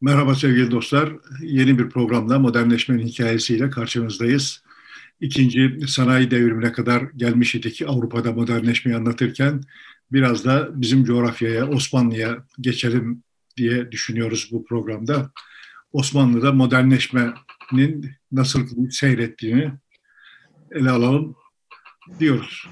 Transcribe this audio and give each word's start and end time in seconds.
Merhaba 0.00 0.34
sevgili 0.34 0.70
dostlar. 0.70 1.12
Yeni 1.40 1.78
bir 1.78 1.88
programda 1.88 2.38
modernleşmenin 2.38 3.06
hikayesiyle 3.06 3.70
karşınızdayız. 3.70 4.62
İkinci 5.20 5.78
sanayi 5.88 6.30
devrimine 6.30 6.72
kadar 6.72 7.02
gelmiş 7.16 7.54
idik 7.54 7.82
Avrupa'da 7.86 8.32
modernleşmeyi 8.32 8.98
anlatırken 8.98 9.60
biraz 10.12 10.44
da 10.44 10.80
bizim 10.80 11.04
coğrafyaya, 11.04 11.68
Osmanlı'ya 11.68 12.44
geçelim 12.60 13.22
diye 13.56 13.92
düşünüyoruz 13.92 14.48
bu 14.52 14.64
programda. 14.64 15.30
Osmanlı'da 15.92 16.52
modernleşmenin 16.52 18.10
nasıl 18.32 18.90
seyrettiğini 18.90 19.72
ele 20.70 20.90
alalım 20.90 21.36
diyoruz. 22.20 22.68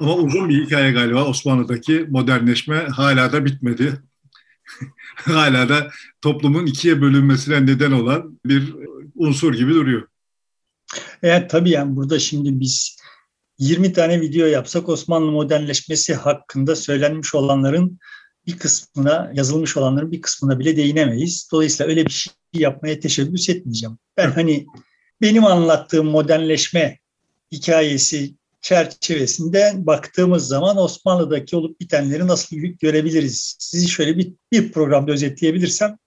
Ama 0.00 0.14
uzun 0.14 0.48
bir 0.48 0.64
hikaye 0.64 0.92
galiba 0.92 1.24
Osmanlı'daki 1.24 2.06
modernleşme 2.10 2.76
hala 2.76 3.32
da 3.32 3.44
bitmedi. 3.44 4.02
hala 5.14 5.68
da 5.68 5.90
toplumun 6.22 6.66
ikiye 6.66 7.00
bölünmesine 7.00 7.66
neden 7.66 7.92
olan 7.92 8.38
bir 8.44 8.74
unsur 9.14 9.54
gibi 9.54 9.74
duruyor. 9.74 10.08
Evet 11.22 11.50
tabii 11.50 11.70
yani 11.70 11.96
burada 11.96 12.18
şimdi 12.18 12.60
biz 12.60 12.96
20 13.58 13.92
tane 13.92 14.20
video 14.20 14.46
yapsak 14.46 14.88
Osmanlı 14.88 15.32
modernleşmesi 15.32 16.14
hakkında 16.14 16.76
söylenmiş 16.76 17.34
olanların 17.34 17.98
bir 18.46 18.58
kısmına, 18.58 19.30
yazılmış 19.34 19.76
olanların 19.76 20.12
bir 20.12 20.22
kısmına 20.22 20.58
bile 20.58 20.76
değinemeyiz. 20.76 21.48
Dolayısıyla 21.52 21.90
öyle 21.90 22.06
bir 22.06 22.10
şey 22.10 22.32
yapmaya 22.52 23.00
teşebbüs 23.00 23.48
etmeyeceğim. 23.48 23.98
Ben 24.16 24.30
hani 24.30 24.66
benim 25.20 25.44
anlattığım 25.44 26.06
modernleşme 26.06 26.98
hikayesi 27.52 28.34
çerçevesinde 28.60 29.72
baktığımız 29.76 30.46
zaman 30.46 30.76
Osmanlı'daki 30.76 31.56
olup 31.56 31.80
bitenleri 31.80 32.26
nasıl 32.26 32.56
görebiliriz? 32.56 33.56
Sizi 33.58 33.88
şöyle 33.88 34.18
bir, 34.18 34.32
bir 34.52 34.72
programda 34.72 35.12
özetleyebilirsem 35.12 35.98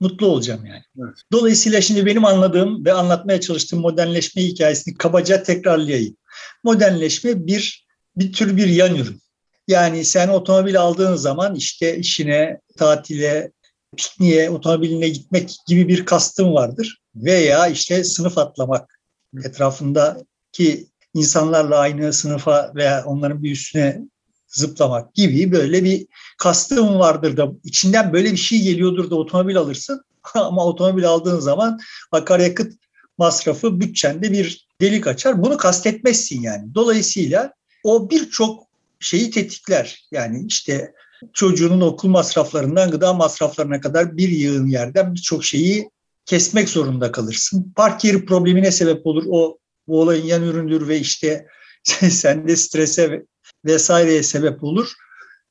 mutlu 0.00 0.26
olacağım 0.26 0.66
yani. 0.66 0.82
Evet. 0.98 1.16
Dolayısıyla 1.32 1.80
şimdi 1.80 2.06
benim 2.06 2.24
anladığım 2.24 2.84
ve 2.84 2.92
anlatmaya 2.92 3.40
çalıştığım 3.40 3.80
modernleşme 3.80 4.42
hikayesini 4.42 4.96
kabaca 4.96 5.42
tekrarlayayım. 5.42 6.16
Modernleşme 6.64 7.46
bir 7.46 7.88
bir 8.16 8.32
tür 8.32 8.56
bir 8.56 8.66
yan 8.66 8.94
ürün. 8.94 9.20
Yani 9.68 10.04
sen 10.04 10.28
otomobil 10.28 10.80
aldığın 10.80 11.16
zaman 11.16 11.54
işte 11.54 11.98
işine, 11.98 12.60
tatile, 12.76 13.52
pikniğe, 13.96 14.50
otomobiline 14.50 15.08
gitmek 15.08 15.56
gibi 15.66 15.88
bir 15.88 16.04
kastın 16.04 16.52
vardır. 16.52 17.02
Veya 17.14 17.66
işte 17.66 18.04
sınıf 18.04 18.38
atlamak 18.38 19.00
etrafındaki 19.44 20.88
insanlarla 21.14 21.78
aynı 21.78 22.12
sınıfa 22.12 22.72
veya 22.74 23.04
onların 23.04 23.42
bir 23.42 23.52
üstüne 23.52 24.00
zıplamak 24.48 25.14
gibi 25.14 25.52
böyle 25.52 25.84
bir 25.84 26.06
kastım 26.38 26.98
vardır 26.98 27.36
da 27.36 27.52
içinden 27.64 28.12
böyle 28.12 28.32
bir 28.32 28.36
şey 28.36 28.62
geliyordur 28.62 29.10
da 29.10 29.14
otomobil 29.14 29.56
alırsın. 29.56 30.04
Ama 30.34 30.64
otomobil 30.64 31.08
aldığın 31.08 31.40
zaman 31.40 31.80
akaryakıt 32.12 32.72
masrafı 33.18 33.80
bütçende 33.80 34.32
bir 34.32 34.68
delik 34.80 35.06
açar. 35.06 35.42
Bunu 35.42 35.56
kastetmezsin 35.56 36.42
yani. 36.42 36.74
Dolayısıyla 36.74 37.52
o 37.84 38.10
birçok 38.10 38.68
şeyi 39.00 39.30
tetikler. 39.30 40.06
Yani 40.12 40.44
işte 40.46 40.92
çocuğunun 41.32 41.80
okul 41.80 42.08
masraflarından 42.08 42.90
gıda 42.90 43.12
masraflarına 43.12 43.80
kadar 43.80 44.16
bir 44.16 44.28
yığın 44.28 44.66
yerden 44.66 45.14
birçok 45.14 45.44
şeyi 45.44 45.90
kesmek 46.26 46.68
zorunda 46.68 47.12
kalırsın. 47.12 47.72
Park 47.76 48.04
yeri 48.04 48.24
problemine 48.24 48.70
sebep 48.70 49.06
olur. 49.06 49.24
O 49.28 49.58
bu 49.88 50.00
olayın 50.00 50.24
yan 50.24 50.42
üründür 50.42 50.88
ve 50.88 50.98
işte 50.98 51.46
sende 52.10 52.56
strese 52.56 53.22
vesaireye 53.64 54.22
sebep 54.22 54.64
olur. 54.64 54.92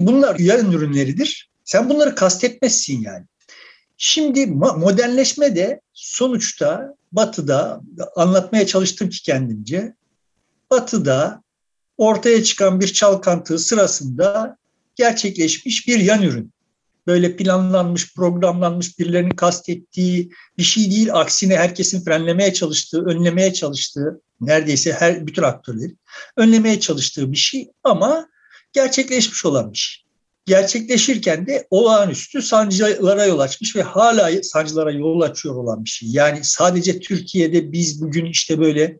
Bunlar 0.01 0.39
yan 0.39 0.71
ürünleridir. 0.71 1.49
Sen 1.63 1.89
bunları 1.89 2.15
kastetmezsin 2.15 3.01
yani. 3.01 3.25
Şimdi 3.97 4.47
modernleşme 4.47 5.55
de 5.55 5.81
sonuçta 5.93 6.95
batıda 7.11 7.81
anlatmaya 8.15 8.67
çalıştım 8.67 9.09
ki 9.09 9.23
kendimce 9.23 9.93
batıda 10.71 11.43
ortaya 11.97 12.43
çıkan 12.43 12.79
bir 12.79 12.93
çalkantı 12.93 13.59
sırasında 13.59 14.57
gerçekleşmiş 14.95 15.87
bir 15.87 15.99
yan 15.99 16.23
ürün. 16.23 16.53
Böyle 17.07 17.35
planlanmış, 17.35 18.15
programlanmış 18.15 18.99
birilerinin 18.99 19.35
kastettiği 19.35 20.31
bir 20.57 20.63
şey 20.63 20.91
değil. 20.91 21.13
Aksine 21.13 21.57
herkesin 21.57 22.03
frenlemeye 22.03 22.53
çalıştığı, 22.53 23.05
önlemeye 23.05 23.53
çalıştığı, 23.53 24.21
neredeyse 24.41 24.93
her 24.93 25.27
bütün 25.27 25.43
aktörleri 25.43 25.95
önlemeye 26.37 26.79
çalıştığı 26.79 27.31
bir 27.31 27.37
şey 27.37 27.71
ama 27.83 28.29
gerçekleşmiş 28.73 29.45
olan 29.45 29.73
bir 29.73 29.77
şey. 29.77 30.03
Gerçekleşirken 30.45 31.47
de 31.47 31.67
olağanüstü 31.69 32.41
sancılara 32.41 33.25
yol 33.25 33.39
açmış 33.39 33.75
ve 33.75 33.81
hala 33.81 34.43
sancılara 34.43 34.91
yol 34.91 35.21
açıyor 35.21 35.55
olan 35.55 35.85
bir 35.85 35.89
şey. 35.89 36.09
Yani 36.09 36.39
sadece 36.43 36.99
Türkiye'de 36.99 37.71
biz 37.71 38.01
bugün 38.01 38.25
işte 38.25 38.59
böyle 38.59 38.99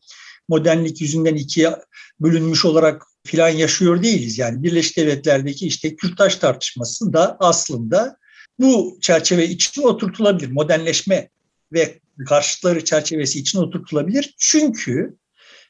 modernlik 0.50 1.02
yüzünden 1.02 1.36
ikiye 1.36 1.76
bölünmüş 2.20 2.66
olarak 2.66 3.04
filan 3.26 3.50
yaşıyor 3.50 4.04
değiliz. 4.04 4.38
Yani 4.38 4.64
Birleşik 4.64 4.98
Devletler'deki 4.98 5.68
işte 5.68 5.96
Kürtaş 5.96 6.36
tartışması 6.36 7.14
da 7.14 7.38
aslında 7.40 8.18
bu 8.60 8.98
çerçeve 9.02 9.48
için 9.48 9.82
oturtulabilir. 9.82 10.52
Modernleşme 10.52 11.30
ve 11.74 12.00
karşıtları 12.28 12.86
çerçevesi 12.86 13.40
için 13.40 13.60
oturtulabilir. 13.60 14.36
Çünkü 14.38 15.18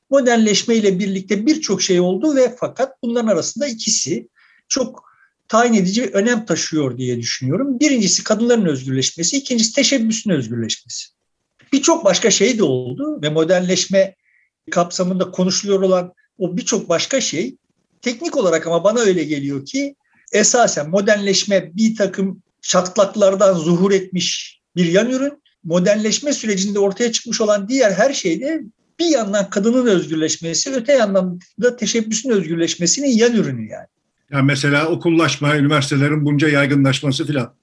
modernleşme 0.10 0.76
ile 0.76 1.00
birlikte 1.00 1.46
birçok 1.46 1.82
şey 1.82 2.00
oldu 2.00 2.36
ve 2.36 2.56
fakat 2.60 2.94
bunların 3.04 3.28
arasında 3.28 3.68
ikisi 3.68 4.30
çok 4.68 5.08
tayin 5.48 5.74
edici 5.74 6.10
önem 6.14 6.46
taşıyor 6.46 6.98
diye 6.98 7.18
düşünüyorum. 7.18 7.80
Birincisi 7.80 8.24
kadınların 8.24 8.66
özgürleşmesi, 8.66 9.38
ikincisi 9.38 9.76
teşebbüsün 9.76 10.32
özgürleşmesi. 10.32 11.08
Birçok 11.74 12.06
başka 12.06 12.32
şey 12.32 12.58
de 12.58 12.64
oldu 12.64 13.22
ve 13.22 13.30
modernleşme 13.30 14.16
kapsamında 14.72 15.32
konuşuluyor 15.32 15.82
olan 15.82 16.14
o 16.38 16.58
birçok 16.58 16.90
başka 16.90 17.22
şey 17.22 17.58
teknik 18.02 18.38
olarak 18.38 18.68
ama 18.68 18.84
bana 18.84 19.00
öyle 19.00 19.24
geliyor 19.24 19.66
ki 19.66 19.96
esasen 20.32 20.90
modernleşme 20.90 21.76
bir 21.76 21.96
takım 21.96 22.44
çatlaklardan 22.62 23.54
zuhur 23.54 23.92
etmiş 23.92 24.60
bir 24.76 24.86
yan 24.86 25.10
ürün. 25.10 25.44
Modernleşme 25.64 26.34
sürecinde 26.34 26.80
ortaya 26.80 27.12
çıkmış 27.12 27.42
olan 27.42 27.68
diğer 27.70 27.92
her 27.92 28.14
şeyde 28.14 28.62
bir 29.00 29.06
yandan 29.06 29.50
kadının 29.50 29.86
özgürleşmesi, 29.86 30.74
öte 30.74 30.94
yandan 30.94 31.40
da 31.62 31.76
teşebbüsün 31.76 32.30
özgürleşmesinin 32.30 33.18
yan 33.18 33.36
ürünü 33.36 33.70
yani. 33.70 33.88
Yani 34.32 34.46
mesela 34.46 34.88
okullaşma, 34.88 35.58
üniversitelerin 35.58 36.26
bunca 36.26 36.50
yaygınlaşması 36.50 37.26
filan. 37.26 37.54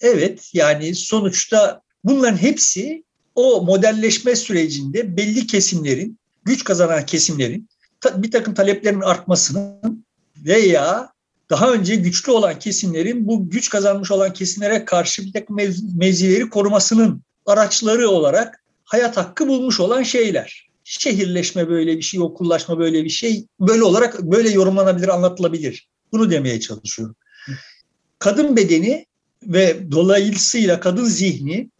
Evet 0.00 0.50
yani 0.52 0.94
sonuçta 0.94 1.80
bunların 2.04 2.36
hepsi 2.36 3.04
o 3.34 3.62
modelleşme 3.62 4.36
sürecinde 4.36 5.16
belli 5.16 5.46
kesimlerin, 5.46 6.18
güç 6.44 6.64
kazanan 6.64 7.06
kesimlerin 7.06 7.68
bir 8.16 8.30
takım 8.30 8.54
taleplerin 8.54 9.00
artmasının 9.00 10.04
veya 10.36 11.12
daha 11.50 11.72
önce 11.72 11.96
güçlü 11.96 12.32
olan 12.32 12.58
kesimlerin 12.58 13.26
bu 13.26 13.50
güç 13.50 13.70
kazanmış 13.70 14.10
olan 14.10 14.32
kesimlere 14.32 14.84
karşı 14.84 15.24
bir 15.24 15.32
takım 15.32 15.56
mevzileri 15.96 16.50
korumasının 16.50 17.22
araçları 17.46 18.08
olarak 18.08 18.64
hayat 18.84 19.16
hakkı 19.16 19.48
bulmuş 19.48 19.80
olan 19.80 20.02
şeyler 20.02 20.65
şehirleşme 20.88 21.68
böyle 21.68 21.96
bir 21.96 22.02
şey, 22.02 22.20
okullaşma 22.20 22.78
böyle 22.78 23.04
bir 23.04 23.10
şey 23.10 23.46
böyle 23.60 23.82
olarak 23.82 24.22
böyle 24.22 24.50
yorumlanabilir, 24.50 25.08
anlatılabilir. 25.08 25.88
Bunu 26.12 26.30
demeye 26.30 26.60
çalışıyorum. 26.60 27.16
Kadın 28.18 28.56
bedeni 28.56 29.06
ve 29.42 29.90
dolayısıyla 29.90 30.80
kadın 30.80 31.04
zihni 31.04 31.70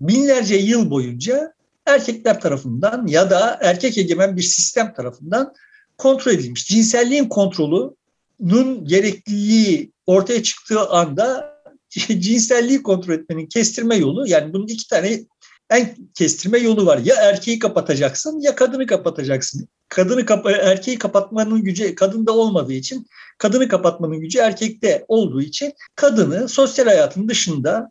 binlerce 0.00 0.56
yıl 0.56 0.90
boyunca 0.90 1.54
erkekler 1.86 2.40
tarafından 2.40 3.06
ya 3.06 3.30
da 3.30 3.58
erkek 3.62 3.98
egemen 3.98 4.36
bir 4.36 4.42
sistem 4.42 4.94
tarafından 4.94 5.54
kontrol 5.98 6.32
edilmiş. 6.32 6.66
Cinselliğin 6.66 7.28
kontrolünün 7.28 8.84
gerekliliği 8.84 9.92
ortaya 10.06 10.42
çıktığı 10.42 10.88
anda 10.88 11.54
cinselliği 12.18 12.82
kontrol 12.82 13.14
etmenin 13.14 13.46
kestirme 13.46 13.96
yolu 13.96 14.28
yani 14.28 14.52
bunun 14.52 14.66
iki 14.66 14.88
tane 14.88 15.24
en 15.70 15.96
kestirme 16.14 16.58
yolu 16.58 16.86
var. 16.86 16.98
Ya 16.98 17.14
erkeği 17.14 17.58
kapatacaksın 17.58 18.40
ya 18.40 18.54
kadını 18.54 18.86
kapatacaksın. 18.86 19.68
Kadını 19.88 20.26
kapa 20.26 20.50
erkeği 20.50 20.98
kapatmanın 20.98 21.62
gücü 21.62 21.94
kadında 21.94 22.32
olmadığı 22.32 22.72
için 22.72 23.06
kadını 23.38 23.68
kapatmanın 23.68 24.20
gücü 24.20 24.38
erkekte 24.38 25.04
olduğu 25.08 25.42
için 25.42 25.72
kadını 25.96 26.48
sosyal 26.48 26.86
hayatın 26.86 27.28
dışında 27.28 27.90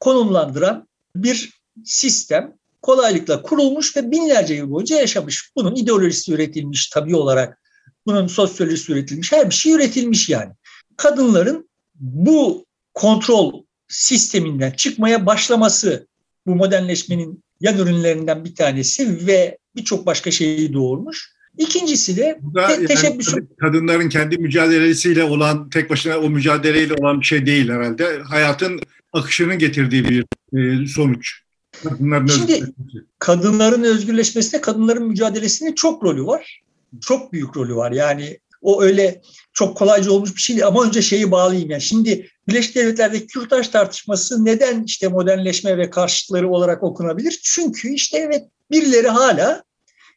konumlandıran 0.00 0.88
bir 1.16 1.62
sistem 1.84 2.56
kolaylıkla 2.82 3.42
kurulmuş 3.42 3.96
ve 3.96 4.10
binlerce 4.10 4.54
yıl 4.54 4.70
boyunca 4.70 4.96
yaşamış. 4.96 5.50
Bunun 5.56 5.74
ideolojisi 5.74 6.32
üretilmiş 6.32 6.88
tabii 6.88 7.16
olarak. 7.16 7.62
Bunun 8.06 8.26
sosyolojisi 8.26 8.92
üretilmiş. 8.92 9.32
Her 9.32 9.50
bir 9.50 9.54
şey 9.54 9.72
üretilmiş 9.72 10.28
yani. 10.28 10.52
Kadınların 10.96 11.70
bu 11.94 12.66
kontrol 12.94 13.62
sisteminden 13.88 14.70
çıkmaya 14.70 15.26
başlaması 15.26 16.06
bu 16.46 16.54
modernleşmenin 16.54 17.44
yan 17.60 17.78
ürünlerinden 17.78 18.44
bir 18.44 18.54
tanesi 18.54 19.26
ve 19.26 19.58
birçok 19.76 20.06
başka 20.06 20.30
şeyi 20.30 20.72
doğurmuş. 20.72 21.32
İkincisi 21.58 22.16
de 22.16 22.40
te- 22.68 22.86
teşebbüsü. 22.86 23.36
Yani 23.36 23.46
kadınların 23.60 24.08
kendi 24.08 24.38
mücadelesiyle 24.38 25.24
olan, 25.24 25.70
tek 25.70 25.90
başına 25.90 26.18
o 26.18 26.30
mücadeleyle 26.30 26.94
olan 26.94 27.20
bir 27.20 27.26
şey 27.26 27.46
değil 27.46 27.68
herhalde. 27.68 28.18
Hayatın 28.24 28.80
akışının 29.12 29.58
getirdiği 29.58 30.04
bir 30.04 30.24
e, 30.58 30.86
sonuç. 30.86 31.42
Kadınların 31.84 32.26
Şimdi 32.26 32.52
özgürleşmesi. 32.52 33.06
kadınların 33.18 33.82
özgürleşmesinde 33.82 34.60
kadınların 34.60 35.08
mücadelesinin 35.08 35.74
çok 35.74 36.04
rolü 36.04 36.26
var. 36.26 36.62
Çok 37.00 37.32
büyük 37.32 37.56
rolü 37.56 37.74
var. 37.76 37.92
Yani 37.92 38.38
o 38.62 38.82
öyle 38.82 39.22
çok 39.52 39.76
kolayca 39.76 40.10
olmuş 40.10 40.36
bir 40.36 40.40
şey 40.40 40.56
değil. 40.56 40.66
Ama 40.66 40.84
önce 40.84 41.02
şeyi 41.02 41.30
bağlayayım. 41.30 41.70
Yani 41.70 41.82
şimdi 41.82 42.28
Birleşik 42.48 42.76
Devletler'deki 42.76 43.26
Kürtaj 43.26 43.68
tartışması 43.68 44.44
neden 44.44 44.84
işte 44.84 45.08
modernleşme 45.08 45.78
ve 45.78 45.90
karşıtları 45.90 46.50
olarak 46.50 46.82
okunabilir? 46.82 47.40
Çünkü 47.42 47.94
işte 47.94 48.18
evet 48.18 48.44
birileri 48.70 49.08
hala 49.08 49.62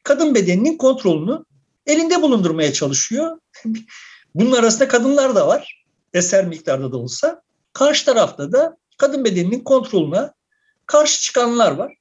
kadın 0.04 0.36
bedeninin 0.36 0.78
kontrolünü 0.78 1.40
elinde 1.88 2.22
bulundurmaya 2.22 2.74
çalışıyor. 2.74 3.38
Bunun 4.36 4.52
arasında 4.52 4.88
kadınlar 4.88 5.36
da 5.36 5.48
var. 5.48 5.86
Eser 6.14 6.48
miktarda 6.48 6.92
da 6.92 6.98
olsa. 6.98 7.42
Karşı 7.74 8.06
tarafta 8.06 8.52
da 8.52 8.78
kadın 8.98 9.26
bedeninin 9.26 9.60
kontrolüne 9.60 10.30
karşı 10.86 11.22
çıkanlar 11.22 11.72
var. 11.72 11.94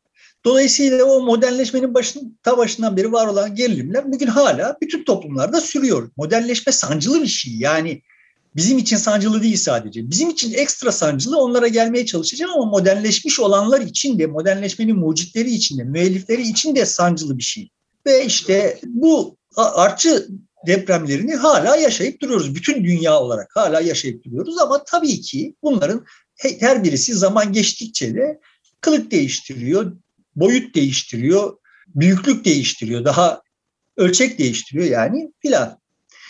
Dolayısıyla 0.45 1.05
o 1.05 1.23
modernleşmenin 1.23 1.95
başın, 1.95 2.39
ta 2.43 2.59
başından 2.59 2.97
beri 2.97 3.13
var 3.13 3.27
olan 3.27 3.55
gerilimler 3.55 4.13
bugün 4.13 4.27
hala 4.27 4.77
bütün 4.83 5.05
toplumlarda 5.05 5.61
sürüyor. 5.61 6.11
Modernleşme 6.17 6.73
sancılı 6.73 7.23
bir 7.23 7.27
şey. 7.27 7.53
Yani 7.59 8.03
bizim 8.57 8.79
için 8.79 8.97
sancılı 8.97 9.43
değil 9.43 9.57
sadece. 9.57 10.11
Bizim 10.11 10.31
için 10.31 10.55
ekstra 10.55 10.93
sancılı 10.93 11.39
onlara 11.39 11.69
gelmeye 11.69 12.07
çalışacağım 12.07 12.53
ama 12.53 12.65
modernleşmiş 12.65 13.41
olanlar 13.41 13.81
için 13.81 14.19
de, 14.19 14.27
modernleşmenin 14.27 14.97
mucitleri 14.97 15.51
için 15.51 15.79
de, 15.79 15.85
müellifleri 15.85 16.43
için 16.43 16.77
de 16.77 16.87
sancılı 16.87 17.39
bir 17.39 17.43
şey. 17.43 17.71
Ve 18.07 18.25
işte 18.25 18.79
bu 18.87 19.37
artçı 19.57 20.29
depremlerini 20.67 21.35
hala 21.35 21.77
yaşayıp 21.77 22.23
duruyoruz. 22.23 22.55
Bütün 22.55 22.85
dünya 22.85 23.21
olarak 23.21 23.51
hala 23.57 23.81
yaşayıp 23.81 24.25
duruyoruz 24.25 24.59
ama 24.59 24.85
tabii 24.85 25.21
ki 25.21 25.55
bunların 25.63 26.05
her 26.61 26.85
birisi 26.85 27.15
zaman 27.15 27.53
geçtikçe 27.53 28.15
de 28.15 28.41
kılık 28.81 29.11
değiştiriyor, 29.11 29.93
boyut 30.37 30.75
değiştiriyor, 30.75 31.57
büyüklük 31.89 32.45
değiştiriyor, 32.45 33.05
daha 33.05 33.43
ölçek 33.97 34.39
değiştiriyor 34.39 34.87
yani 34.87 35.33
filan. 35.43 35.79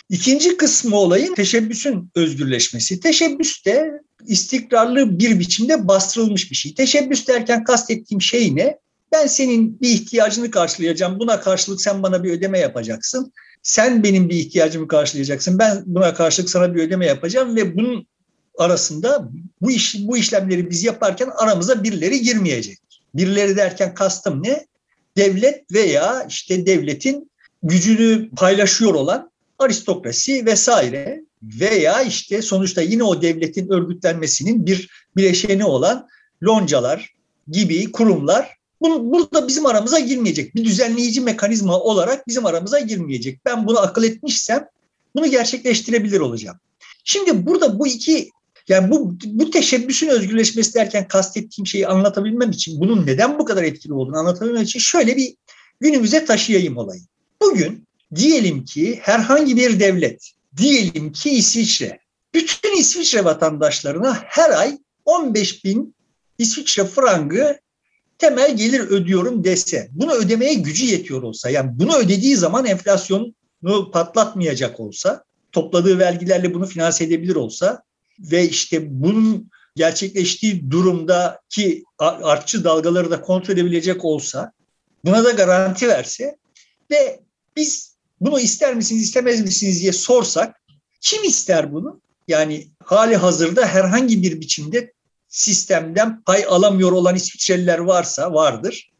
İkinci 0.09 0.57
kısmı 0.57 0.95
olayın 0.95 1.35
teşebbüsün 1.35 2.11
özgürleşmesi. 2.15 2.99
Teşebbüs 2.99 3.65
de 3.65 3.91
istikrarlı 4.27 5.19
bir 5.19 5.39
biçimde 5.39 5.87
bastırılmış 5.87 6.51
bir 6.51 6.55
şey. 6.55 6.73
Teşebbüs 6.73 7.27
derken 7.27 7.63
kastettiğim 7.63 8.21
şey 8.21 8.55
ne? 8.55 8.77
Ben 9.11 9.27
senin 9.27 9.81
bir 9.81 9.89
ihtiyacını 9.89 10.51
karşılayacağım. 10.51 11.19
Buna 11.19 11.41
karşılık 11.41 11.81
sen 11.81 12.03
bana 12.03 12.23
bir 12.23 12.31
ödeme 12.31 12.59
yapacaksın. 12.59 13.33
Sen 13.63 14.03
benim 14.03 14.29
bir 14.29 14.35
ihtiyacımı 14.35 14.87
karşılayacaksın. 14.87 15.59
Ben 15.59 15.83
buna 15.85 16.13
karşılık 16.13 16.49
sana 16.49 16.75
bir 16.75 16.81
ödeme 16.81 17.05
yapacağım 17.05 17.55
ve 17.55 17.75
bunun 17.75 18.07
arasında 18.57 19.29
bu 19.61 19.71
iş 19.71 19.95
bu 19.99 20.17
işlemleri 20.17 20.69
biz 20.69 20.83
yaparken 20.83 21.29
aramıza 21.37 21.83
birileri 21.83 22.21
girmeyecek. 22.21 22.79
Birileri 23.17 23.57
derken 23.57 23.93
kastım 23.93 24.43
ne? 24.43 24.65
Devlet 25.17 25.71
veya 25.71 26.25
işte 26.29 26.65
devletin 26.65 27.31
gücünü 27.63 28.29
paylaşıyor 28.29 28.93
olan 28.93 29.31
aristokrasi 29.59 30.45
vesaire 30.45 31.21
veya 31.43 32.01
işte 32.01 32.41
sonuçta 32.41 32.81
yine 32.81 33.03
o 33.03 33.21
devletin 33.21 33.69
örgütlenmesinin 33.69 34.65
bir 34.65 34.89
bileşeni 35.17 35.65
olan 35.65 36.07
loncalar 36.43 37.15
gibi 37.47 37.91
kurumlar 37.91 38.55
burada 38.81 39.47
bizim 39.47 39.65
aramıza 39.65 39.99
girmeyecek. 39.99 40.55
Bir 40.55 40.65
düzenleyici 40.65 41.21
mekanizma 41.21 41.79
olarak 41.79 42.27
bizim 42.27 42.45
aramıza 42.45 42.79
girmeyecek. 42.79 43.45
Ben 43.45 43.67
bunu 43.67 43.79
akıl 43.79 44.03
etmişsem 44.03 44.67
bunu 45.15 45.27
gerçekleştirebilir 45.27 46.19
olacağım. 46.19 46.57
Şimdi 47.03 47.45
burada 47.45 47.79
bu 47.79 47.87
iki 47.87 48.29
yani 48.69 48.91
bu, 48.91 49.17
bu 49.25 49.49
teşebbüsün 49.49 50.07
özgürleşmesi 50.07 50.73
derken 50.73 51.07
kastettiğim 51.07 51.67
şeyi 51.67 51.87
anlatabilmem 51.87 52.51
için, 52.51 52.79
bunun 52.79 53.05
neden 53.05 53.39
bu 53.39 53.45
kadar 53.45 53.63
etkili 53.63 53.93
olduğunu 53.93 54.17
anlatabilmem 54.17 54.63
için 54.63 54.79
şöyle 54.79 55.17
bir 55.17 55.35
günümüze 55.79 56.25
taşıyayım 56.25 56.77
olayı. 56.77 57.01
Bugün 57.41 57.87
diyelim 58.15 58.65
ki 58.65 58.99
herhangi 59.01 59.57
bir 59.57 59.79
devlet, 59.79 60.31
diyelim 60.57 61.11
ki 61.11 61.29
İsviçre, 61.29 61.99
bütün 62.33 62.77
İsviçre 62.77 63.25
vatandaşlarına 63.25 64.17
her 64.25 64.49
ay 64.49 64.77
15 65.05 65.65
bin 65.65 65.95
İsviçre 66.37 66.85
frangı 66.85 67.59
temel 68.17 68.57
gelir 68.57 68.79
ödüyorum 68.79 69.43
dese, 69.43 69.89
bunu 69.91 70.13
ödemeye 70.13 70.53
gücü 70.53 70.85
yetiyor 70.85 71.23
olsa, 71.23 71.49
yani 71.49 71.71
bunu 71.73 71.95
ödediği 71.95 72.35
zaman 72.35 72.65
enflasyonu 72.65 73.33
patlatmayacak 73.91 74.79
olsa, 74.79 75.23
topladığı 75.51 75.99
vergilerle 75.99 76.53
bunu 76.53 76.65
finanse 76.65 77.03
edebilir 77.03 77.35
olsa, 77.35 77.83
ve 78.19 78.49
işte 78.49 79.01
bunun 79.01 79.49
gerçekleştiği 79.75 80.71
durumdaki 80.71 81.83
artçı 81.99 82.63
dalgaları 82.63 83.11
da 83.11 83.21
kontrol 83.21 83.53
edebilecek 83.53 84.05
olsa, 84.05 84.51
buna 85.05 85.23
da 85.23 85.31
garanti 85.31 85.87
verse 85.87 86.37
ve 86.91 87.19
biz 87.55 87.95
bunu 88.21 88.39
ister 88.39 88.75
misiniz 88.75 89.03
istemez 89.03 89.41
misiniz 89.41 89.81
diye 89.81 89.91
sorsak 89.91 90.61
kim 91.01 91.23
ister 91.23 91.73
bunu? 91.73 92.01
Yani 92.27 92.67
hali 92.83 93.15
hazırda 93.15 93.67
herhangi 93.67 94.23
bir 94.23 94.41
biçimde 94.41 94.93
sistemden 95.27 96.21
pay 96.21 96.45
alamıyor 96.45 96.91
olan 96.91 97.15
İsviçreliler 97.15 97.79
varsa 97.79 98.33
vardır. 98.33 98.91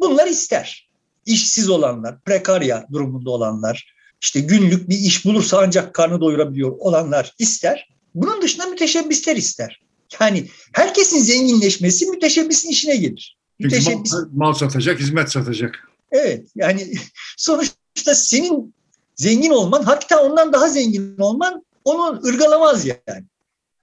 Bunlar 0.00 0.26
ister. 0.26 0.90
İşsiz 1.26 1.70
olanlar, 1.70 2.20
prekarya 2.20 2.86
durumunda 2.92 3.30
olanlar, 3.30 3.94
işte 4.20 4.40
günlük 4.40 4.88
bir 4.88 4.98
iş 4.98 5.24
bulursa 5.24 5.60
ancak 5.62 5.94
karnı 5.94 6.20
doyurabiliyor 6.20 6.70
olanlar 6.78 7.34
ister. 7.38 7.88
Bunun 8.16 8.42
dışında 8.42 8.66
müteşebbisler 8.66 9.36
ister. 9.36 9.80
Yani 10.20 10.48
herkesin 10.72 11.18
zenginleşmesi 11.18 12.06
müteşebbisin 12.06 12.70
işine 12.70 12.96
gelir. 12.96 13.38
Çünkü 13.60 13.76
Müteşebbis... 13.76 14.12
mal, 14.12 14.28
mal 14.32 14.52
satacak, 14.52 15.00
hizmet 15.00 15.30
satacak. 15.30 15.88
Evet 16.12 16.46
yani 16.54 16.92
sonuçta 17.36 18.14
senin 18.14 18.74
zengin 19.16 19.50
olman 19.50 19.82
hatta 19.82 20.22
ondan 20.22 20.52
daha 20.52 20.68
zengin 20.68 21.18
olman 21.18 21.64
onu 21.84 22.20
ırgalamaz 22.24 22.86
yani. 22.86 23.24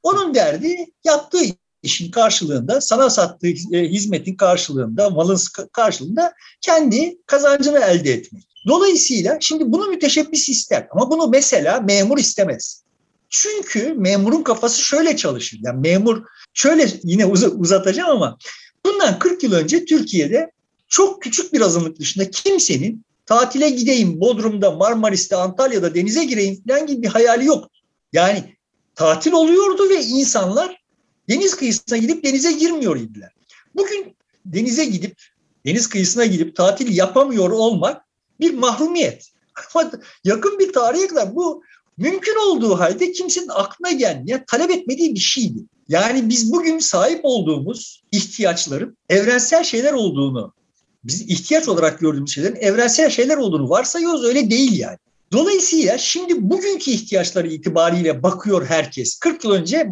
Onun 0.04 0.36
derdi 0.36 0.86
yaptığı 1.04 1.40
işin 1.84 2.12
karşılığında, 2.12 2.82
sana 2.82 3.10
sattığı 3.10 3.48
e, 3.48 3.90
hizmetin 3.90 4.36
karşılığında, 4.36 5.10
malın 5.10 5.40
karşılığında 5.72 6.34
kendi 6.62 7.18
kazancını 7.26 7.80
elde 7.80 8.14
etmek. 8.14 8.44
Dolayısıyla 8.68 9.38
şimdi 9.42 9.72
bunu 9.72 9.88
müteşebbis 9.88 10.50
ister 10.50 10.88
ama 10.92 11.12
bunu 11.12 11.28
mesela 11.28 11.80
memur 11.80 12.18
istemez. 12.18 12.83
Çünkü 13.36 13.94
memurun 13.94 14.44
kafası 14.44 14.82
şöyle 14.82 15.16
çalışır. 15.16 15.60
Yani 15.64 15.80
memur 15.82 16.24
şöyle 16.54 16.88
yine 17.04 17.26
uz 17.26 17.44
uzatacağım 17.44 18.10
ama 18.10 18.38
bundan 18.86 19.20
40 19.20 19.44
yıl 19.44 19.54
önce 19.54 19.86
Türkiye'de 19.86 20.52
çok 20.88 21.22
küçük 21.22 21.54
bir 21.54 21.62
azınlık 21.62 22.00
dışında 22.00 22.32
kimsenin 22.32 23.06
tatile 23.26 23.70
gideyim 23.70 24.20
Bodrum'da, 24.22 24.72
Marmaris'te, 24.72 25.36
Antalya'da 25.36 25.96
denize 25.96 26.26
gireyim 26.26 26.64
falan 26.68 26.88
gibi 26.88 27.02
bir 27.02 27.08
hayali 27.08 27.46
yok. 27.46 27.72
Yani 28.14 28.56
tatil 28.96 29.32
oluyordu 29.32 29.90
ve 29.90 30.04
insanlar 30.04 30.82
deniz 31.30 31.56
kıyısına 31.56 31.98
gidip 31.98 32.24
denize 32.24 32.52
girmiyor 32.52 32.96
idiler. 32.96 33.32
Bugün 33.76 34.16
denize 34.46 34.86
gidip, 34.86 35.22
deniz 35.66 35.90
kıyısına 35.90 36.26
gidip 36.26 36.56
tatil 36.56 36.98
yapamıyor 36.98 37.50
olmak 37.50 38.02
bir 38.40 38.54
mahrumiyet. 38.54 39.30
Ama 39.76 39.92
yakın 40.24 40.60
bir 40.60 40.74
tarihe 40.74 41.08
kadar 41.08 41.36
bu 41.36 41.64
mümkün 41.98 42.36
olduğu 42.48 42.80
halde 42.80 43.12
kimsenin 43.12 43.48
aklına 43.50 43.92
gelmeyen, 43.92 44.44
talep 44.48 44.72
etmediği 44.72 45.16
bir 45.16 45.20
şeydi. 45.20 45.60
Yani 45.88 46.30
biz 46.30 46.54
bugün 46.54 46.80
sahip 46.80 47.20
olduğumuz 47.24 48.04
ihtiyaçların 48.12 48.98
evrensel 49.10 49.64
şeyler 49.64 49.94
olduğunu, 49.94 50.54
biz 51.04 51.22
ihtiyaç 51.22 51.68
olarak 51.68 52.00
gördüğümüz 52.00 52.34
şeylerin 52.34 52.56
evrensel 52.56 53.10
şeyler 53.10 53.38
olduğunu 53.38 53.70
varsayıyoruz 53.70 54.24
öyle 54.24 54.50
değil 54.50 54.80
yani. 54.80 54.98
Dolayısıyla 55.32 55.98
şimdi 55.98 56.50
bugünkü 56.50 56.92
ihtiyaçları 56.92 57.48
itibariyle 57.48 58.24
bakıyor 58.24 58.66
herkes. 58.66 59.20
40 59.20 59.44
yıl 59.44 59.52
önce 59.52 59.88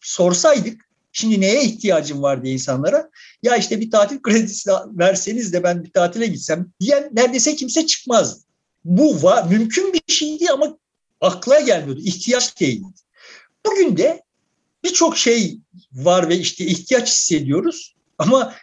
sorsaydık 0.00 0.80
şimdi 1.12 1.40
neye 1.40 1.64
ihtiyacım 1.64 2.22
var 2.22 2.44
diye 2.44 2.54
insanlara 2.54 3.10
ya 3.42 3.56
işte 3.56 3.80
bir 3.80 3.90
tatil 3.90 4.22
kredisi 4.22 4.70
verseniz 4.86 5.52
de 5.52 5.62
ben 5.62 5.84
bir 5.84 5.90
tatile 5.90 6.26
gitsem 6.26 6.66
diyen 6.80 7.10
neredeyse 7.12 7.56
kimse 7.56 7.86
çıkmaz. 7.86 8.44
Bu 8.84 9.22
var, 9.22 9.48
mümkün 9.50 9.92
bir 9.92 10.12
şeydi 10.12 10.50
ama 10.50 10.78
akla 11.24 11.60
gelmiyordu. 11.60 12.00
İhtiyaç 12.00 12.60
değildi. 12.60 12.86
Bugün 13.66 13.96
de 13.96 14.22
birçok 14.84 15.16
şey 15.16 15.58
var 15.92 16.28
ve 16.28 16.38
işte 16.38 16.64
ihtiyaç 16.64 17.08
hissediyoruz 17.08 17.94
ama 18.18 18.54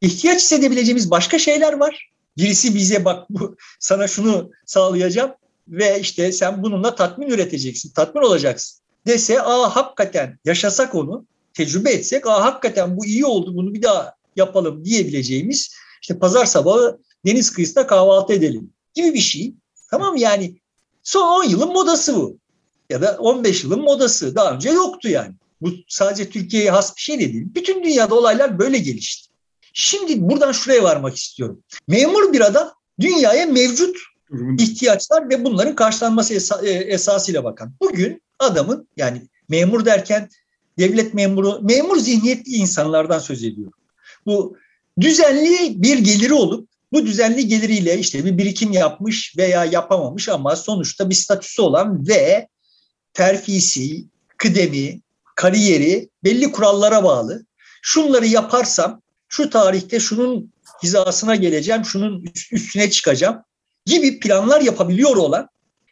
ihtiyaç 0.00 0.40
hissedebileceğimiz 0.40 1.10
başka 1.10 1.38
şeyler 1.38 1.72
var. 1.72 2.10
Birisi 2.38 2.74
bize 2.74 3.04
bak 3.04 3.30
bu 3.30 3.56
sana 3.80 4.08
şunu 4.08 4.50
sağlayacağım 4.66 5.32
ve 5.68 6.00
işte 6.00 6.32
sen 6.32 6.62
bununla 6.62 6.94
tatmin 6.94 7.28
üreteceksin, 7.28 7.92
tatmin 7.92 8.22
olacaksın 8.22 8.80
dese 9.06 9.42
aa 9.42 9.76
hakikaten 9.76 10.38
yaşasak 10.44 10.94
onu, 10.94 11.26
tecrübe 11.54 11.90
etsek 11.90 12.26
aa 12.26 12.44
hakikaten 12.44 12.96
bu 12.96 13.06
iyi 13.06 13.26
oldu 13.26 13.56
bunu 13.56 13.74
bir 13.74 13.82
daha 13.82 14.14
yapalım 14.36 14.84
diyebileceğimiz 14.84 15.74
işte 16.02 16.18
pazar 16.18 16.46
sabahı 16.46 16.98
deniz 17.26 17.50
kıyısında 17.50 17.86
kahvaltı 17.86 18.32
edelim 18.32 18.70
gibi 18.94 19.14
bir 19.14 19.18
şey. 19.18 19.54
Tamam 19.90 20.16
yani 20.16 20.60
Son 21.06 21.28
10 21.44 21.44
yılın 21.48 21.72
modası 21.72 22.16
bu. 22.16 22.38
Ya 22.90 23.02
da 23.02 23.16
15 23.18 23.64
yılın 23.64 23.80
modası. 23.80 24.34
Daha 24.34 24.54
önce 24.54 24.70
yoktu 24.70 25.08
yani. 25.08 25.34
Bu 25.60 25.70
sadece 25.88 26.30
Türkiye'ye 26.30 26.70
has 26.70 26.96
bir 26.96 27.00
şey 27.00 27.20
de 27.20 27.32
değil. 27.32 27.46
Bütün 27.54 27.84
dünyada 27.84 28.14
olaylar 28.14 28.58
böyle 28.58 28.78
gelişti. 28.78 29.28
Şimdi 29.72 30.20
buradan 30.30 30.52
şuraya 30.52 30.82
varmak 30.82 31.16
istiyorum. 31.16 31.62
Memur 31.88 32.32
bir 32.32 32.40
adam 32.40 32.72
dünyaya 33.00 33.46
mevcut 33.46 33.96
ihtiyaçlar 34.58 35.30
ve 35.30 35.44
bunların 35.44 35.74
karşılanması 35.74 36.34
esa- 36.34 36.66
e, 36.66 36.70
esasıyla 36.70 37.44
bakan. 37.44 37.72
Bugün 37.80 38.22
adamın 38.38 38.88
yani 38.96 39.22
memur 39.48 39.84
derken 39.84 40.28
devlet 40.78 41.14
memuru, 41.14 41.58
memur 41.62 41.96
zihniyetli 41.96 42.52
insanlardan 42.52 43.18
söz 43.18 43.44
ediyorum. 43.44 43.78
Bu 44.26 44.56
düzenli 45.00 45.82
bir 45.82 45.98
geliri 45.98 46.34
olup 46.34 46.68
bu 46.96 47.06
düzenli 47.06 47.48
geliriyle 47.48 47.98
işte 47.98 48.24
bir 48.24 48.38
birikim 48.38 48.72
yapmış 48.72 49.34
veya 49.36 49.64
yapamamış 49.64 50.28
ama 50.28 50.56
sonuçta 50.56 51.10
bir 51.10 51.14
statüsü 51.14 51.62
olan 51.62 52.08
ve 52.08 52.48
terfisi, 53.14 54.04
kıdemi, 54.36 55.00
kariyeri 55.34 56.08
belli 56.24 56.52
kurallara 56.52 57.04
bağlı. 57.04 57.46
Şunları 57.82 58.26
yaparsam 58.26 59.02
şu 59.28 59.50
tarihte 59.50 60.00
şunun 60.00 60.52
hizasına 60.82 61.36
geleceğim, 61.36 61.84
şunun 61.84 62.24
üstüne 62.52 62.90
çıkacağım 62.90 63.42
gibi 63.86 64.20
planlar 64.20 64.60
yapabiliyor 64.60 65.16
olan 65.16 65.48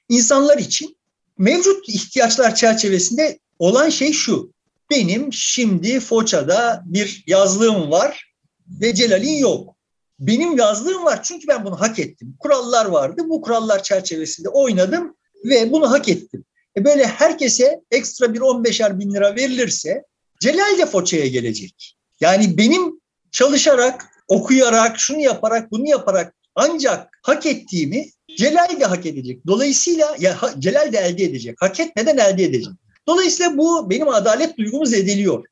insanlar 0.09 0.59
için 0.59 0.97
mevcut 1.39 1.89
ihtiyaçlar 1.89 2.55
çerçevesinde 2.55 3.39
olan 3.59 3.89
şey 3.89 4.13
şu. 4.13 4.53
Benim 4.91 5.33
şimdi 5.33 6.01
Foça'da 6.01 6.83
bir 6.87 7.25
yazlığım 7.27 7.91
var 7.91 8.33
ve 8.69 8.95
Celal'in 8.95 9.37
yok. 9.37 9.74
Benim 10.19 10.57
yazlığım 10.57 11.05
var 11.05 11.23
çünkü 11.23 11.49
ben 11.49 11.65
bunu 11.65 11.81
hak 11.81 11.99
ettim. 11.99 12.37
Kurallar 12.39 12.87
vardı. 12.87 13.23
Bu 13.29 13.41
kurallar 13.41 13.83
çerçevesinde 13.83 14.49
oynadım 14.49 15.17
ve 15.45 15.73
bunu 15.73 15.91
hak 15.91 16.09
ettim. 16.09 16.45
E 16.77 16.85
böyle 16.85 17.07
herkese 17.07 17.81
ekstra 17.91 18.35
bir 18.35 18.41
15'er 18.41 18.99
bin 18.99 19.15
lira 19.15 19.37
verilirse 19.37 20.03
Celal 20.41 20.79
de 20.79 20.87
Foça'ya 20.87 21.27
gelecek. 21.27 21.97
Yani 22.21 22.59
benim 22.59 23.01
çalışarak, 23.33 24.07
okuyarak, 24.29 24.99
şunu 24.99 25.21
yaparak, 25.21 25.71
bunu 25.71 25.89
yaparak 25.89 26.35
ancak 26.55 27.19
hak 27.23 27.47
ettiğimi 27.47 28.07
Celal 28.37 28.81
de 28.81 28.85
hak 28.85 29.07
edecek. 29.07 29.47
Dolayısıyla 29.47 30.17
ya 30.19 30.39
Celal 30.59 30.93
de 30.93 30.99
elde 30.99 31.25
edecek. 31.25 31.57
Hak 31.61 31.81
etmeden 31.81 32.19
elde 32.19 32.45
edecek. 32.45 32.73
Dolayısıyla 33.09 33.59
bu 33.59 33.91
benim 33.91 34.09
adalet 34.09 34.59
duygumuz 34.59 34.93
ediliyor 34.93 35.45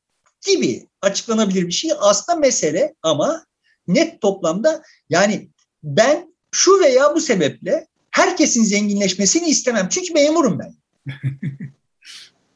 gibi 0.47 0.89
açıklanabilir 1.03 1.67
bir 1.67 1.73
şey. 1.73 1.91
Aslında 1.99 2.39
mesele 2.39 2.95
ama 3.03 3.45
net 3.89 4.21
toplamda 4.21 4.83
yani 5.11 5.49
ben 5.83 6.35
şu 6.53 6.81
veya 6.81 7.15
bu 7.15 7.21
sebeple 7.21 7.87
herkesin 8.11 8.65
zenginleşmesini 8.65 9.49
istemem. 9.49 9.89
Çünkü 9.91 10.13
memurum 10.13 10.59
ben. 10.59 10.75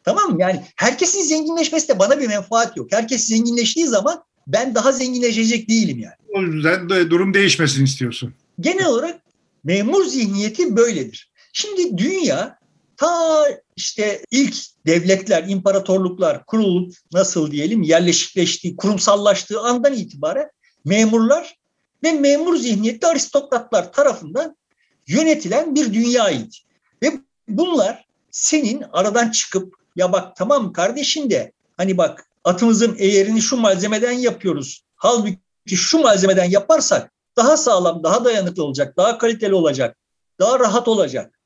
tamam 0.04 0.30
mı? 0.30 0.36
Yani 0.40 0.64
herkesin 0.76 1.22
zenginleşmesi 1.22 1.88
de 1.88 1.98
bana 1.98 2.20
bir 2.20 2.28
menfaat 2.28 2.76
yok. 2.76 2.92
Herkes 2.92 3.26
zenginleştiği 3.26 3.86
zaman 3.86 4.24
ben 4.46 4.74
daha 4.74 4.92
zenginleşecek 4.92 5.68
değilim 5.68 5.98
yani. 5.98 6.14
O 6.34 6.42
yüzden 6.42 6.88
de 6.88 7.10
durum 7.10 7.34
değişmesin 7.34 7.84
istiyorsun. 7.84 8.34
Genel 8.60 8.86
olarak 8.86 9.20
memur 9.64 10.04
zihniyeti 10.04 10.76
böyledir. 10.76 11.32
Şimdi 11.52 11.98
dünya 11.98 12.58
ta 12.96 13.44
işte 13.76 14.22
ilk 14.30 14.56
devletler, 14.86 15.44
imparatorluklar 15.48 16.44
kurulup 16.46 16.94
nasıl 17.12 17.50
diyelim 17.50 17.82
yerleşikleştiği, 17.82 18.76
kurumsallaştığı 18.76 19.60
andan 19.60 19.92
itibaren 19.92 20.48
memurlar 20.86 21.58
ve 22.04 22.12
memur 22.12 22.56
zihniyetli 22.56 23.06
aristokratlar 23.06 23.92
tarafından 23.92 24.56
yönetilen 25.06 25.74
bir 25.74 25.94
dünyaydı. 25.94 26.48
Ve 27.02 27.12
bunlar 27.48 28.06
senin 28.30 28.84
aradan 28.92 29.30
çıkıp 29.30 29.74
ya 29.96 30.12
bak 30.12 30.36
tamam 30.36 30.72
kardeşim 30.72 31.30
de 31.30 31.52
hani 31.76 31.98
bak 31.98 32.26
atımızın 32.44 32.96
eğerini 32.98 33.42
şu 33.42 33.56
malzemeden 33.56 34.12
yapıyoruz. 34.12 34.82
Halbuki 34.96 35.76
şu 35.76 35.98
malzemeden 35.98 36.50
yaparsak 36.50 37.12
daha 37.36 37.56
sağlam, 37.56 38.02
daha 38.02 38.24
dayanıklı 38.24 38.64
olacak, 38.64 38.96
daha 38.96 39.18
kaliteli 39.18 39.54
olacak, 39.54 39.96
daha 40.40 40.60
rahat 40.60 40.88
olacak 40.88 41.40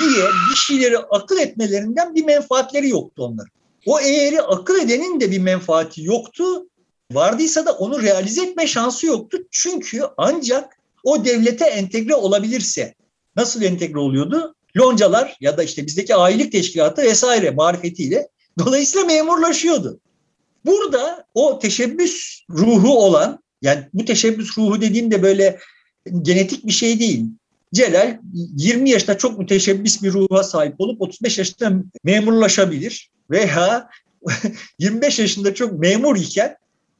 diye 0.00 0.24
bir 0.50 0.56
şeyleri 0.56 0.98
akıl 0.98 1.38
etmelerinden 1.38 2.14
bir 2.14 2.24
menfaatleri 2.24 2.88
yoktu 2.88 3.24
onların. 3.24 3.52
O 3.86 4.00
eğeri 4.00 4.42
akıl 4.42 4.80
edenin 4.80 5.20
de 5.20 5.30
bir 5.30 5.38
menfaati 5.38 6.02
yoktu. 6.02 6.44
Vardıysa 7.12 7.66
da 7.66 7.72
onu 7.72 8.02
realize 8.02 8.44
etme 8.44 8.66
şansı 8.66 9.06
yoktu. 9.06 9.38
Çünkü 9.50 10.02
ancak 10.16 10.78
o 11.04 11.24
devlete 11.24 11.64
entegre 11.64 12.14
olabilirse 12.14 12.94
nasıl 13.36 13.62
entegre 13.62 13.98
oluyordu? 13.98 14.54
Loncalar 14.76 15.36
ya 15.40 15.56
da 15.56 15.62
işte 15.62 15.86
bizdeki 15.86 16.14
ailelik 16.14 16.52
teşkilatı 16.52 17.02
vesaire 17.02 17.50
marifetiyle 17.50 18.28
dolayısıyla 18.58 19.06
memurlaşıyordu. 19.06 20.00
Burada 20.64 21.26
o 21.34 21.58
teşebbüs 21.58 22.40
ruhu 22.50 22.98
olan 22.98 23.38
yani 23.62 23.88
bu 23.94 24.04
teşebbüs 24.04 24.58
ruhu 24.58 24.80
dediğimde 24.80 25.22
böyle 25.22 25.58
genetik 26.22 26.66
bir 26.66 26.72
şey 26.72 27.00
değil. 27.00 27.24
Celal 27.74 28.18
20 28.56 28.90
yaşında 28.90 29.18
çok 29.18 29.38
müteşebbis 29.38 30.02
bir 30.02 30.12
ruha 30.12 30.42
sahip 30.42 30.74
olup 30.78 31.02
35 31.02 31.38
yaşında 31.38 31.72
memurlaşabilir 32.04 33.10
veya 33.30 33.88
25 34.78 35.18
yaşında 35.18 35.54
çok 35.54 35.78
memur 35.78 36.16
iken 36.16 36.56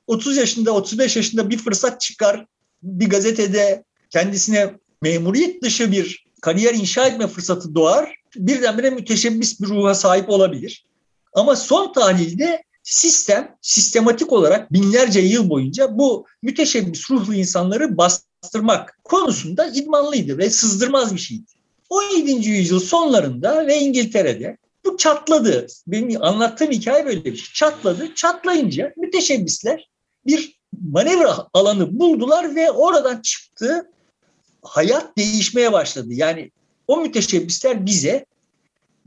30 0.08 0.36
yaşında 0.36 0.72
35 0.72 1.16
yaşında 1.16 1.50
bir 1.50 1.58
fırsat 1.58 2.00
çıkar 2.00 2.46
bir 2.82 3.10
gazetede 3.10 3.84
kendisine 4.10 4.74
memuriyet 5.02 5.62
dışı 5.62 5.92
bir 5.92 6.24
kariyer 6.42 6.74
inşa 6.74 7.06
etme 7.06 7.26
fırsatı 7.26 7.74
doğar 7.74 8.14
birdenbire 8.36 8.90
müteşebbis 8.90 9.60
bir 9.60 9.66
ruha 9.66 9.94
sahip 9.94 10.28
olabilir. 10.28 10.86
Ama 11.32 11.56
son 11.56 11.92
tahlilde 11.92 12.62
sistem 12.82 13.56
sistematik 13.62 14.32
olarak 14.32 14.72
binlerce 14.72 15.20
yıl 15.20 15.50
boyunca 15.50 15.98
bu 15.98 16.26
müteşebbis 16.42 17.10
ruhlu 17.10 17.34
insanları 17.34 17.96
bastırmak 17.98 18.98
konusunda 19.04 19.66
idmanlıydı 19.66 20.38
ve 20.38 20.50
sızdırmaz 20.50 21.14
bir 21.14 21.20
şeydi. 21.20 21.44
17. 21.90 22.48
yüzyıl 22.48 22.80
sonlarında 22.80 23.66
ve 23.66 23.78
İngiltere'de 23.78 24.56
bu 24.84 24.96
çatladı. 24.96 25.66
Benim 25.86 26.22
anlattığım 26.22 26.70
hikaye 26.70 27.06
böyle 27.06 27.24
bir 27.24 27.36
şey. 27.36 27.52
Çatladı. 27.54 28.14
Çatlayınca 28.14 28.92
müteşebbisler 28.96 29.88
bir 30.26 30.58
manevra 30.72 31.48
alanı 31.52 31.98
buldular 31.98 32.56
ve 32.56 32.70
oradan 32.70 33.20
çıktı. 33.20 33.90
Hayat 34.62 35.16
değişmeye 35.16 35.72
başladı. 35.72 36.08
Yani 36.10 36.50
o 36.86 36.96
müteşebbisler 36.96 37.86
bize 37.86 38.26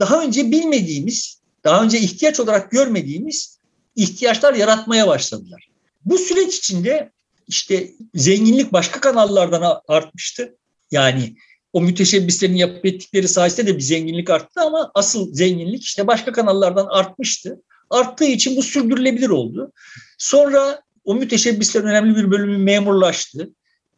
daha 0.00 0.22
önce 0.22 0.50
bilmediğimiz, 0.50 1.40
daha 1.64 1.82
önce 1.82 1.98
ihtiyaç 1.98 2.40
olarak 2.40 2.70
görmediğimiz 2.70 3.58
ihtiyaçlar 3.96 4.54
yaratmaya 4.54 5.08
başladılar. 5.08 5.68
Bu 6.04 6.18
süreç 6.18 6.58
içinde 6.58 7.10
işte 7.48 7.90
zenginlik 8.14 8.72
başka 8.72 9.00
kanallardan 9.00 9.80
artmıştı. 9.88 10.56
Yani 10.90 11.36
o 11.72 11.80
müteşebbislerin 11.80 12.54
yapıp 12.54 12.86
ettikleri 12.86 13.28
sayesinde 13.28 13.66
de 13.66 13.76
bir 13.76 13.82
zenginlik 13.82 14.30
arttı 14.30 14.60
ama 14.60 14.90
asıl 14.94 15.34
zenginlik 15.34 15.82
işte 15.82 16.06
başka 16.06 16.32
kanallardan 16.32 16.86
artmıştı. 16.86 17.62
Arttığı 17.90 18.24
için 18.24 18.56
bu 18.56 18.62
sürdürülebilir 18.62 19.28
oldu. 19.28 19.72
Sonra 20.18 20.82
o 21.04 21.14
müteşebbislerin 21.14 21.86
önemli 21.86 22.16
bir 22.16 22.30
bölümü 22.30 22.58
memurlaştı. 22.58 23.50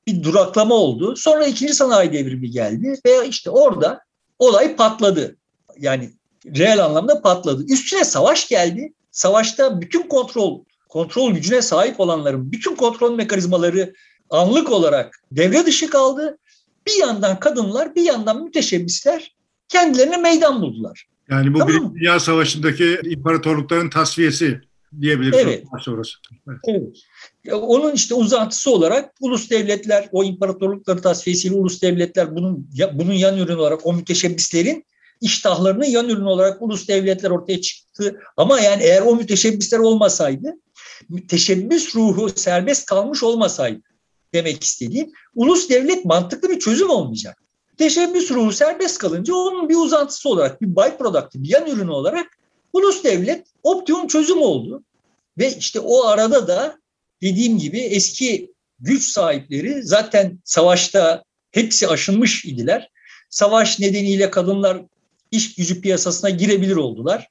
Bir 0.06 0.22
duraklama 0.22 0.74
oldu. 0.74 1.16
Sonra 1.16 1.46
ikinci 1.46 1.74
sanayi 1.74 2.12
devrimi 2.12 2.50
geldi 2.50 3.00
ve 3.06 3.28
işte 3.28 3.50
orada 3.50 4.00
olay 4.38 4.76
patladı. 4.76 5.36
Yani 5.78 6.10
reel 6.46 6.84
anlamda 6.84 7.22
patladı. 7.22 7.64
Üstüne 7.68 8.04
savaş 8.04 8.48
geldi 8.48 8.92
savaşta 9.10 9.80
bütün 9.80 10.02
kontrol 10.02 10.64
kontrol 10.88 11.32
gücüne 11.32 11.62
sahip 11.62 12.00
olanların 12.00 12.52
bütün 12.52 12.74
kontrol 12.74 13.14
mekanizmaları 13.14 13.94
anlık 14.30 14.70
olarak 14.70 15.22
devre 15.32 15.66
dışı 15.66 15.90
kaldı. 15.90 16.38
Bir 16.86 17.00
yandan 17.00 17.40
kadınlar, 17.40 17.94
bir 17.94 18.02
yandan 18.02 18.44
müteşebbisler 18.44 19.34
kendilerine 19.68 20.16
meydan 20.16 20.62
buldular. 20.62 21.06
Yani 21.30 21.54
bu 21.54 21.58
tamam 21.58 21.74
Birinci 21.74 21.94
Dünya 21.94 22.20
Savaşı'ndaki 22.20 23.00
imparatorlukların 23.04 23.90
tasfiyesi 23.90 24.60
diyebiliriz. 25.00 25.38
Evet. 25.38 25.64
Sonrası. 25.80 26.18
Evet. 26.48 26.58
evet. 26.64 26.96
Onun 27.52 27.92
işte 27.92 28.14
uzantısı 28.14 28.70
olarak 28.70 29.14
ulus 29.20 29.50
devletler, 29.50 30.08
o 30.12 30.24
imparatorlukların 30.24 31.02
tasfiyesiyle 31.02 31.54
ulus 31.54 31.82
devletler 31.82 32.36
bunun 32.36 32.68
bunun 32.92 33.12
yan 33.12 33.38
ürünü 33.38 33.56
olarak 33.56 33.86
o 33.86 33.92
müteşebbislerin 33.92 34.84
iştahlarının 35.20 35.84
yan 35.84 36.08
ürünü 36.08 36.28
olarak 36.28 36.62
ulus 36.62 36.88
devletler 36.88 37.30
ortaya 37.30 37.60
çıktı. 37.60 38.20
Ama 38.36 38.60
yani 38.60 38.82
eğer 38.82 39.02
o 39.02 39.16
müteşebbisler 39.16 39.78
olmasaydı, 39.78 40.52
müteşebbis 41.08 41.96
ruhu 41.96 42.28
serbest 42.28 42.86
kalmış 42.86 43.22
olmasaydı 43.22 43.80
demek 44.34 44.64
istediğim 44.64 45.10
ulus 45.34 45.70
devlet 45.70 46.04
mantıklı 46.04 46.50
bir 46.50 46.58
çözüm 46.58 46.90
olmayacak. 46.90 47.38
Teşebbüs 47.78 48.30
ruhu 48.30 48.52
serbest 48.52 48.98
kalınca 48.98 49.34
onun 49.34 49.68
bir 49.68 49.76
uzantısı 49.76 50.28
olarak, 50.28 50.62
bir 50.62 50.76
byproduct, 50.76 51.34
bir 51.34 51.48
yan 51.48 51.66
ürünü 51.66 51.90
olarak 51.90 52.26
ulus 52.74 53.04
devlet 53.04 53.46
optimum 53.62 54.08
çözüm 54.08 54.42
oldu. 54.42 54.84
Ve 55.38 55.56
işte 55.56 55.80
o 55.80 56.04
arada 56.04 56.48
da 56.48 56.78
dediğim 57.22 57.58
gibi 57.58 57.78
eski 57.80 58.52
güç 58.80 59.02
sahipleri 59.04 59.82
zaten 59.82 60.38
savaşta 60.44 61.24
hepsi 61.50 61.88
aşınmış 61.88 62.44
idiler. 62.44 62.90
Savaş 63.30 63.80
nedeniyle 63.80 64.30
kadınlar 64.30 64.82
iş 65.30 65.54
gücü 65.54 65.80
piyasasına 65.80 66.30
girebilir 66.30 66.76
oldular. 66.76 67.28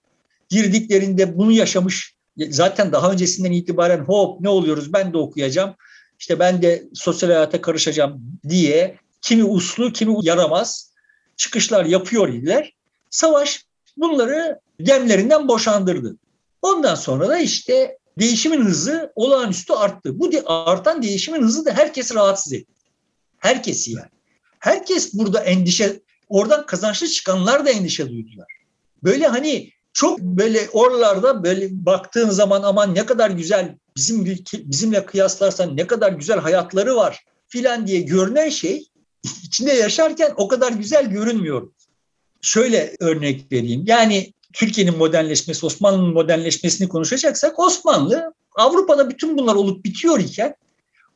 Girdiklerinde 0.50 1.38
bunu 1.38 1.52
yaşamış 1.52 2.14
zaten 2.50 2.92
daha 2.92 3.12
öncesinden 3.12 3.52
itibaren 3.52 4.00
hop 4.00 4.42
ne 4.42 4.50
oluyoruz 4.50 4.94
ben 4.94 5.14
de 5.14 5.18
okuyacağım. 5.18 5.76
İşte 6.20 6.40
ben 6.40 6.62
de 6.62 6.84
sosyal 6.94 7.30
hayata 7.30 7.62
karışacağım 7.62 8.40
diye 8.50 8.98
kimi 9.22 9.44
uslu 9.44 9.94
kimi 9.94 10.26
yaramaz 10.26 10.94
çıkışlar 11.38 11.86
yapıyor 11.86 12.30
idiler. 12.30 12.74
Savaş 13.10 13.66
bunları 13.98 14.60
gemlerinden 14.84 15.48
boşandırdı. 15.48 16.18
Ondan 16.62 16.96
sonra 16.96 17.30
da 17.30 17.38
işte 17.38 17.98
değişimin 18.20 18.66
hızı 18.66 19.12
olağanüstü 19.16 19.74
arttı. 19.74 20.20
Bu 20.20 20.32
artan 20.46 21.02
değişimin 21.02 21.42
hızı 21.42 21.66
da 21.66 21.72
herkes 21.72 22.16
rahatsız 22.16 22.54
etti. 22.54 22.74
Herkesi 23.38 23.92
yani. 23.92 24.10
Herkes 24.60 25.14
burada 25.14 25.40
endişe, 25.40 26.02
oradan 26.30 26.66
kazançlı 26.66 27.08
çıkanlar 27.08 27.66
da 27.66 27.70
endişe 27.70 28.10
duydular. 28.10 28.48
Böyle 29.04 29.28
hani 29.28 29.72
çok 29.94 30.20
böyle 30.20 30.70
oralarda 30.74 31.44
böyle 31.44 31.68
baktığın 31.72 32.30
zaman 32.30 32.64
aman 32.64 32.96
ne 32.96 33.06
kadar 33.06 33.30
güzel 33.30 33.78
bizim 33.98 34.26
bizimle 34.54 35.06
kıyaslarsan 35.06 35.78
ne 35.78 35.88
kadar 35.88 36.12
güzel 36.12 36.40
hayatları 36.40 36.96
var 36.96 37.26
filan 37.48 37.88
diye 37.88 38.02
görünen 38.02 38.50
şey 38.50 38.86
içinde 39.44 39.74
yaşarken 39.74 40.34
o 40.38 40.48
kadar 40.48 40.72
güzel 40.72 41.06
görünmüyor. 41.06 41.72
Şöyle 42.42 42.96
örnek 43.00 43.52
vereyim. 43.52 43.84
Yani 43.88 44.34
Türkiye'nin 44.54 44.98
modernleşmesi, 44.98 45.66
Osmanlı'nın 45.66 46.14
modernleşmesini 46.14 46.88
konuşacaksak 46.88 47.60
Osmanlı 47.60 48.34
Avrupa'da 48.56 49.10
bütün 49.10 49.38
bunlar 49.38 49.56
olup 49.56 49.86
bitiyor 49.86 50.20
iken 50.20 50.56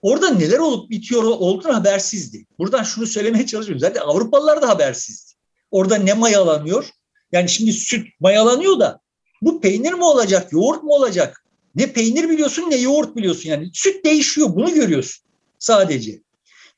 orada 0.01 0.29
neler 0.29 0.59
olup 0.59 0.89
bitiyor 0.89 1.23
olduğunu 1.23 1.75
habersizdi. 1.75 2.45
Buradan 2.59 2.83
şunu 2.83 3.05
söylemeye 3.05 3.45
çalışıyorum. 3.45 3.79
Zaten 3.79 4.01
Avrupalılar 4.01 4.61
da 4.61 4.69
habersizdi. 4.69 5.31
Orada 5.71 5.95
ne 5.95 6.13
mayalanıyor? 6.13 6.89
Yani 7.31 7.49
şimdi 7.49 7.73
süt 7.73 8.07
mayalanıyor 8.19 8.79
da 8.79 8.99
bu 9.41 9.61
peynir 9.61 9.93
mi 9.93 10.03
olacak, 10.03 10.53
yoğurt 10.53 10.83
mu 10.83 10.93
olacak? 10.93 11.43
Ne 11.75 11.93
peynir 11.93 12.29
biliyorsun 12.29 12.69
ne 12.69 12.75
yoğurt 12.75 13.15
biliyorsun 13.15 13.49
yani. 13.49 13.69
Süt 13.73 14.05
değişiyor 14.05 14.55
bunu 14.55 14.73
görüyorsun 14.73 15.25
sadece. 15.59 16.21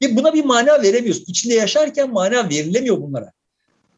Ve 0.01 0.15
buna 0.15 0.33
bir 0.33 0.45
mana 0.45 0.81
veremiyorsun. 0.81 1.23
İçinde 1.27 1.53
yaşarken 1.53 2.13
mana 2.13 2.49
verilemiyor 2.49 3.01
bunlara. 3.01 3.31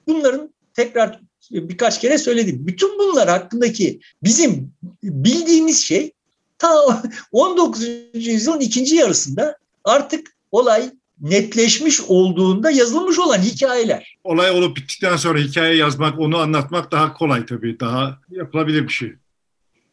Bunların 0.08 0.54
tekrar 0.74 1.20
birkaç 1.52 2.02
kere 2.02 2.18
söyledim. 2.18 2.68
Bütün 2.68 3.00
bunlar 3.00 3.30
hakkındaki 3.30 4.00
bizim 4.24 4.74
bildiğimiz 5.04 5.84
şey 5.84 6.12
ta 6.58 7.04
19. 7.32 7.88
yüzyılın 8.14 8.60
ikinci 8.60 8.96
yarısında 8.96 9.58
artık 9.84 10.28
olay 10.52 10.92
netleşmiş 11.22 12.02
olduğunda 12.02 12.72
yazılmış 12.72 13.20
olan 13.20 13.38
hikayeler. 13.38 14.18
Olay 14.24 14.52
olup 14.52 14.78
bittikten 14.78 15.18
sonra 15.18 15.40
hikaye 15.40 15.76
yazmak, 15.76 16.20
onu 16.20 16.38
anlatmak 16.38 16.92
daha 16.92 17.14
kolay 17.14 17.46
tabii. 17.46 17.80
Daha 17.80 18.20
yapılabilir 18.30 18.84
bir 18.84 18.94
şey. 18.94 19.14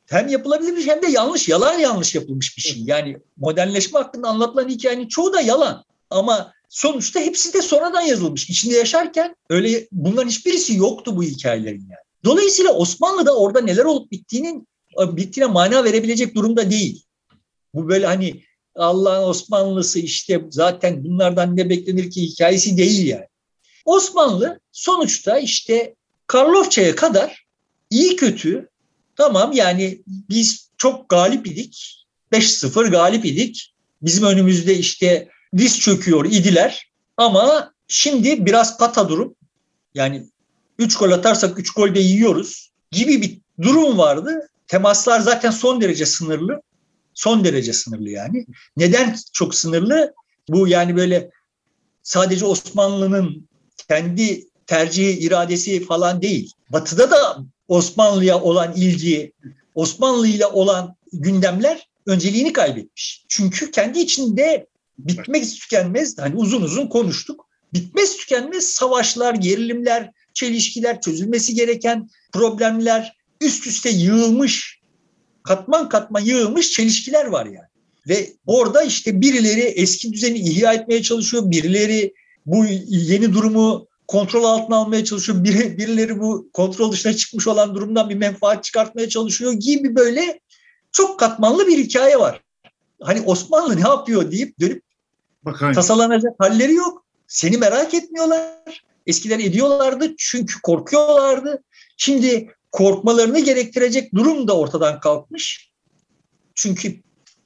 Hem 0.06 0.28
yapılabilir 0.28 0.76
bir 0.76 0.82
şey 0.82 0.94
hem 0.94 1.02
de 1.02 1.06
yanlış, 1.10 1.48
yalan 1.48 1.78
yanlış 1.78 2.14
yapılmış 2.14 2.56
bir 2.56 2.62
şey. 2.62 2.82
Yani 2.84 3.18
modernleşme 3.36 3.98
hakkında 3.98 4.28
anlatılan 4.28 4.68
hikayenin 4.68 5.08
çoğu 5.08 5.32
da 5.32 5.40
yalan. 5.40 5.84
Ama 6.10 6.52
sonuçta 6.68 7.20
hepsi 7.20 7.54
de 7.54 7.62
sonradan 7.62 8.00
yazılmış. 8.00 8.50
İçinde 8.50 8.74
yaşarken 8.74 9.36
öyle 9.50 9.88
bunların 9.92 10.28
hiçbirisi 10.28 10.76
yoktu 10.76 11.16
bu 11.16 11.22
hikayelerin 11.22 11.80
yani. 11.80 12.08
Dolayısıyla 12.24 12.72
Osmanlı'da 12.72 13.36
orada 13.36 13.60
neler 13.60 13.84
olup 13.84 14.12
bittiğinin 14.12 14.68
bittiğine 14.98 15.52
mana 15.52 15.84
verebilecek 15.84 16.34
durumda 16.34 16.70
değil. 16.70 17.04
Bu 17.74 17.88
böyle 17.88 18.06
hani 18.06 18.42
Allah'ın 18.74 19.28
Osmanlısı 19.28 19.98
işte 19.98 20.40
zaten 20.50 21.04
bunlardan 21.04 21.56
ne 21.56 21.70
beklenir 21.70 22.10
ki 22.10 22.22
hikayesi 22.22 22.76
değil 22.76 23.06
yani. 23.06 23.26
Osmanlı 23.84 24.60
sonuçta 24.72 25.38
işte 25.38 25.94
Karlofça'ya 26.26 26.94
kadar 26.94 27.46
iyi 27.90 28.16
kötü 28.16 28.68
tamam 29.16 29.52
yani 29.52 30.02
biz 30.06 30.70
çok 30.76 31.08
galip 31.08 31.46
idik. 31.46 32.04
5-0 32.32 32.90
galip 32.90 33.24
idik. 33.24 33.74
Bizim 34.02 34.24
önümüzde 34.24 34.78
işte 34.78 35.28
diz 35.56 35.80
çöküyor 35.80 36.24
idiler. 36.24 36.90
Ama 37.16 37.72
şimdi 37.88 38.46
biraz 38.46 38.78
pata 38.78 39.08
durum. 39.08 39.34
Yani 39.94 40.26
3 40.78 40.96
gol 40.96 41.10
atarsak 41.10 41.58
3 41.58 41.70
gol 41.70 41.94
de 41.94 42.00
yiyoruz 42.00 42.70
gibi 42.90 43.22
bir 43.22 43.38
durum 43.62 43.98
vardı. 43.98 44.48
Temaslar 44.66 45.20
zaten 45.20 45.50
son 45.50 45.80
derece 45.80 46.06
sınırlı. 46.06 46.62
Son 47.14 47.44
derece 47.44 47.72
sınırlı 47.72 48.10
yani. 48.10 48.46
Neden 48.76 49.16
çok 49.32 49.54
sınırlı? 49.54 50.14
Bu 50.48 50.68
yani 50.68 50.96
böyle 50.96 51.30
sadece 52.02 52.44
Osmanlı'nın 52.44 53.48
kendi 53.88 54.48
tercihi, 54.66 55.18
iradesi 55.18 55.84
falan 55.84 56.22
değil. 56.22 56.52
Batı'da 56.70 57.10
da 57.10 57.38
Osmanlı'ya 57.68 58.40
olan 58.40 58.72
ilgi, 58.76 59.32
Osmanlı 59.74 60.28
ile 60.28 60.46
olan 60.46 60.96
gündemler 61.12 61.88
önceliğini 62.06 62.52
kaybetmiş. 62.52 63.24
Çünkü 63.28 63.70
kendi 63.70 64.00
içinde 64.00 64.66
bitmek 64.98 65.44
tükenmez, 65.44 66.18
hani 66.18 66.36
uzun 66.36 66.62
uzun 66.62 66.86
konuştuk. 66.86 67.48
Bitmez 67.72 68.16
tükenmez 68.16 68.66
savaşlar, 68.66 69.34
gerilimler, 69.34 70.10
çelişkiler, 70.34 71.00
çözülmesi 71.00 71.54
gereken 71.54 72.08
problemler 72.32 73.16
üst 73.40 73.66
üste 73.66 73.90
yığılmış, 73.90 74.80
katman 75.42 75.88
katman 75.88 76.20
yığılmış 76.20 76.70
çelişkiler 76.70 77.26
var 77.26 77.46
yani. 77.46 77.68
Ve 78.08 78.32
orada 78.46 78.82
işte 78.82 79.20
birileri 79.20 79.60
eski 79.60 80.12
düzeni 80.12 80.38
ihya 80.38 80.72
etmeye 80.72 81.02
çalışıyor, 81.02 81.50
birileri 81.50 82.14
bu 82.46 82.64
yeni 82.88 83.32
durumu 83.32 83.88
kontrol 84.06 84.44
altına 84.44 84.76
almaya 84.76 85.04
çalışıyor, 85.04 85.44
biri, 85.44 85.78
birileri 85.78 86.20
bu 86.20 86.50
kontrol 86.52 86.92
dışına 86.92 87.12
çıkmış 87.16 87.46
olan 87.46 87.74
durumdan 87.74 88.10
bir 88.10 88.14
menfaat 88.14 88.64
çıkartmaya 88.64 89.08
çalışıyor 89.08 89.52
gibi 89.52 89.96
böyle 89.96 90.40
çok 90.92 91.20
katmanlı 91.20 91.66
bir 91.66 91.78
hikaye 91.78 92.18
var. 92.18 92.42
Hani 93.02 93.20
Osmanlı 93.20 93.76
ne 93.76 93.80
yapıyor 93.80 94.30
deyip 94.30 94.60
dönüp 94.60 94.82
Bakayım. 95.44 95.74
tasalanacak 95.74 96.32
halleri 96.38 96.74
yok. 96.74 97.04
Seni 97.26 97.56
merak 97.56 97.94
etmiyorlar. 97.94 98.84
Eskiden 99.06 99.40
ediyorlardı 99.40 100.14
çünkü 100.18 100.60
korkuyorlardı. 100.62 101.62
Şimdi 101.96 102.54
korkmalarını 102.72 103.40
gerektirecek 103.40 104.14
durum 104.14 104.48
da 104.48 104.56
ortadan 104.56 105.00
kalkmış. 105.00 105.70
Çünkü 106.54 106.94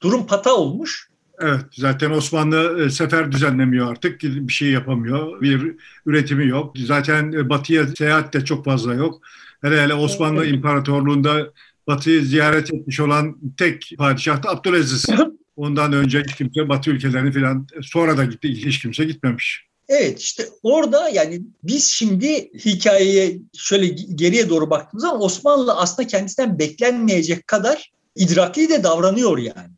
durum 0.01 0.27
pata 0.27 0.55
olmuş. 0.55 1.09
Evet, 1.39 1.61
zaten 1.71 2.11
Osmanlı 2.11 2.83
e, 2.85 2.89
sefer 2.89 3.31
düzenlemiyor 3.31 3.91
artık, 3.91 4.21
bir 4.23 4.53
şey 4.53 4.69
yapamıyor, 4.69 5.41
bir 5.41 5.75
üretimi 6.05 6.47
yok. 6.47 6.75
Zaten 6.77 7.31
e, 7.31 7.49
batıya 7.49 7.87
seyahat 7.87 8.33
de 8.33 8.45
çok 8.45 8.65
fazla 8.65 8.93
yok. 8.93 9.21
Hele 9.61 9.81
hele 9.81 9.93
Osmanlı. 9.93 10.45
İmparatorluğu'nda 10.45 11.51
batıyı 11.87 12.21
ziyaret 12.21 12.73
etmiş 12.73 12.99
olan 12.99 13.37
tek 13.57 13.93
padişah 13.97 14.43
da 14.43 14.49
Abdülaziz. 14.49 15.05
Ondan 15.63 15.93
önce 15.93 16.23
hiç 16.23 16.35
kimse 16.35 16.69
Batı 16.69 16.89
ülkelerini 16.89 17.31
falan 17.31 17.67
sonra 17.81 18.17
da 18.17 18.25
gitti. 18.25 18.65
Hiç 18.65 18.81
kimse 18.81 19.03
gitmemiş. 19.05 19.65
Evet 19.89 20.19
işte 20.19 20.49
orada 20.63 21.09
yani 21.09 21.41
biz 21.63 21.87
şimdi 21.87 22.51
hikayeye 22.65 23.39
şöyle 23.57 23.87
geriye 23.87 24.49
doğru 24.49 24.69
baktığımız 24.69 25.03
zaman 25.03 25.23
Osmanlı 25.23 25.73
aslında 25.73 26.07
kendisinden 26.07 26.59
beklenmeyecek 26.59 27.47
kadar 27.47 27.91
idrakli 28.15 28.69
de 28.69 28.83
davranıyor 28.83 29.37
yani. 29.37 29.73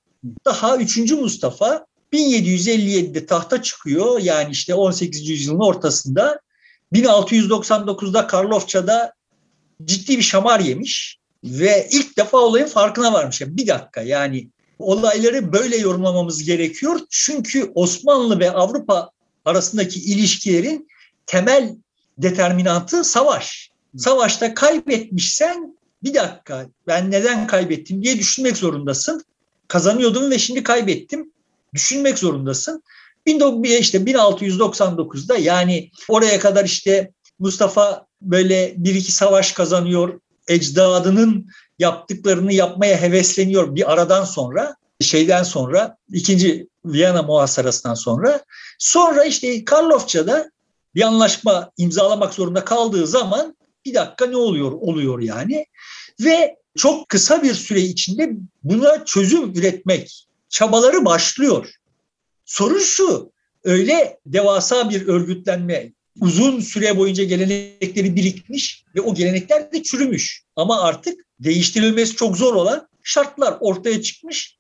Daha 0.46 0.78
3. 0.78 1.12
Mustafa 1.12 1.86
1757'de 2.14 3.26
tahta 3.26 3.62
çıkıyor 3.62 4.20
yani 4.20 4.52
işte 4.52 4.74
18. 4.74 5.30
yüzyılın 5.30 5.60
ortasında 5.60 6.40
1699'da 6.94 8.28
Karlofça'da 8.28 9.14
ciddi 9.84 10.18
bir 10.18 10.24
şamar 10.24 10.60
yemiş 10.60 11.20
ve 11.44 11.88
ilk 11.92 12.18
defa 12.18 12.38
olayın 12.38 12.68
farkına 12.68 13.14
varmış. 13.14 13.42
Yani 13.42 13.58
bir 13.58 13.68
dakika 13.68 14.02
yani 14.02 14.50
olayları 14.80 15.54
böyle 15.54 15.78
yorumlamamız 15.78 16.44
gerekiyor. 16.44 17.00
Çünkü 17.10 17.72
Osmanlı 17.76 18.40
ve 18.40 18.52
Avrupa 18.52 19.10
arasındaki 19.46 20.00
ilişkilerin 20.00 20.88
temel 21.26 21.76
determinantı 22.18 23.04
savaş. 23.04 23.72
Savaşta 23.98 24.54
kaybetmişsen 24.54 25.78
bir 26.04 26.14
dakika 26.14 26.66
ben 26.88 27.12
neden 27.12 27.48
kaybettim 27.48 28.04
diye 28.04 28.18
düşünmek 28.18 28.58
zorundasın. 28.58 29.24
Kazanıyordum 29.68 30.32
ve 30.32 30.40
şimdi 30.40 30.64
kaybettim. 30.64 31.32
Düşünmek 31.74 32.20
zorundasın. 32.20 32.84
işte 33.80 33.98
1699'da 33.98 35.38
yani 35.38 35.92
oraya 36.10 36.40
kadar 36.40 36.66
işte 36.66 37.12
Mustafa 37.40 38.06
böyle 38.22 38.74
bir 38.78 38.96
iki 38.96 39.12
savaş 39.12 39.52
kazanıyor. 39.52 40.20
Ecdadının 40.48 41.50
yaptıklarını 41.80 42.54
yapmaya 42.54 43.02
hevesleniyor 43.02 43.76
bir 43.76 43.92
aradan 43.94 44.24
sonra 44.24 44.76
şeyden 45.02 45.44
sonra 45.44 45.98
ikinci 46.10 46.68
Viyana 46.86 47.24
muhasarasından 47.24 47.94
sonra 47.94 48.44
sonra 48.80 49.26
işte 49.26 49.66
Karlofça'da 49.66 50.52
bir 50.96 51.02
anlaşma 51.02 51.72
imzalamak 51.78 52.34
zorunda 52.34 52.66
kaldığı 52.66 53.08
zaman 53.08 53.58
bir 53.86 53.94
dakika 53.94 54.26
ne 54.26 54.38
oluyor 54.38 54.72
oluyor 54.72 55.20
yani 55.20 55.66
ve 56.20 56.56
çok 56.78 57.10
kısa 57.10 57.44
bir 57.44 57.54
süre 57.54 57.82
içinde 57.82 58.32
buna 58.64 59.06
çözüm 59.06 59.52
üretmek 59.52 60.28
çabaları 60.50 61.06
başlıyor. 61.06 61.74
Sorun 62.46 62.80
şu 62.80 63.32
öyle 63.64 64.20
devasa 64.26 64.90
bir 64.90 65.08
örgütlenme 65.08 65.94
uzun 66.22 66.60
süre 66.60 66.98
boyunca 66.98 67.24
gelenekleri 67.24 68.16
birikmiş 68.16 68.84
ve 68.96 69.02
o 69.02 69.16
gelenekler 69.16 69.72
de 69.72 69.84
çürümüş. 69.84 70.44
Ama 70.56 70.82
artık 70.82 71.20
değiştirilmesi 71.40 72.16
çok 72.16 72.38
zor 72.38 72.54
olan 72.54 72.88
şartlar 73.04 73.58
ortaya 73.60 74.02
çıkmış. 74.02 74.58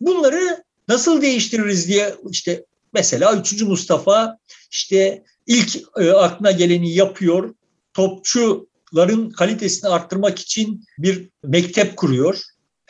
Bunları 0.00 0.64
nasıl 0.88 1.22
değiştiririz 1.22 1.88
diye 1.88 2.14
işte 2.30 2.64
mesela 2.92 3.36
3. 3.36 3.62
Mustafa 3.62 4.38
işte 4.70 5.22
ilk 5.46 5.76
e, 5.96 6.10
aklına 6.10 6.50
geleni 6.50 6.94
yapıyor. 6.94 7.54
Topçuların 7.94 9.30
kalitesini 9.30 9.90
arttırmak 9.90 10.38
için 10.38 10.84
bir 10.98 11.28
mektep 11.42 11.96
kuruyor. 11.96 12.40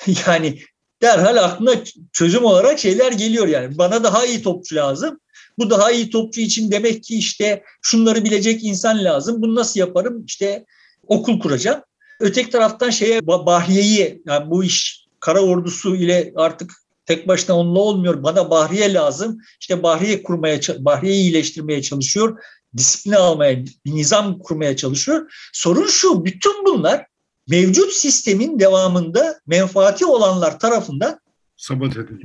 Yani 0.26 0.58
derhal 1.02 1.36
aklına 1.36 1.74
çözüm 2.12 2.44
olarak 2.44 2.78
şeyler 2.78 3.12
geliyor 3.12 3.48
yani. 3.48 3.78
Bana 3.78 4.04
daha 4.04 4.26
iyi 4.26 4.42
topçu 4.42 4.76
lazım. 4.76 5.20
Bu 5.58 5.70
daha 5.70 5.90
iyi 5.90 6.10
topçu 6.10 6.40
için 6.40 6.70
demek 6.70 7.04
ki 7.04 7.18
işte 7.18 7.62
şunları 7.82 8.24
bilecek 8.24 8.64
insan 8.64 9.04
lazım. 9.04 9.42
Bunu 9.42 9.54
nasıl 9.54 9.80
yaparım? 9.80 10.24
İşte 10.26 10.64
okul 11.06 11.40
kuracağım. 11.40 11.80
Öteki 12.20 12.50
taraftan 12.50 12.90
şeye 12.90 13.26
Bahriye'yi 13.26 14.22
yani 14.26 14.50
bu 14.50 14.64
iş 14.64 15.06
kara 15.20 15.40
ordusu 15.40 15.96
ile 15.96 16.32
artık 16.36 16.72
tek 17.06 17.28
başına 17.28 17.56
onunla 17.56 17.78
olmuyor. 17.78 18.22
Bana 18.22 18.50
Bahriye 18.50 18.94
lazım. 18.94 19.40
İşte 19.60 19.82
Bahriye 19.82 20.22
kurmaya, 20.22 20.60
Bahriye'yi 20.78 21.22
iyileştirmeye 21.22 21.82
çalışıyor. 21.82 22.38
Disipline 22.76 23.16
almaya, 23.16 23.64
bir 23.64 23.76
nizam 23.86 24.38
kurmaya 24.38 24.76
çalışıyor. 24.76 25.32
Sorun 25.52 25.86
şu, 25.86 26.24
bütün 26.24 26.64
bunlar 26.64 27.06
mevcut 27.48 27.92
sistemin 27.92 28.58
devamında 28.58 29.40
menfaati 29.46 30.06
olanlar 30.06 30.58
tarafından 30.58 31.20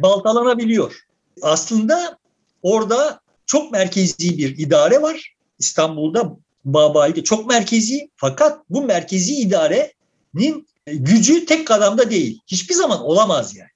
baltalanabiliyor. 0.02 1.00
Aslında 1.41 2.17
orada 2.62 3.19
çok 3.54 3.72
merkezi 3.72 4.38
bir 4.38 4.58
idare 4.58 5.02
var. 5.02 5.36
İstanbul'da 5.60 6.38
Babali'de 6.66 7.24
çok 7.24 7.50
merkezi 7.50 8.10
fakat 8.16 8.60
bu 8.70 8.82
merkezi 8.82 9.36
idarenin 9.36 10.68
gücü 10.88 11.46
tek 11.46 11.72
adamda 11.72 12.10
değil. 12.12 12.39
Hiçbir 12.48 12.76
zaman 12.76 13.02
olamaz 13.02 13.56
yani. 13.56 13.70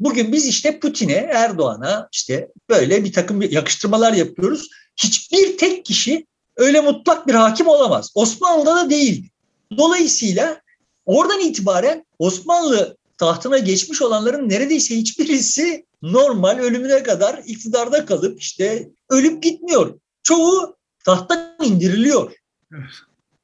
Bugün 0.00 0.32
biz 0.32 0.46
işte 0.46 0.80
Putin'e, 0.80 1.12
Erdoğan'a 1.12 2.08
işte 2.12 2.48
böyle 2.68 3.04
bir 3.04 3.12
takım 3.12 3.42
yakıştırmalar 3.42 4.12
yapıyoruz. 4.12 4.68
Hiçbir 4.96 5.58
tek 5.58 5.84
kişi 5.84 6.26
öyle 6.56 6.80
mutlak 6.80 7.26
bir 7.26 7.34
hakim 7.34 7.68
olamaz. 7.68 8.12
Osmanlı'da 8.14 8.76
da 8.76 8.90
değildi. 8.90 9.28
Dolayısıyla 9.76 10.60
oradan 11.06 11.40
itibaren 11.40 12.06
Osmanlı 12.18 12.96
tahtına 13.18 13.58
geçmiş 13.58 14.02
olanların 14.02 14.48
neredeyse 14.48 14.96
hiçbirisi 14.96 15.86
normal 16.02 16.58
ölümüne 16.58 17.02
kadar 17.02 17.42
iktidarda 17.46 18.06
kalıp 18.06 18.40
işte 18.40 18.90
ölüp 19.10 19.42
gitmiyor. 19.42 19.98
Çoğu 20.22 20.76
tahttan 21.04 21.56
indiriliyor. 21.62 22.32
Evet. 22.72 22.90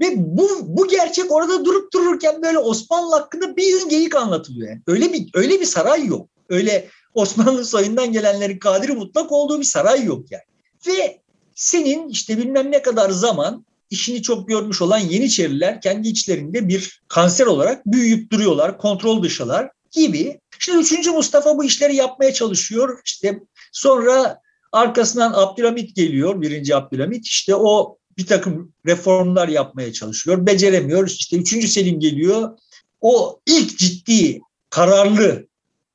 Ve 0.01 0.15
bu, 0.17 0.49
bu 0.63 0.89
gerçek 0.89 1.33
orada 1.33 1.65
durup 1.65 1.93
dururken 1.93 2.43
böyle 2.43 2.59
Osmanlı 2.59 3.15
hakkında 3.15 3.57
bir 3.57 3.67
yığın 3.67 3.89
geyik 3.89 4.17
anlatılıyor. 4.17 4.69
Yani. 4.69 4.83
Öyle 4.87 5.13
bir 5.13 5.31
öyle 5.35 5.61
bir 5.61 5.67
saray 5.67 6.07
yok. 6.07 6.29
Öyle 6.49 6.89
Osmanlı 7.15 7.65
soyundan 7.65 8.13
gelenlerin 8.13 8.59
kadiri 8.59 8.93
mutlak 8.93 9.33
olduğu 9.33 9.59
bir 9.59 9.65
saray 9.65 10.05
yok 10.05 10.31
yani. 10.31 10.43
Ve 10.87 11.21
senin 11.55 12.09
işte 12.09 12.39
bilmem 12.39 12.73
ne 12.73 12.83
kadar 12.83 13.11
zaman 13.11 13.65
işini 13.91 14.23
çok 14.23 14.49
görmüş 14.49 14.83
olan 14.83 14.99
Yeniçeriler 14.99 15.81
kendi 15.81 16.09
içlerinde 16.09 16.69
bir 16.69 17.03
kanser 17.09 17.47
olarak 17.47 17.87
büyüyüp 17.87 18.33
duruyorlar, 18.33 18.79
kontrol 18.79 19.23
dışılar 19.23 19.71
gibi. 19.91 20.41
Şimdi 20.59 20.79
3. 20.79 21.07
Mustafa 21.07 21.59
bu 21.59 21.65
işleri 21.65 21.97
yapmaya 21.97 22.33
çalışıyor. 22.33 23.01
İşte 23.05 23.41
sonra 23.73 24.41
arkasından 24.73 25.33
Abdülhamit 25.33 25.97
geliyor, 25.97 26.41
birinci 26.41 26.77
Abdülhamit. 26.77 27.27
İşte 27.27 27.55
o 27.55 27.99
bir 28.19 28.27
takım 28.27 28.73
reformlar 28.87 29.49
yapmaya 29.49 29.93
çalışıyor. 29.93 30.47
Beceremiyor. 30.47 31.09
İşte 31.09 31.37
3. 31.37 31.71
Selim 31.71 32.01
geliyor. 32.01 32.59
O 33.01 33.41
ilk 33.47 33.79
ciddi, 33.79 34.41
kararlı 34.71 35.47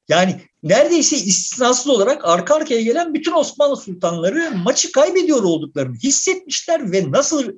yani 0.09 0.41
neredeyse 0.63 1.17
istisnasız 1.17 1.87
olarak 1.87 2.25
arka 2.25 2.55
arkaya 2.55 2.81
gelen 2.81 3.13
bütün 3.13 3.31
Osmanlı 3.31 3.77
sultanları 3.77 4.51
maçı 4.63 4.91
kaybediyor 4.91 5.43
olduklarını 5.43 5.95
hissetmişler 5.95 6.91
ve 6.91 7.11
nasıl 7.11 7.51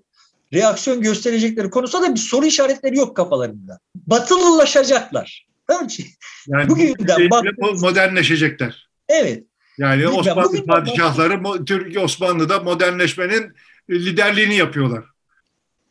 reaksiyon 0.53 1.01
gösterecekleri 1.01 1.69
konusunda 1.69 2.07
da 2.07 2.15
bir 2.15 2.19
soru 2.19 2.45
işaretleri 2.45 2.97
yok 2.97 3.15
kafalarında. 3.15 3.79
Batılılaşacaklar. 3.95 5.47
Yani 6.47 6.69
Bugünden 6.69 7.29
bak 7.29 7.45
modernleşecekler. 7.81 8.89
Evet. 9.10 9.43
Yani 9.77 10.07
Osmanlı 10.07 10.65
padişahları 10.65 11.65
Türk 11.65 12.03
Osmanlı'da 12.03 12.60
modernleşmenin 12.60 13.53
liderliğini 13.89 14.55
yapıyorlar. 14.55 15.05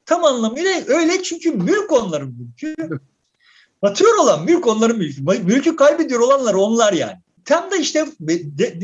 Tam 0.06 0.24
anlamıyla 0.24 0.70
öyle 0.86 1.22
çünkü 1.22 1.50
mülk 1.52 1.92
onların 1.92 2.28
mülkü. 2.28 2.74
Batıyor 3.82 4.18
olan 4.18 4.44
mülk 4.44 4.66
onların 4.66 4.98
mülkü. 4.98 5.22
Mülkü 5.22 5.76
kaybediyor 5.76 6.20
olanlar 6.20 6.54
onlar 6.54 6.92
yani. 6.92 7.16
Tam 7.44 7.70
da 7.70 7.76
işte 7.76 8.06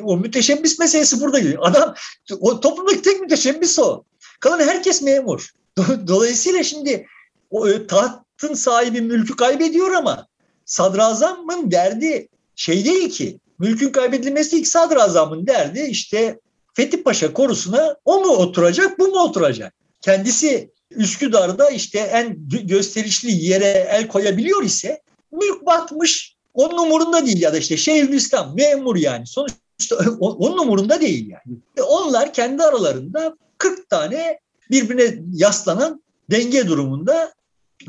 o 0.02 0.16
müteşebbis 0.16 0.78
meselesi 0.78 1.20
burada 1.20 1.38
geliyor. 1.38 1.62
Adam 1.62 1.94
o 2.40 2.61
toplumdaki 2.61 3.02
tek 3.02 3.20
müteşebbis 3.20 3.78
o. 3.78 4.04
Kalan 4.40 4.61
herkes 4.61 5.02
memur. 5.02 5.50
Dolayısıyla 6.06 6.62
şimdi 6.62 7.06
o 7.50 7.68
e, 7.68 7.87
tahtın 7.87 8.54
sahibi 8.54 9.00
mülkü 9.00 9.37
kaybediyor 9.37 9.90
ama 9.90 10.26
sadrazamın 10.64 11.70
derdi 11.70 12.28
şey 12.56 12.85
değil 12.85 13.11
ki. 13.11 13.38
Mülkün 13.58 13.92
kaybedilmesi 13.92 14.52
değil 14.52 14.64
sadrazamın 14.64 15.46
derdi 15.46 15.80
işte 15.80 16.40
Fethi 16.74 17.02
Paşa 17.02 17.32
korusuna 17.32 17.96
o 18.04 18.20
mu 18.20 18.30
oturacak 18.30 18.98
bu 18.98 19.08
mu 19.08 19.18
oturacak? 19.18 19.74
Kendisi 20.00 20.70
Üsküdar'da 20.90 21.70
işte 21.70 21.98
en 21.98 22.48
gösterişli 22.48 23.44
yere 23.44 23.88
el 23.90 24.08
koyabiliyor 24.08 24.62
ise 24.62 25.02
mülk 25.32 25.66
batmış 25.66 26.37
onun 26.54 26.78
umurunda 26.78 27.26
değil 27.26 27.42
ya 27.42 27.52
da 27.52 27.58
işte 27.58 27.76
Şeyhülislam 27.76 28.56
memur 28.56 28.96
yani 28.96 29.26
sonuçta 29.26 29.96
onun 30.20 30.58
umurunda 30.58 31.00
değil 31.00 31.30
yani. 31.30 31.58
Onlar 31.88 32.32
kendi 32.32 32.62
aralarında 32.62 33.37
40 33.58 33.90
tane 33.90 34.38
birbirine 34.70 35.22
yaslanan 35.33 36.03
denge 36.31 36.66
durumunda 36.66 37.33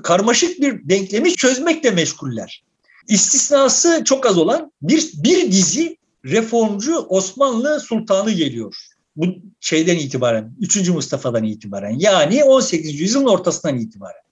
karmaşık 0.04 0.62
bir 0.62 0.90
denklemi 0.90 1.36
çözmekle 1.36 1.92
meşguller. 1.92 2.64
İstisnası 3.08 4.04
çok 4.06 4.26
az 4.26 4.38
olan 4.38 4.72
bir, 4.82 5.12
bir 5.16 5.52
dizi 5.52 5.98
reformcu 6.26 6.98
Osmanlı 6.98 7.80
sultanı 7.80 8.32
geliyor 8.32 8.94
bu 9.16 9.26
şeyden 9.60 9.96
itibaren, 9.96 10.56
3. 10.60 10.90
Mustafa'dan 10.90 11.44
itibaren 11.44 12.00
yani 12.00 12.44
18. 12.44 13.00
yüzyılın 13.00 13.26
ortasından 13.26 13.80
itibaren. 13.80 14.24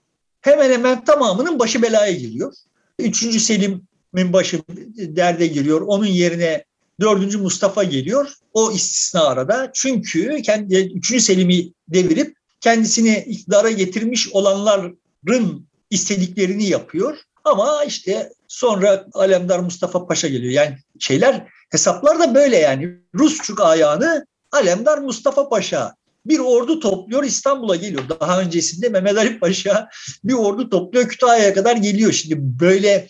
Hemen 0.41 0.71
hemen 0.71 1.03
tamamının 1.03 1.59
başı 1.59 1.81
belaya 1.81 2.11
giriyor. 2.11 2.53
3. 2.99 3.41
Selim'in 3.41 4.33
başı 4.33 4.61
derde 4.97 5.47
giriyor. 5.47 5.81
Onun 5.81 6.05
yerine 6.05 6.65
4. 7.01 7.35
Mustafa 7.35 7.83
geliyor. 7.83 8.33
O 8.53 8.71
istisna 8.71 9.23
arada. 9.23 9.71
Çünkü 9.73 10.41
kendi 10.41 10.91
3. 10.95 11.21
Selim'i 11.21 11.73
devirip 11.87 12.35
kendisini 12.61 13.25
iktidara 13.27 13.71
getirmiş 13.71 14.29
olanların 14.29 15.67
istediklerini 15.89 16.65
yapıyor. 16.65 17.17
Ama 17.43 17.83
işte 17.83 18.29
sonra 18.47 19.05
Alemdar 19.13 19.59
Mustafa 19.59 20.07
Paşa 20.07 20.27
geliyor. 20.27 20.53
Yani 20.53 20.77
şeyler 20.99 21.47
hesaplar 21.69 22.19
da 22.19 22.35
böyle 22.35 22.57
yani. 22.57 22.97
Rusçuk 23.15 23.61
ayağını 23.61 24.25
Alemdar 24.51 24.97
Mustafa 24.97 25.49
Paşa 25.49 25.95
bir 26.25 26.39
ordu 26.39 26.79
topluyor 26.79 27.23
İstanbul'a 27.23 27.75
geliyor. 27.75 28.03
Daha 28.19 28.41
öncesinde 28.41 28.89
Mehmet 28.89 29.17
Ali 29.17 29.39
Paşa 29.39 29.89
bir 30.23 30.33
ordu 30.33 30.69
topluyor 30.69 31.07
Kütahya'ya 31.07 31.53
kadar 31.53 31.75
geliyor. 31.75 32.11
Şimdi 32.11 32.35
böyle 32.37 33.07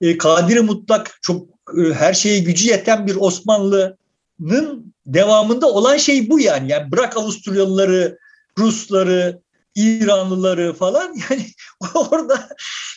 e, 0.00 0.18
kadiri 0.18 0.60
mutlak 0.60 1.18
çok 1.22 1.46
e, 1.48 1.55
her 1.94 2.14
şeye 2.14 2.38
gücü 2.38 2.68
yeten 2.68 3.06
bir 3.06 3.16
Osmanlı'nın 3.16 4.94
devamında 5.06 5.66
olan 5.66 5.96
şey 5.96 6.30
bu 6.30 6.40
yani. 6.40 6.72
Yani 6.72 6.92
bırak 6.92 7.16
Avusturyalıları, 7.16 8.18
Rusları, 8.58 9.40
İranlıları 9.74 10.74
falan 10.74 11.16
yani 11.30 11.46
orada 11.94 12.48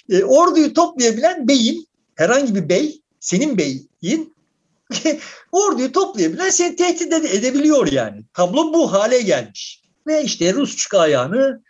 e, 0.09 0.23
orduyu 0.23 0.73
toplayabilen 0.73 1.47
beyin 1.47 1.87
herhangi 2.15 2.55
bir 2.55 2.69
bey 2.69 3.01
senin 3.19 3.57
beyin 3.57 4.33
orduyu 5.51 5.91
toplayabilen 5.91 6.49
seni 6.49 6.75
tehdit 6.75 7.13
edebiliyor 7.13 7.91
yani. 7.91 8.23
Tablo 8.33 8.73
bu 8.73 8.93
hale 8.93 9.21
gelmiş. 9.21 9.81
Ve 10.07 10.23
işte 10.23 10.53
Rus 10.53 10.77
çık 10.77 10.93
ayağını 10.93 11.63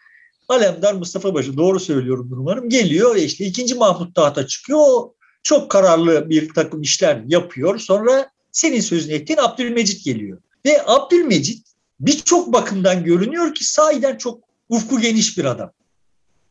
Alemdar 0.50 0.94
Mustafa 0.94 1.34
Paşa 1.34 1.58
doğru 1.58 1.80
söylüyorum 1.80 2.30
umarım 2.32 2.70
geliyor 2.70 3.16
ve 3.16 3.24
işte 3.24 3.46
ikinci 3.46 3.76
Mahmut 3.76 4.16
tahta 4.16 4.48
çıkıyor. 4.48 5.10
Çok 5.44 5.72
kararlı 5.72 6.30
bir 6.30 6.54
takım 6.54 6.82
işler 6.82 7.24
yapıyor. 7.28 7.80
Sonra 7.80 8.30
senin 8.52 8.82
sözünü 8.82 9.14
ettiğin 9.14 9.40
Abdülmecit 9.40 10.06
geliyor. 10.06 10.38
Ve 10.66 10.82
Abdülmecit 10.86 11.68
birçok 12.00 12.54
bakımdan 12.54 13.04
görünüyor 13.04 13.54
ki 13.54 13.64
sahiden 13.64 14.18
çok 14.18 14.44
ufku 14.70 15.00
geniş 15.00 15.38
bir 15.38 15.46
adam. 15.46 15.72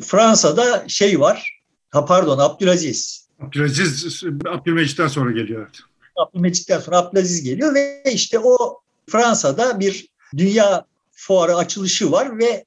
Fransa'da 0.02 0.88
şey 0.88 1.20
var, 1.20 1.60
ha 1.90 2.04
pardon 2.04 2.38
Abdülaziz. 2.38 3.28
Abdülaziz 3.40 4.22
Abdülmecit'ten 4.48 5.08
sonra 5.08 5.30
geliyor. 5.30 5.62
Evet. 5.62 5.78
Abdülmecit'ten 6.16 6.80
sonra 6.80 6.96
Abdülaziz 6.96 7.42
geliyor 7.42 7.74
ve 7.74 8.02
işte 8.12 8.38
o 8.38 8.80
Fransa'da 9.06 9.80
bir 9.80 10.08
dünya 10.36 10.84
fuarı 11.12 11.56
açılışı 11.56 12.12
var 12.12 12.38
ve 12.38 12.64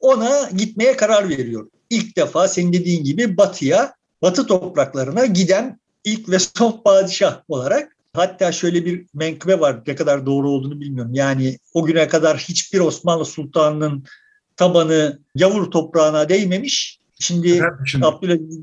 ona 0.00 0.50
gitmeye 0.56 0.96
karar 0.96 1.28
veriyor. 1.28 1.70
İlk 1.90 2.16
defa 2.16 2.48
senin 2.48 2.72
dediğin 2.72 3.04
gibi 3.04 3.36
batıya, 3.36 3.94
batı 4.24 4.46
topraklarına 4.46 5.26
giden 5.26 5.78
ilk 6.04 6.28
ve 6.28 6.38
son 6.38 6.82
padişah 6.84 7.42
olarak 7.48 7.96
hatta 8.12 8.52
şöyle 8.52 8.84
bir 8.84 9.06
menkıbe 9.14 9.60
var 9.60 9.80
ne 9.86 9.94
kadar 9.94 10.26
doğru 10.26 10.50
olduğunu 10.50 10.80
bilmiyorum. 10.80 11.14
Yani 11.14 11.58
o 11.74 11.84
güne 11.84 12.08
kadar 12.08 12.38
hiçbir 12.38 12.80
Osmanlı 12.80 13.24
Sultanı'nın 13.24 14.04
tabanı 14.56 15.18
yavur 15.34 15.70
toprağına 15.70 16.28
değmemiş. 16.28 16.98
Şimdi. 17.20 17.62
Abdülaziz 18.02 18.60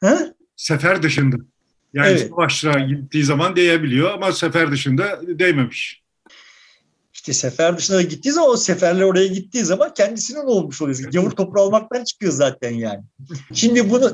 ha? 0.00 0.18
Sefer 0.56 1.02
dışında. 1.02 1.36
Yani 1.92 2.08
Evet. 2.08 2.28
savaşlara 2.30 2.80
gittiği 2.80 3.24
zaman 3.24 3.56
değebiliyor 3.56 4.10
ama 4.10 4.32
sefer 4.32 4.70
dışında 4.70 5.20
değmemiş. 5.22 6.03
İşte 7.24 7.32
sefer 7.32 7.78
dışına 7.78 7.96
da 7.96 8.02
gittiği 8.02 8.32
zaman 8.32 8.50
o 8.50 8.56
seferler 8.56 9.02
oraya 9.02 9.26
gittiği 9.26 9.64
zaman 9.64 9.94
kendisinin 9.94 10.46
olmuş 10.46 10.82
oluyor. 10.82 10.98
Gavur 10.98 11.30
toprağı 11.30 11.64
olmaktan 11.64 12.04
çıkıyor 12.04 12.32
zaten 12.32 12.70
yani. 12.70 13.02
Şimdi 13.52 13.90
bunu 13.90 14.12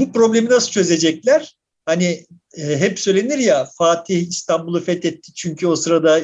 bu 0.00 0.12
problemi 0.12 0.50
nasıl 0.50 0.70
çözecekler? 0.70 1.56
Hani 1.86 2.26
e, 2.56 2.80
hep 2.80 2.98
söylenir 2.98 3.38
ya 3.38 3.68
Fatih 3.78 4.28
İstanbul'u 4.28 4.80
fethetti 4.80 5.34
çünkü 5.34 5.66
o 5.66 5.76
sırada 5.76 6.18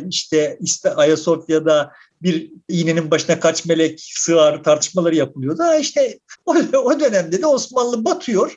işte 0.61 0.95
Ayasofya'da 0.97 1.93
bir 2.23 2.51
iğnenin 2.69 3.11
başına 3.11 3.41
kaç 3.41 3.65
melek 3.65 4.01
sığar 4.01 4.63
tartışmaları 4.65 5.17
yapılıyordu. 5.17 5.63
İşte 5.81 6.19
o, 6.47 6.57
o 6.85 7.01
dönemde 7.01 7.43
de 7.43 7.47
Osmanlı 7.47 8.05
batıyor. 8.05 8.57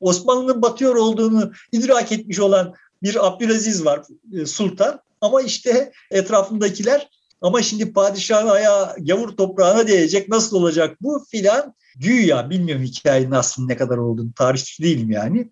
Osmanlı'nın 0.00 0.62
batıyor 0.62 0.94
olduğunu 0.94 1.52
idrak 1.72 2.12
etmiş 2.12 2.40
olan 2.40 2.74
bir 3.04 3.26
Abdülaziz 3.26 3.84
var 3.84 4.02
e, 4.32 4.46
sultan. 4.46 5.00
Ama 5.20 5.42
işte 5.42 5.92
etrafındakiler 6.10 7.08
ama 7.40 7.62
şimdi 7.62 7.92
padişahın 7.92 8.48
ayağı 8.48 8.96
gavur 8.98 9.28
toprağına 9.28 9.86
değecek 9.88 10.28
nasıl 10.28 10.56
olacak 10.56 10.96
bu 11.00 11.24
filan. 11.30 11.74
Güya 11.96 12.50
bilmiyorum 12.50 12.84
hikayenin 12.84 13.30
aslında 13.30 13.72
ne 13.72 13.76
kadar 13.76 13.96
olduğunu 13.96 14.32
tarihçi 14.32 14.82
değilim 14.82 15.10
yani. 15.10 15.50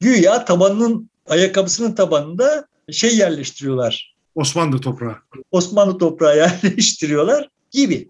Güya 0.00 0.44
tabanının 0.44 1.10
ayakkabısının 1.26 1.92
tabanında 1.92 2.68
şey 2.90 3.16
yerleştiriyorlar. 3.16 4.14
Osmanlı 4.34 4.80
toprağı. 4.80 5.16
Osmanlı 5.50 5.98
toprağı 5.98 6.36
yerleştiriyorlar 6.64 7.48
gibi. 7.70 8.08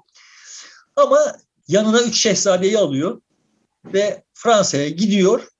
Ama 0.96 1.18
yanına 1.68 2.02
üç 2.02 2.22
şehzadeyi 2.22 2.78
alıyor 2.78 3.20
ve 3.84 4.22
Fransa'ya 4.34 4.88
gidiyor. 4.88 5.51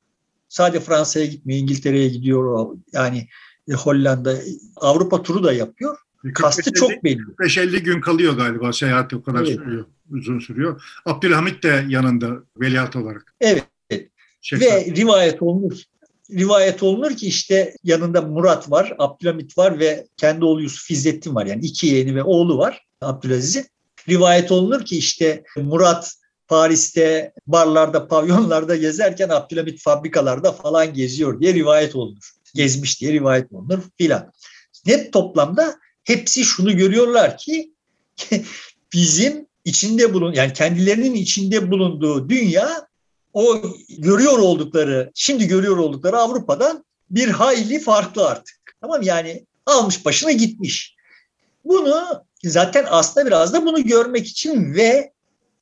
Sadece 0.53 0.81
Fransa'ya 0.81 1.27
gitmiyor, 1.27 1.61
İngiltere'ye 1.61 2.09
gidiyor. 2.09 2.77
Yani 2.93 3.29
e, 3.69 3.73
Hollanda, 3.73 4.35
Avrupa 4.77 5.23
turu 5.23 5.45
da 5.45 5.53
yapıyor. 5.53 5.97
Kastı 6.35 6.71
45-50 6.71 6.75
çok 6.75 7.05
belli. 7.05 7.21
45-50 7.21 7.79
gün 7.79 8.01
kalıyor 8.01 8.33
galiba 8.33 8.73
seyahati 8.73 9.17
o 9.17 9.23
kadar 9.23 9.41
Evet. 9.41 9.55
sürüyor. 9.55 9.85
Uzun 10.11 10.39
sürüyor. 10.39 10.83
Abdülhamit 11.07 11.63
de 11.63 11.87
yanında 11.89 12.31
veliaht 12.61 12.97
olarak. 12.97 13.35
Evet. 13.41 13.65
Şehzade. 14.41 14.71
Ve 14.71 14.97
rivayet 14.97 15.43
olunur. 15.43 15.83
Rivayet 16.31 16.83
olunur 16.83 17.17
ki 17.17 17.27
işte 17.27 17.75
yanında 17.85 18.23
Murat 18.23 18.71
var, 18.71 18.95
Abdülhamit 18.99 19.59
var 19.59 19.79
ve 19.79 20.07
kendi 20.17 20.45
oğlu 20.45 20.63
Yusuf 20.63 20.91
İzzettin 20.91 21.35
var. 21.35 21.47
Yani 21.47 21.65
iki 21.65 21.87
yeğeni 21.87 22.15
ve 22.15 22.23
oğlu 22.23 22.59
var 22.59 22.87
Abdülaziz'in. 23.01 23.65
Rivayet 24.09 24.53
olunur 24.53 24.85
ki 24.85 24.99
işte 24.99 25.45
Murat 25.57 26.22
Paris'te 26.53 27.33
barlarda, 27.47 28.09
pavyonlarda 28.09 28.77
gezerken 28.77 29.29
Abdülhamit 29.29 29.83
fabrikalarda 29.83 30.53
falan 30.53 30.95
geziyor 30.95 31.41
diye 31.41 31.55
rivayet 31.55 31.97
olunur. 31.97 32.31
Gezmiş 32.55 33.01
diye 33.01 33.13
rivayet 33.13 33.53
olunur 33.53 33.79
filan. 33.99 34.33
Net 34.87 35.13
toplamda 35.13 35.79
hepsi 36.05 36.45
şunu 36.45 36.77
görüyorlar 36.77 37.39
ki 37.39 37.73
bizim 38.93 39.47
içinde 39.65 40.15
bulun 40.15 40.33
yani 40.33 40.53
kendilerinin 40.53 41.15
içinde 41.15 41.71
bulunduğu 41.71 42.29
dünya 42.29 42.89
o 43.33 43.63
görüyor 43.99 44.39
oldukları, 44.39 45.11
şimdi 45.15 45.49
görüyor 45.49 45.77
oldukları 45.77 46.17
Avrupa'dan 46.19 46.85
bir 47.11 47.29
hayli 47.29 47.81
farklı 47.81 48.27
artık. 48.27 48.77
Tamam 48.81 49.03
yani 49.03 49.47
almış 49.67 50.05
başına 50.05 50.33
gitmiş. 50.33 50.97
Bunu 51.65 52.25
zaten 52.45 52.87
aslında 52.89 53.27
biraz 53.27 53.53
da 53.53 53.67
bunu 53.67 53.85
görmek 53.85 54.27
için 54.27 54.75
ve 54.75 55.13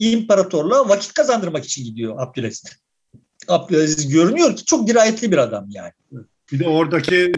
imparatorluğa 0.01 0.89
vakit 0.89 1.13
kazandırmak 1.13 1.65
için 1.65 1.85
gidiyor 1.85 2.15
Abdülaziz. 2.19 2.65
Abdülaziz 3.49 4.09
görünüyor 4.09 4.57
ki 4.57 4.65
çok 4.65 4.89
dirayetli 4.89 5.33
bir 5.33 5.39
adam 5.39 5.67
yani. 5.71 5.93
Bir 6.53 6.59
de 6.59 6.69
oradaki 6.69 7.33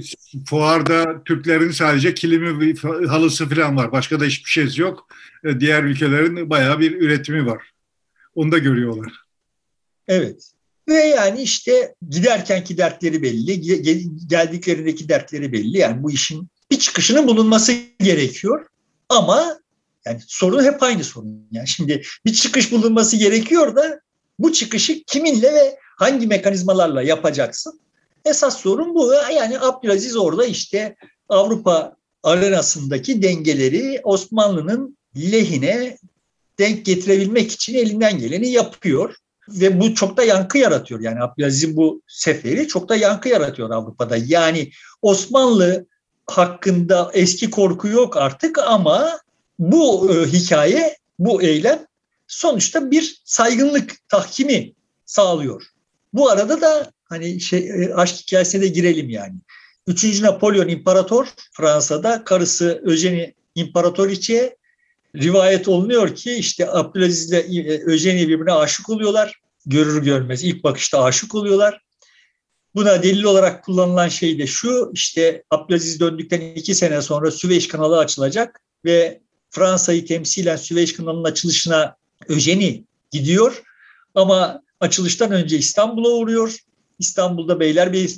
fuarda 0.47 1.25
Türklerin 1.25 1.71
sadece 1.71 2.15
kilimi, 2.15 2.75
halısı 3.09 3.49
falan 3.49 3.77
var. 3.77 3.93
Başka 3.93 4.21
da 4.21 4.25
hiçbir 4.25 4.51
şey 4.51 4.69
yok. 4.77 5.09
E, 5.45 5.61
Diğer 5.61 5.83
ülkelerin 5.85 6.51
bayağı 6.51 6.81
bir 6.81 7.01
üretimi 7.01 7.47
var. 7.47 7.63
Onu 8.35 8.53
da 8.53 8.59
görüyorlar. 8.59 9.13
Evet. 10.09 10.53
Ve 10.89 10.95
yani 10.95 11.43
işte 11.43 11.95
giderkenki 12.11 12.79
dertleri 12.79 13.23
belli, 13.23 13.53
ge- 13.53 14.27
geldiklerindeki 14.27 15.09
dertleri 15.09 15.53
belli. 15.53 15.79
Yani 15.79 16.03
bu 16.03 16.11
işin 16.11 16.49
bir 16.71 16.79
çıkışının 16.79 17.27
bulunması 17.27 17.75
gerekiyor. 18.01 18.67
Ama 19.09 19.59
yani 20.07 20.21
sorun 20.27 20.65
hep 20.65 20.83
aynı 20.83 21.05
sorun. 21.05 21.49
Yani 21.51 21.69
şimdi 21.69 22.03
bir 22.27 22.33
çıkış 22.33 22.73
bulunması 22.73 23.17
gerekiyor 23.17 23.77
da 23.77 24.01
bu 24.39 24.53
çıkışı 24.53 25.03
kiminle 25.03 25.53
ve 25.55 25.79
hangi 25.99 26.27
mekanizmalarla 26.27 27.03
yapacaksın? 27.03 27.81
Esas 28.25 28.61
sorun 28.61 28.95
bu. 28.95 29.13
Yani 29.35 29.61
Abdülaziz 29.61 30.17
orada 30.17 30.45
işte 30.47 30.97
Avrupa 31.29 31.97
arenasındaki 32.23 33.23
dengeleri 33.23 34.01
Osmanlı'nın 34.05 34.97
lehine 35.17 35.99
denk 36.59 36.85
getirebilmek 36.87 37.53
için 37.53 37.75
elinden 37.75 38.19
geleni 38.19 38.49
yapıyor. 38.49 39.15
Ve 39.49 39.81
bu 39.81 39.95
çok 39.95 40.17
da 40.17 40.25
yankı 40.25 40.59
yaratıyor. 40.59 41.01
Yani 41.01 41.23
Abdülaziz'in 41.23 41.77
bu 41.77 42.03
seferi 42.07 42.69
çok 42.69 42.89
da 42.89 42.97
yankı 42.97 43.29
yaratıyor 43.29 43.71
Avrupa'da. 43.71 44.17
Yani 44.27 44.71
Osmanlı 45.03 45.87
hakkında 46.27 47.11
eski 47.15 47.51
korku 47.51 47.89
yok 47.89 48.17
artık 48.17 48.59
ama 48.59 49.19
bu 49.59 50.15
e, 50.15 50.27
hikaye, 50.27 50.97
bu 51.19 51.43
eylem 51.43 51.87
sonuçta 52.27 52.91
bir 52.91 53.23
saygınlık 53.25 54.09
tahkimi 54.09 54.73
sağlıyor. 55.07 55.63
Bu 56.13 56.31
arada 56.31 56.61
da 56.61 56.93
hani 57.05 57.41
şey 57.41 57.71
e, 57.71 57.95
aşk 57.95 58.17
hikayesine 58.17 58.63
de 58.63 58.69
girelim 58.69 59.11
yani. 59.11 59.35
Üçüncü 59.87 60.23
Napolyon 60.23 60.69
İmparator 60.69 61.27
Fransa'da 61.53 62.25
karısı 62.25 62.83
Eugenie 62.87 63.35
İmparatoriçe 63.55 64.57
rivayet 65.17 65.69
olunuyor 65.69 66.15
ki 66.15 66.35
işte 66.35 66.71
Abdülaziz 66.71 67.33
ile 67.33 67.75
Eugenie 67.75 68.29
birbirine 68.29 68.53
aşık 68.53 68.91
oluyorlar. 68.91 69.41
Görür 69.67 70.03
görmez 70.03 70.45
ilk 70.45 70.65
bakışta 70.65 71.03
aşık 71.05 71.35
oluyorlar. 71.35 71.81
Buna 72.75 73.03
delil 73.03 73.25
olarak 73.25 73.65
kullanılan 73.65 74.09
şey 74.09 74.39
de 74.39 74.47
şu 74.47 74.91
işte 74.95 75.43
Abdülaziz 75.51 76.01
döndükten 76.01 76.41
iki 76.41 76.75
sene 76.75 77.03
sonra 77.03 77.31
Süveyş 77.31 77.69
kanalı 77.69 77.99
açılacak 77.99 78.61
ve 78.85 79.21
Fransa'yı 79.53 80.07
temsilen 80.07 80.57
Süveyş 80.57 80.93
kanalının 80.93 81.25
açılışına 81.25 81.97
Eugenie 82.29 82.83
gidiyor 83.11 83.63
ama 84.15 84.63
açılıştan 84.81 85.33
önce 85.33 85.59
İstanbul'a 85.59 86.09
uğruyor. 86.09 86.57
İstanbul'da 86.99 87.61
Beylerbeyi 87.61 88.09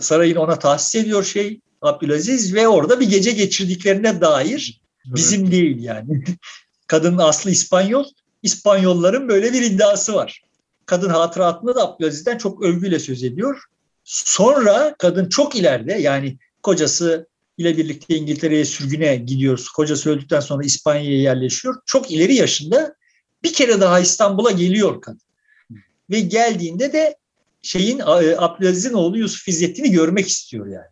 Sarayı'nı 0.00 0.40
ona 0.40 0.58
tahsis 0.58 0.94
ediyor 0.94 1.24
şey 1.24 1.60
Abdülaziz 1.82 2.54
ve 2.54 2.68
orada 2.68 3.00
bir 3.00 3.10
gece 3.10 3.32
geçirdiklerine 3.32 4.20
dair 4.20 4.80
bizim 5.04 5.50
değil 5.50 5.82
yani. 5.82 6.24
Kadının 6.86 7.18
aslı 7.18 7.50
İspanyol. 7.50 8.04
İspanyolların 8.42 9.28
böyle 9.28 9.52
bir 9.52 9.62
iddiası 9.62 10.14
var. 10.14 10.42
Kadın 10.86 11.08
hatıratında 11.08 11.74
da 11.74 11.82
Abdülaziz'den 11.82 12.38
çok 12.38 12.62
övgüyle 12.62 12.98
söz 12.98 13.22
ediyor. 13.22 13.62
Sonra 14.04 14.94
kadın 14.98 15.28
çok 15.28 15.56
ileride 15.56 15.92
yani 15.92 16.38
kocası 16.62 17.26
ile 17.58 17.76
birlikte 17.76 18.16
İngiltere'ye 18.16 18.64
sürgüne 18.64 19.16
gidiyoruz. 19.16 19.68
Kocası 19.68 20.10
öldükten 20.10 20.40
sonra 20.40 20.64
İspanya'ya 20.64 21.20
yerleşiyor. 21.20 21.76
Çok 21.86 22.10
ileri 22.10 22.34
yaşında 22.34 22.94
bir 23.42 23.52
kere 23.52 23.80
daha 23.80 24.00
İstanbul'a 24.00 24.50
geliyor 24.50 25.00
kadın. 25.00 25.20
Ve 26.10 26.20
geldiğinde 26.20 26.92
de 26.92 27.16
şeyin 27.62 28.00
Abdülaziz'in 28.38 28.92
oğlu 28.92 29.18
Yusuf 29.18 29.48
İzzettin'i 29.48 29.90
görmek 29.90 30.28
istiyor 30.28 30.66
yani. 30.66 30.86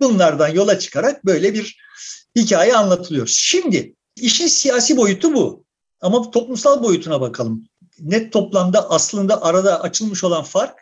Bunlardan 0.00 0.48
yola 0.48 0.78
çıkarak 0.78 1.26
böyle 1.26 1.54
bir 1.54 1.76
hikaye 2.36 2.76
anlatılıyor. 2.76 3.26
Şimdi 3.26 3.94
işin 4.16 4.46
siyasi 4.46 4.96
boyutu 4.96 5.34
bu. 5.34 5.64
Ama 6.00 6.30
toplumsal 6.30 6.82
boyutuna 6.82 7.20
bakalım. 7.20 7.68
Net 8.00 8.32
toplamda 8.32 8.90
aslında 8.90 9.42
arada 9.42 9.82
açılmış 9.82 10.24
olan 10.24 10.44
fark 10.44 10.78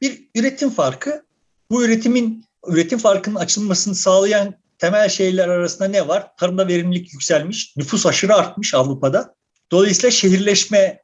bir 0.00 0.28
üretim 0.34 0.70
farkı. 0.70 1.24
Bu 1.70 1.84
üretimin 1.84 2.44
üretim 2.66 2.98
farkının 2.98 3.34
açılmasını 3.34 3.94
sağlayan 3.94 4.54
temel 4.78 5.08
şeyler 5.08 5.48
arasında 5.48 5.88
ne 5.88 6.08
var? 6.08 6.36
Tarımda 6.36 6.68
verimlilik 6.68 7.12
yükselmiş, 7.12 7.76
nüfus 7.76 8.06
aşırı 8.06 8.34
artmış 8.34 8.74
Avrupa'da. 8.74 9.34
Dolayısıyla 9.70 10.10
şehirleşme 10.10 11.02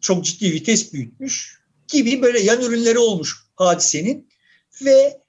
çok 0.00 0.24
ciddi 0.24 0.52
vites 0.52 0.92
büyütmüş 0.92 1.58
gibi 1.88 2.22
böyle 2.22 2.40
yan 2.40 2.60
ürünleri 2.60 2.98
olmuş 2.98 3.36
hadisenin 3.56 4.28
ve 4.84 5.20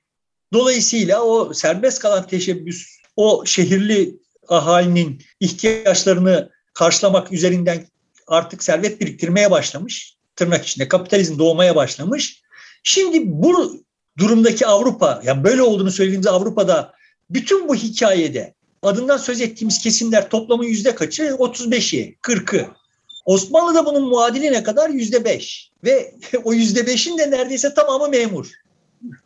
dolayısıyla 0.54 1.22
o 1.22 1.54
serbest 1.54 2.00
kalan 2.00 2.28
teşebbüs 2.28 2.88
o 3.16 3.46
şehirli 3.46 4.20
ahalinin 4.48 5.22
ihtiyaçlarını 5.40 6.50
karşılamak 6.74 7.32
üzerinden 7.32 7.88
artık 8.28 8.64
servet 8.64 9.02
biriktirmeye 9.02 9.52
başlamış. 9.52 10.16
Tırnak 10.36 10.66
içinde 10.66 10.88
kapitalizm 10.88 11.40
doğmaya 11.40 11.76
başlamış. 11.76 12.42
Şimdi 12.84 13.22
bu 13.24 13.84
durumdaki 14.18 14.68
Avrupa, 14.68 15.22
yani 15.26 15.44
böyle 15.44 15.62
olduğunu 15.62 15.92
söylediğimiz 15.92 16.28
Avrupa'da 16.28 16.94
bütün 17.30 17.68
bu 17.68 17.76
hikayede 17.76 18.54
adından 18.82 19.18
söz 19.18 19.42
ettiğimiz 19.42 19.80
kesimler 19.80 20.30
toplamın 20.30 20.64
yüzde 20.64 20.96
kaçı? 20.96 21.24
35'i, 21.24 22.18
40'ı. 22.22 22.68
Osmanlı'da 23.26 23.86
bunun 23.86 24.10
muadili 24.10 24.52
ne 24.52 24.64
kadar? 24.64 24.90
Yüzde 24.90 25.26
beş. 25.26 25.72
Ve 25.84 26.16
o 26.44 26.54
yüzde 26.54 26.88
beşin 26.88 27.18
de 27.18 27.32
neredeyse 27.32 27.74
tamamı 27.74 28.10
memur. 28.10 28.52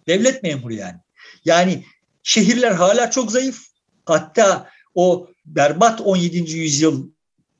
Devlet 0.08 0.44
memuru 0.44 0.74
yani. 0.74 0.98
Yani 1.46 1.84
şehirler 2.24 2.72
hala 2.72 3.12
çok 3.12 3.32
zayıf. 3.32 3.62
Hatta 4.06 4.70
o 4.96 5.28
berbat 5.46 6.02
17. 6.02 6.58
yüzyıl, 6.58 7.10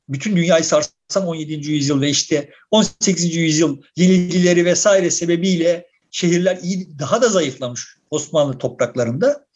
bütün 0.08 0.36
dünyayı 0.36 0.64
sarsan 0.64 1.26
17. 1.26 1.70
yüzyıl 1.70 2.00
ve 2.00 2.08
işte 2.10 2.50
18. 2.70 3.36
yüzyıl 3.36 3.82
yenilgileri 3.96 4.64
vesaire 4.64 5.10
sebebiyle 5.10 5.86
şehirler 6.10 6.58
iyi, 6.62 6.98
daha 6.98 7.22
da 7.22 7.28
zayıflamış 7.28 7.96
Osmanlı 8.10 8.58
topraklarında. 8.58 9.46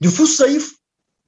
Nüfus 0.00 0.36
zayıf. 0.36 0.72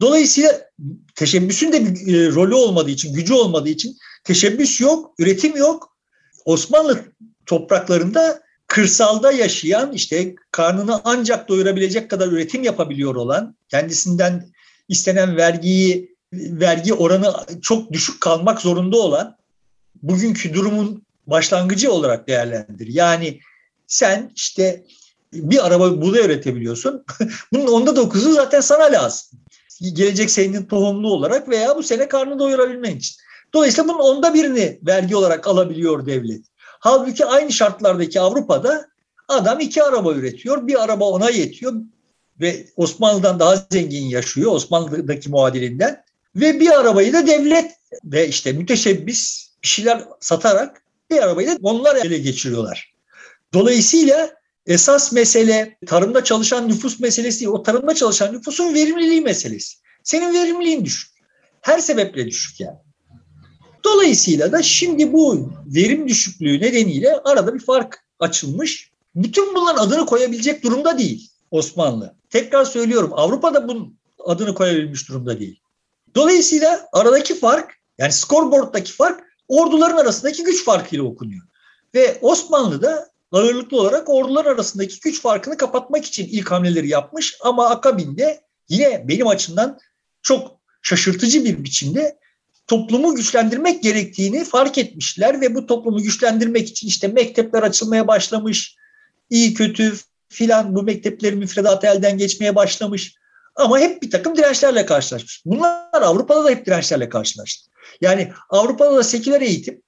Dolayısıyla 0.01 0.71
teşebbüsün 1.15 1.73
de 1.73 1.85
bir 1.85 2.15
e, 2.15 2.31
rolü 2.35 2.55
olmadığı 2.55 2.91
için, 2.91 3.15
gücü 3.15 3.35
olmadığı 3.35 3.69
için 3.69 3.97
teşebbüs 4.25 4.81
yok, 4.81 5.15
üretim 5.19 5.57
yok. 5.57 5.97
Osmanlı 6.45 7.05
topraklarında 7.47 8.43
kırsalda 8.67 9.33
yaşayan 9.33 9.93
işte 9.93 10.35
karnını 10.51 11.01
ancak 11.05 11.49
doyurabilecek 11.49 12.11
kadar 12.11 12.29
üretim 12.29 12.63
yapabiliyor 12.63 13.15
olan, 13.15 13.57
kendisinden 13.69 14.53
istenen 14.89 15.37
vergiyi 15.37 16.17
vergi 16.33 16.95
oranı 16.95 17.35
çok 17.63 17.93
düşük 17.93 18.21
kalmak 18.21 18.61
zorunda 18.61 18.97
olan 18.97 19.37
bugünkü 20.03 20.55
durumun 20.55 21.07
başlangıcı 21.27 21.93
olarak 21.93 22.29
değerlendir. 22.29 22.87
Yani 22.87 23.41
sen 23.87 24.33
işte 24.37 24.85
bir 25.33 25.67
araba 25.67 26.03
buğday 26.03 26.25
üretebiliyorsun. 26.25 27.05
Bunun 27.53 27.67
onda 27.67 27.97
dokuzu 27.97 28.33
zaten 28.33 28.61
sana 28.61 28.83
lazım. 28.83 29.39
Gelecek 29.93 30.31
senenin 30.31 30.65
tohumlu 30.65 31.13
olarak 31.13 31.49
veya 31.49 31.77
bu 31.77 31.83
sene 31.83 32.09
karnını 32.09 32.39
doyurabilmen 32.39 32.97
için. 32.97 33.17
Dolayısıyla 33.55 33.89
bunun 33.89 33.99
onda 33.99 34.35
birini 34.35 34.79
vergi 34.87 35.17
olarak 35.17 35.47
alabiliyor 35.47 36.07
devlet. 36.07 36.45
Halbuki 36.81 37.27
aynı 37.27 37.53
şartlardaki 37.53 38.21
Avrupa'da 38.21 38.89
adam 39.29 39.61
iki 39.61 39.83
araba 39.83 40.13
üretiyor. 40.13 40.67
Bir 40.67 40.85
araba 40.85 41.05
ona 41.05 41.31
yetiyor 41.31 41.73
ve 42.41 42.67
Osmanlı'dan 42.77 43.41
daha 43.41 43.67
zengin 43.71 44.05
yaşıyor 44.05 44.53
Osmanlı'daki 44.53 45.31
muadilinden. 45.31 46.05
Ve 46.37 46.61
bir 46.61 46.81
arabayı 46.81 47.13
da 47.13 47.27
devlet 47.27 47.73
ve 48.05 48.29
işte 48.29 48.53
müteşebbis 48.53 49.51
bir 49.63 49.69
şeyler 49.69 50.05
satarak 50.21 50.83
bir 51.11 51.23
arabayı 51.23 51.49
da 51.49 51.57
onlar 51.63 51.97
ele 51.97 52.19
geçiriyorlar. 52.19 52.95
Dolayısıyla 53.55 54.31
esas 54.67 55.13
mesele 55.13 55.77
tarımda 55.87 56.25
çalışan 56.25 56.69
nüfus 56.69 57.01
meselesi 57.01 57.41
değil. 57.41 57.51
O 57.51 57.63
tarımda 57.63 57.95
çalışan 57.95 58.33
nüfusun 58.33 58.75
verimliliği 58.75 59.21
meselesi. 59.21 59.77
Senin 60.05 60.35
verimliliğin 60.35 60.85
düşük. 60.85 61.11
Her 61.61 61.79
sebeple 61.79 62.27
düşük 62.27 62.61
yani. 62.61 62.79
Dolayısıyla 63.85 64.53
da 64.53 64.63
şimdi 64.63 65.13
bu 65.13 65.53
verim 65.67 66.09
düşüklüğü 66.09 66.61
nedeniyle 66.61 67.17
arada 67.25 67.55
bir 67.55 67.61
fark 67.61 68.05
açılmış. 68.19 68.91
Bütün 69.15 69.55
bunların 69.55 69.87
adını 69.87 70.07
koyabilecek 70.07 70.65
durumda 70.65 70.99
değil 70.99 71.31
Osmanlı. 71.51 72.17
Tekrar 72.31 72.65
söylüyorum 72.65 73.11
Avrupa'da 73.13 73.69
bunun 73.69 73.99
adını 74.25 74.55
koyabilmiş 74.55 75.09
durumda 75.09 75.41
değil. 75.41 75.61
Dolayısıyla 76.15 76.89
aradaki 76.93 77.39
fark 77.39 77.75
yani 77.99 78.13
scoreboard'daki 78.13 78.93
fark 78.93 79.25
orduların 79.49 79.97
arasındaki 79.97 80.45
güç 80.45 80.65
farkıyla 80.65 81.05
okunuyor. 81.05 81.43
Ve 81.95 82.19
Osmanlı'da 82.21 83.11
ağırlıklı 83.37 83.81
olarak 83.81 84.09
ordular 84.09 84.45
arasındaki 84.45 85.01
güç 85.01 85.21
farkını 85.21 85.57
kapatmak 85.57 86.05
için 86.05 86.27
ilk 86.27 86.51
hamleleri 86.51 86.89
yapmış 86.89 87.37
ama 87.41 87.71
akabinde 87.71 88.41
yine 88.69 89.09
benim 89.09 89.27
açımdan 89.27 89.79
çok 90.23 90.61
şaşırtıcı 90.83 91.45
bir 91.45 91.65
biçimde 91.65 92.19
toplumu 92.67 93.15
güçlendirmek 93.15 93.83
gerektiğini 93.83 94.45
fark 94.45 94.79
etmişler 94.79 95.41
ve 95.41 95.55
bu 95.55 95.67
toplumu 95.67 96.03
güçlendirmek 96.03 96.69
için 96.69 96.89
işte 96.89 97.09
mektepler 97.09 97.63
açılmaya 97.63 98.09
başlamış, 98.09 98.77
iyi 99.31 99.55
kötü 99.55 99.95
filan 100.29 100.75
bu 100.75 100.83
mekteplerin 100.83 101.39
müfredatı 101.39 101.87
elden 101.87 102.19
geçmeye 102.19 102.57
başlamış. 102.57 103.15
Ama 103.57 103.79
hep 103.79 104.03
bir 104.03 104.11
takım 104.11 104.37
dirençlerle 104.37 104.87
karşılaşmış. 104.87 105.43
Bunlar 105.45 106.03
Avrupa'da 106.03 106.45
da 106.45 106.51
hep 106.51 106.67
dirençlerle 106.67 107.09
karşılaştı. 107.09 107.71
Yani 108.01 108.33
Avrupa'da 108.51 108.97
da 108.97 109.03
seküler 109.03 109.41
eğitim 109.41 109.83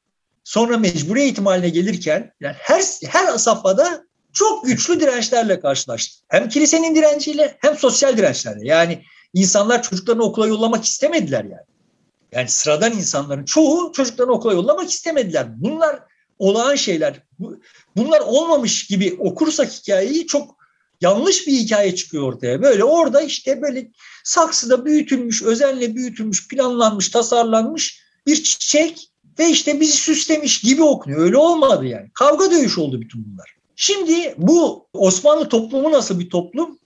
sonra 0.48 0.78
mecburi 0.78 1.20
eğitim 1.20 1.46
haline 1.46 1.68
gelirken 1.68 2.32
yani 2.40 2.56
her 2.58 2.82
her 3.06 3.38
safhada 3.38 4.04
çok 4.32 4.66
güçlü 4.66 5.00
dirençlerle 5.00 5.60
karşılaştı. 5.60 6.24
Hem 6.28 6.48
kilisenin 6.48 6.94
direnciyle 6.94 7.56
hem 7.60 7.76
sosyal 7.76 8.16
dirençlerle. 8.16 8.68
Yani 8.68 9.02
insanlar 9.34 9.82
çocuklarını 9.82 10.22
okula 10.22 10.46
yollamak 10.46 10.84
istemediler 10.84 11.44
yani. 11.44 11.66
Yani 12.32 12.48
sıradan 12.48 12.92
insanların 12.92 13.44
çoğu 13.44 13.92
çocuklarını 13.92 14.32
okula 14.32 14.52
yollamak 14.52 14.90
istemediler. 14.90 15.46
Bunlar 15.56 16.00
olağan 16.38 16.74
şeyler. 16.74 17.22
Bunlar 17.96 18.20
olmamış 18.20 18.86
gibi 18.86 19.16
okursak 19.18 19.70
hikayeyi 19.72 20.26
çok 20.26 20.56
yanlış 21.00 21.46
bir 21.46 21.52
hikaye 21.52 21.94
çıkıyor 21.94 22.22
ortaya. 22.22 22.62
Böyle 22.62 22.84
orada 22.84 23.20
işte 23.20 23.62
böyle 23.62 23.90
saksıda 24.24 24.84
büyütülmüş, 24.84 25.42
özenle 25.42 25.94
büyütülmüş, 25.94 26.48
planlanmış, 26.48 27.08
tasarlanmış 27.08 28.02
bir 28.26 28.42
çiçek 28.42 29.07
ve 29.38 29.50
işte 29.50 29.80
bizi 29.80 29.92
süslemiş 29.92 30.60
gibi 30.60 30.82
okunuyor. 30.82 31.20
Öyle 31.20 31.36
olmadı 31.36 31.86
yani. 31.86 32.10
Kavga 32.14 32.50
dövüş 32.50 32.78
oldu 32.78 33.00
bütün 33.00 33.24
bunlar. 33.24 33.54
Şimdi 33.76 34.34
bu 34.38 34.86
Osmanlı 34.92 35.48
toplumu 35.48 35.92
nasıl 35.92 36.20
bir 36.20 36.30
toplum? 36.30 36.78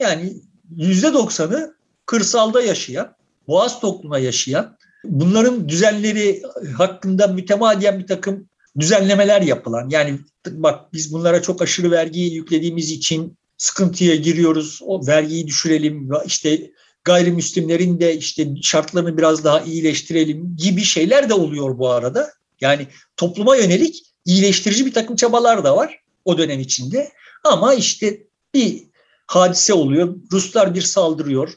Yani 0.00 0.32
yüzde 0.76 1.12
doksanı 1.12 1.74
kırsalda 2.06 2.62
yaşayan, 2.62 3.14
boğaz 3.48 3.80
topluma 3.80 4.18
yaşayan, 4.18 4.76
bunların 5.04 5.68
düzenleri 5.68 6.42
hakkında 6.76 7.26
mütemadiyen 7.26 7.98
bir 7.98 8.06
takım 8.06 8.48
düzenlemeler 8.78 9.42
yapılan, 9.42 9.88
yani 9.90 10.18
bak 10.46 10.92
biz 10.92 11.12
bunlara 11.12 11.42
çok 11.42 11.62
aşırı 11.62 11.90
vergi 11.90 12.20
yüklediğimiz 12.20 12.90
için 12.90 13.36
sıkıntıya 13.58 14.16
giriyoruz, 14.16 14.80
o 14.82 15.06
vergiyi 15.06 15.46
düşürelim, 15.46 16.10
işte 16.26 16.70
gayrimüslimlerin 17.06 18.00
de 18.00 18.16
işte 18.16 18.48
şartlarını 18.62 19.18
biraz 19.18 19.44
daha 19.44 19.60
iyileştirelim 19.60 20.56
gibi 20.56 20.82
şeyler 20.82 21.28
de 21.28 21.34
oluyor 21.34 21.78
bu 21.78 21.90
arada. 21.90 22.32
Yani 22.60 22.86
topluma 23.16 23.56
yönelik 23.56 24.02
iyileştirici 24.24 24.86
bir 24.86 24.92
takım 24.92 25.16
çabalar 25.16 25.64
da 25.64 25.76
var 25.76 26.00
o 26.24 26.38
dönem 26.38 26.60
içinde. 26.60 27.12
Ama 27.44 27.74
işte 27.74 28.22
bir 28.54 28.82
hadise 29.26 29.74
oluyor. 29.74 30.16
Ruslar 30.32 30.74
bir 30.74 30.82
saldırıyor. 30.82 31.52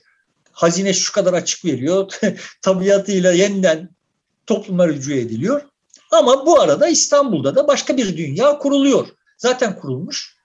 Hazine 0.51 0.93
şu 0.93 1.13
kadar 1.13 1.33
açık 1.33 1.65
veriyor. 1.65 2.13
Tabiatıyla 2.61 3.31
yeniden 3.31 3.89
topluma 4.47 4.87
rücu 4.87 5.13
ediliyor. 5.13 5.61
Ama 6.11 6.45
bu 6.45 6.61
arada 6.61 6.87
İstanbul'da 6.87 7.55
da 7.55 7.67
başka 7.67 7.97
bir 7.97 8.17
dünya 8.17 8.57
kuruluyor. 8.57 9.07
Zaten 9.37 9.79
kurulmuş. 9.79 10.35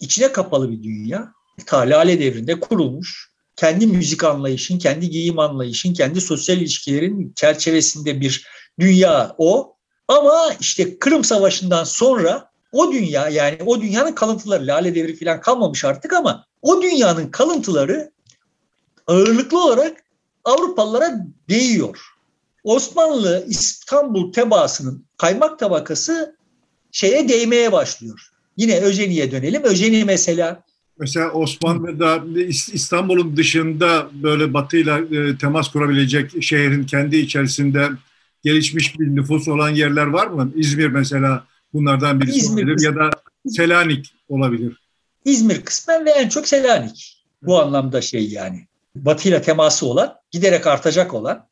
İçine 0.00 0.32
kapalı 0.32 0.70
bir 0.70 0.82
dünya. 0.82 1.32
Ta 1.66 1.78
Lale 1.78 2.20
devrinde 2.20 2.60
kurulmuş 2.60 3.33
kendi 3.56 3.86
müzik 3.86 4.24
anlayışın, 4.24 4.78
kendi 4.78 5.10
giyim 5.10 5.38
anlayışın, 5.38 5.94
kendi 5.94 6.20
sosyal 6.20 6.58
ilişkilerin 6.58 7.32
çerçevesinde 7.36 8.20
bir 8.20 8.46
dünya 8.80 9.34
o. 9.38 9.76
Ama 10.08 10.54
işte 10.60 10.98
Kırım 10.98 11.24
Savaşı'ndan 11.24 11.84
sonra 11.84 12.50
o 12.72 12.92
dünya 12.92 13.28
yani 13.28 13.58
o 13.66 13.80
dünyanın 13.80 14.12
kalıntıları, 14.12 14.66
Lale 14.66 14.94
Devri 14.94 15.16
falan 15.16 15.40
kalmamış 15.40 15.84
artık 15.84 16.12
ama 16.12 16.46
o 16.62 16.82
dünyanın 16.82 17.30
kalıntıları 17.30 18.10
ağırlıklı 19.06 19.64
olarak 19.64 20.04
Avrupalılara 20.44 21.26
değiyor. 21.48 22.00
Osmanlı 22.64 23.44
İstanbul 23.48 24.32
tebaasının 24.32 25.06
kaymak 25.16 25.58
tabakası 25.58 26.36
şeye 26.92 27.28
değmeye 27.28 27.72
başlıyor. 27.72 28.30
Yine 28.56 28.80
Öjeni'ye 28.80 29.30
dönelim. 29.30 29.62
Öjeni 29.62 30.04
mesela 30.04 30.63
Mesela 30.98 31.30
Osmanlı'da 31.30 32.24
İstanbul'un 32.72 33.36
dışında 33.36 34.08
böyle 34.12 34.54
batıyla 34.54 34.98
e, 34.98 35.38
temas 35.38 35.68
kurabilecek 35.68 36.42
şehrin 36.42 36.86
kendi 36.86 37.16
içerisinde 37.16 37.88
gelişmiş 38.44 39.00
bir 39.00 39.16
nüfus 39.16 39.48
olan 39.48 39.70
yerler 39.70 40.06
var 40.06 40.26
mı? 40.26 40.52
İzmir 40.56 40.86
mesela 40.88 41.44
bunlardan 41.72 42.20
birisi 42.20 42.38
İzmir 42.38 42.62
olabilir 42.62 42.84
ya 42.86 42.96
da 42.96 43.10
Selanik 43.48 44.14
olabilir. 44.28 44.80
İzmir 45.24 45.60
kısmen 45.60 46.06
ve 46.06 46.10
en 46.10 46.28
çok 46.28 46.48
Selanik. 46.48 47.24
Bu 47.42 47.60
anlamda 47.60 48.00
şey 48.00 48.28
yani. 48.28 48.66
Batıyla 48.94 49.42
teması 49.42 49.86
olan, 49.86 50.14
giderek 50.30 50.66
artacak 50.66 51.14
olan. 51.14 51.46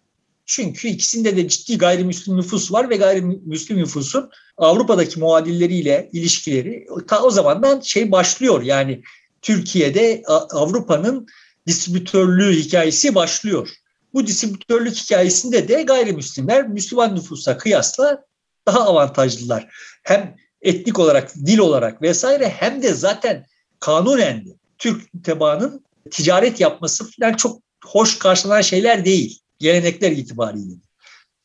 Çünkü 0.47 0.89
ikisinde 0.89 1.37
de 1.37 1.49
ciddi 1.49 1.79
gayrimüslim 1.79 2.37
nüfus 2.37 2.73
var 2.73 2.91
ve 2.91 2.97
gayrimüslim 2.97 3.79
nüfusun 3.79 4.31
Avrupa'daki 4.57 5.21
muadilleriyle 5.21 6.11
ilişkileri 6.13 6.87
ta 7.07 7.23
o 7.23 7.31
zamandan 7.31 7.81
şey 7.81 8.13
başlıyor. 8.13 8.63
Yani 8.63 9.03
Türkiye'de 9.43 10.23
Avrupa'nın 10.51 11.27
distribütörlüğü 11.67 12.57
hikayesi 12.57 13.15
başlıyor. 13.15 13.69
Bu 14.15 14.27
distribütörlük 14.27 14.97
hikayesinde 14.97 15.69
de 15.69 15.83
gayrimüslimler 15.83 16.69
Müslüman 16.69 17.15
nüfusa 17.15 17.59
kıyasla 17.59 18.25
daha 18.67 18.81
avantajlılar. 18.81 19.69
Hem 20.03 20.37
etnik 20.63 20.99
olarak, 20.99 21.35
dil 21.35 21.59
olarak 21.59 22.03
vesaire 22.03 22.49
hem 22.49 22.83
de 22.83 22.95
zaten 22.95 23.47
kanunen 23.81 24.45
Türk 24.79 25.25
tebaanın 25.25 25.85
ticaret 26.11 26.61
yapması 26.61 27.11
falan 27.11 27.35
çok 27.35 27.63
hoş 27.85 28.19
karşılanan 28.19 28.61
şeyler 28.61 29.05
değil. 29.05 29.41
Gelenekler 29.59 30.11
itibariyle. 30.11 30.75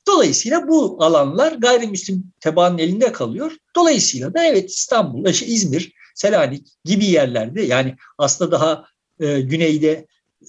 Dolayısıyla 0.08 0.68
bu 0.68 1.04
alanlar 1.04 1.52
gayrimüslim 1.52 2.34
tebaanın 2.40 2.78
elinde 2.78 3.12
kalıyor. 3.12 3.52
Dolayısıyla 3.76 4.34
da 4.34 4.44
evet 4.44 4.70
İstanbul, 4.70 5.26
İzmir, 5.26 5.94
Selanik 6.18 6.68
gibi 6.86 7.06
yerlerde 7.06 7.62
yani 7.62 7.96
aslında 8.18 8.52
daha 8.52 8.86
e, 9.20 9.42
güneyde 9.42 9.92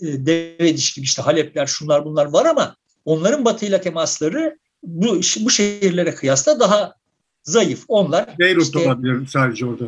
e, 0.03 0.27
Devediş 0.27 0.95
gibi 0.95 1.05
işte 1.05 1.23
Halepler 1.23 1.67
şunlar 1.67 2.05
bunlar 2.05 2.27
var 2.27 2.47
ama 2.47 2.77
onların 3.05 3.45
batıyla 3.45 3.81
temasları 3.81 4.59
bu, 4.83 5.21
bu 5.41 5.51
şehirlere 5.51 6.15
kıyasla 6.15 6.61
daha 6.61 6.95
zayıf. 7.43 7.85
Onlar 7.89 8.39
Beyrut 8.39 8.63
işte, 8.63 8.79
olabilir 8.79 9.27
sadece 9.27 9.67
orada. 9.67 9.85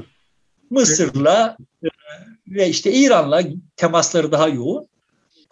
Mısır'la 0.70 1.56
e, 1.84 1.88
ve 2.48 2.68
işte 2.68 2.92
İran'la 2.92 3.42
temasları 3.76 4.32
daha 4.32 4.48
yoğun. 4.48 4.86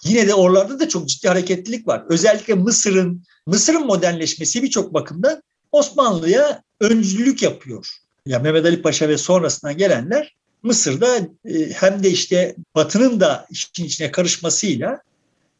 Yine 0.04 0.28
de 0.28 0.34
oralarda 0.34 0.80
da 0.80 0.88
çok 0.88 1.08
ciddi 1.08 1.28
hareketlilik 1.28 1.88
var. 1.88 2.04
Özellikle 2.08 2.54
Mısır'ın 2.54 3.22
Mısır'ın 3.46 3.86
modernleşmesi 3.86 4.62
birçok 4.62 4.94
bakımdan 4.94 5.42
Osmanlı'ya 5.72 6.62
öncülük 6.80 7.42
yapıyor. 7.42 7.98
Yani 8.28 8.42
Mehmet 8.42 8.66
Ali 8.66 8.82
Paşa 8.82 9.08
ve 9.08 9.18
sonrasından 9.18 9.76
gelenler 9.76 10.34
Mısır'da 10.62 11.16
e, 11.44 11.72
hem 11.72 12.02
de 12.02 12.10
işte 12.10 12.56
Batı'nın 12.74 13.20
da 13.20 13.46
işin 13.50 13.84
içine 13.84 14.10
karışmasıyla 14.10 15.00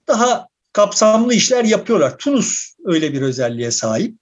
daha 0.09 0.47
kapsamlı 0.73 1.35
işler 1.35 1.65
yapıyorlar. 1.65 2.19
Tunus 2.19 2.75
öyle 2.85 3.13
bir 3.13 3.23
özelliğe 3.23 3.71
sahip. 3.71 4.15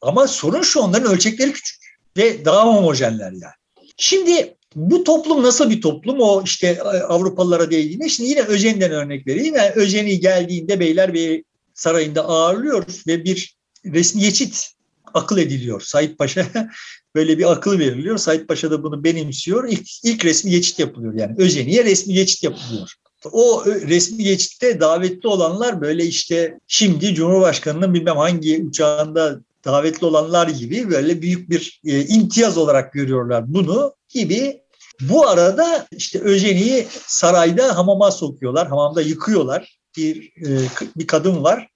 Ama 0.00 0.28
sorun 0.28 0.62
şu 0.62 0.80
onların 0.80 1.12
ölçekleri 1.12 1.52
küçük 1.52 1.76
ve 2.16 2.44
daha 2.44 2.66
homojenler 2.66 3.32
yani. 3.32 3.54
Şimdi 3.96 4.56
bu 4.74 5.04
toplum 5.04 5.42
nasıl 5.42 5.70
bir 5.70 5.80
toplum? 5.80 6.20
O 6.20 6.42
işte 6.44 6.66
e, 6.66 6.82
Avrupalılara 6.82 7.70
değdiğinde 7.70 8.08
şimdi 8.08 8.30
yine 8.30 8.42
Öjen'den 8.42 8.90
örnek 8.90 9.26
vereyim. 9.26 9.56
Yani 9.56 9.70
Öjen'i 9.74 10.20
geldiğinde 10.20 10.80
Beylerbeyi 10.80 11.44
Sarayı'nda 11.74 12.24
ağırlıyor 12.24 12.84
ve 13.06 13.24
bir 13.24 13.56
resmi 13.84 14.20
geçit 14.20 14.70
akıl 15.14 15.38
ediliyor. 15.38 15.80
Said 15.80 16.16
Paşa 16.16 16.46
böyle 17.18 17.38
bir 17.38 17.52
akıl 17.52 17.78
veriliyor. 17.78 18.18
Said 18.18 18.46
Paşa 18.46 18.70
da 18.70 18.82
bunu 18.82 19.04
benimsiyor. 19.04 19.68
İlk, 19.68 20.04
ilk 20.04 20.24
resmi 20.24 20.50
geçit 20.50 20.78
yapılıyor 20.78 21.14
yani. 21.14 21.34
Öjen'iye 21.38 21.84
resmi 21.84 22.14
geçit 22.14 22.42
yapılıyor. 22.42 22.94
O 23.32 23.64
resmi 23.66 24.24
geçitte 24.24 24.80
davetli 24.80 25.28
olanlar 25.28 25.80
böyle 25.80 26.04
işte 26.04 26.58
şimdi 26.66 27.14
Cumhurbaşkanı'nın 27.14 27.94
bilmem 27.94 28.16
hangi 28.16 28.64
uçağında 28.68 29.40
davetli 29.64 30.06
olanlar 30.06 30.48
gibi 30.48 30.90
böyle 30.90 31.22
büyük 31.22 31.50
bir 31.50 31.80
e, 31.86 32.06
imtiyaz 32.06 32.58
olarak 32.58 32.92
görüyorlar 32.92 33.44
bunu 33.54 33.94
gibi. 34.08 34.60
Bu 35.00 35.28
arada 35.28 35.86
işte 35.92 36.20
Öjeni'yi 36.20 36.86
sarayda 37.06 37.76
hamama 37.76 38.10
sokuyorlar, 38.10 38.68
hamamda 38.68 39.02
yıkıyorlar. 39.02 39.78
Bir, 39.96 40.32
e, 40.46 40.68
bir 40.96 41.06
kadın 41.06 41.44
var. 41.44 41.68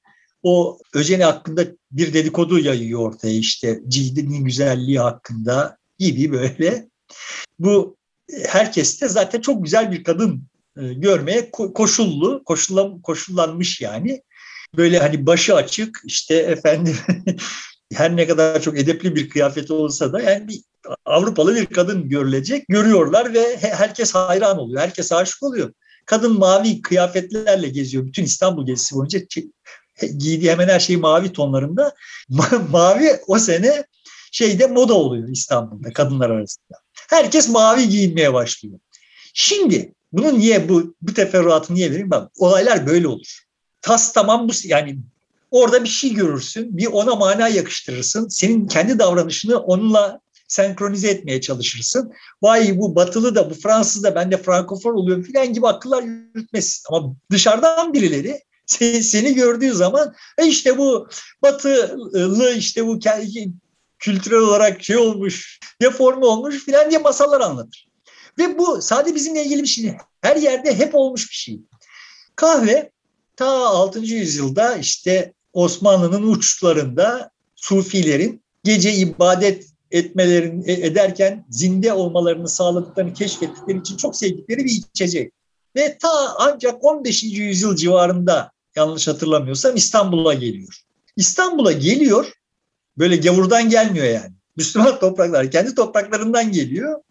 O 0.43 0.78
Öjeni 0.95 1.24
hakkında 1.24 1.66
bir 1.90 2.14
dedikodu 2.14 2.59
yayıyor 2.59 3.01
ortaya 3.01 3.34
işte 3.34 3.80
cildinin 3.88 4.45
güzelliği 4.45 4.99
hakkında 4.99 5.78
gibi 5.99 6.32
böyle. 6.32 6.88
Bu 7.59 7.97
herkes 8.47 9.01
de 9.01 9.09
zaten 9.09 9.40
çok 9.40 9.64
güzel 9.64 9.93
bir 9.93 10.05
kadın 10.05 10.43
e, 10.76 10.93
görmeye 10.95 11.51
koşullu, 11.51 12.45
koşullan, 12.45 13.03
koşullanmış 13.03 13.80
yani. 13.80 14.22
Böyle 14.76 14.99
hani 14.99 15.26
başı 15.26 15.55
açık 15.55 16.03
işte 16.05 16.34
efendim 16.34 16.97
her 17.95 18.16
ne 18.16 18.26
kadar 18.26 18.62
çok 18.62 18.78
edepli 18.78 19.16
bir 19.16 19.28
kıyafeti 19.28 19.72
olsa 19.72 20.12
da 20.12 20.20
yani 20.20 20.49
bir 20.49 20.62
Avrupalı 21.05 21.55
bir 21.55 21.66
kadın 21.66 22.09
görülecek. 22.09 22.64
Görüyorlar 22.68 23.34
ve 23.34 23.57
herkes 23.57 24.14
hayran 24.14 24.59
oluyor. 24.59 24.80
Herkes 24.80 25.12
aşık 25.12 25.43
oluyor. 25.43 25.72
Kadın 26.07 26.38
mavi 26.38 26.82
kıyafetlerle 26.82 27.68
geziyor. 27.68 28.07
Bütün 28.07 28.24
İstanbul 28.24 28.66
gezisi 28.66 28.95
boyunca 28.95 29.26
giydiği 30.07 30.50
hemen 30.50 30.68
her 30.68 30.80
şey 30.80 30.96
mavi 30.96 31.32
tonlarında. 31.32 31.94
mavi 32.70 33.20
o 33.26 33.38
sene 33.38 33.84
şeyde 34.32 34.66
moda 34.66 34.94
oluyor 34.94 35.28
İstanbul'da 35.28 35.92
kadınlar 35.92 36.30
arasında. 36.30 36.78
Herkes 37.11 37.48
mavi 37.48 37.88
giyinmeye 37.88 38.32
başlıyor. 38.32 38.78
Şimdi 39.34 39.92
bunu 40.12 40.38
niye 40.38 40.68
bu 40.68 40.94
bu 41.03 41.14
teferruatı 41.14 41.74
niye 41.74 41.90
vereyim? 41.90 42.11
Bak 42.11 42.30
olaylar 42.38 42.86
böyle 42.86 43.09
olur. 43.09 43.42
Tas 43.82 44.12
tamam 44.12 44.48
bu 44.48 44.53
yani 44.64 44.98
orada 45.50 45.84
bir 45.84 45.88
şey 45.88 46.14
görürsün, 46.14 46.76
bir 46.76 46.86
ona 46.86 47.14
mana 47.14 47.48
yakıştırırsın. 47.48 48.28
Senin 48.28 48.66
kendi 48.66 48.98
davranışını 48.98 49.59
onunla 49.59 50.20
senkronize 50.48 51.09
etmeye 51.09 51.40
çalışırsın. 51.40 52.12
Vay 52.42 52.78
bu 52.78 52.96
batılı 52.96 53.34
da 53.34 53.50
bu 53.50 53.55
Fransız 53.55 54.05
da 54.05 54.14
ben 54.14 54.30
de 54.30 54.36
frankofon 54.36 54.94
oluyorum 54.94 55.22
filan 55.22 55.53
gibi 55.53 55.68
akıllar 55.68 56.03
yürütmesin. 56.03 56.82
Ama 56.90 57.14
dışarıdan 57.30 57.94
birileri 57.94 58.40
seni 59.03 59.35
gördüğü 59.35 59.73
zaman 59.73 60.14
e 60.39 60.47
işte 60.47 60.79
bu 60.79 61.09
batılı 61.43 62.55
işte 62.57 62.87
bu 62.87 62.99
kültürel 63.99 64.39
olarak 64.39 64.85
şey 64.85 64.97
olmuş, 64.97 65.61
deforme 65.83 66.27
olmuş 66.27 66.64
filan 66.64 66.91
diye 66.91 66.99
masallar 67.01 67.41
anlatır. 67.41 67.89
Ve 68.39 68.59
bu 68.59 68.83
sadece 68.83 69.14
bizimle 69.14 69.45
ilgili 69.45 69.62
bir 69.62 69.68
şey 69.68 69.97
Her 70.20 70.37
yerde 70.37 70.79
hep 70.79 70.95
olmuş 70.95 71.31
bir 71.31 71.35
şey. 71.35 71.61
Kahve 72.37 72.91
ta 73.37 73.47
6. 73.47 74.01
yüzyılda 74.01 74.77
işte 74.77 75.33
Osmanlı'nın 75.53 76.33
uçlarında 76.33 77.31
Sufilerin 77.57 78.43
gece 78.64 78.95
ibadet 78.95 79.66
etmelerini 79.91 80.70
e, 80.70 80.87
ederken 80.87 81.47
zinde 81.51 81.93
olmalarını 81.93 82.49
sağladıklarını 82.49 83.14
keşfettikleri 83.14 83.79
için 83.79 83.97
çok 83.97 84.16
sevdikleri 84.16 84.64
bir 84.64 84.70
içecek. 84.70 85.33
Ve 85.77 85.99
ta 85.99 86.35
ancak 86.39 86.85
15. 86.85 87.23
yüzyıl 87.23 87.77
civarında 87.77 88.51
yanlış 88.77 89.09
hatırlamıyorsam 89.09 89.77
İstanbul'a 89.77 90.35
geliyor. 90.35 90.83
İstanbul'a 91.16 91.73
geliyor 91.73 92.33
böyle 92.99 93.16
gavurdan 93.16 93.70
gelmiyor 93.70 94.07
yani. 94.07 94.33
Müslüman 94.57 94.99
topraklar 94.99 95.51
kendi 95.51 95.75
topraklarından 95.75 96.53
geliyor. 96.53 97.03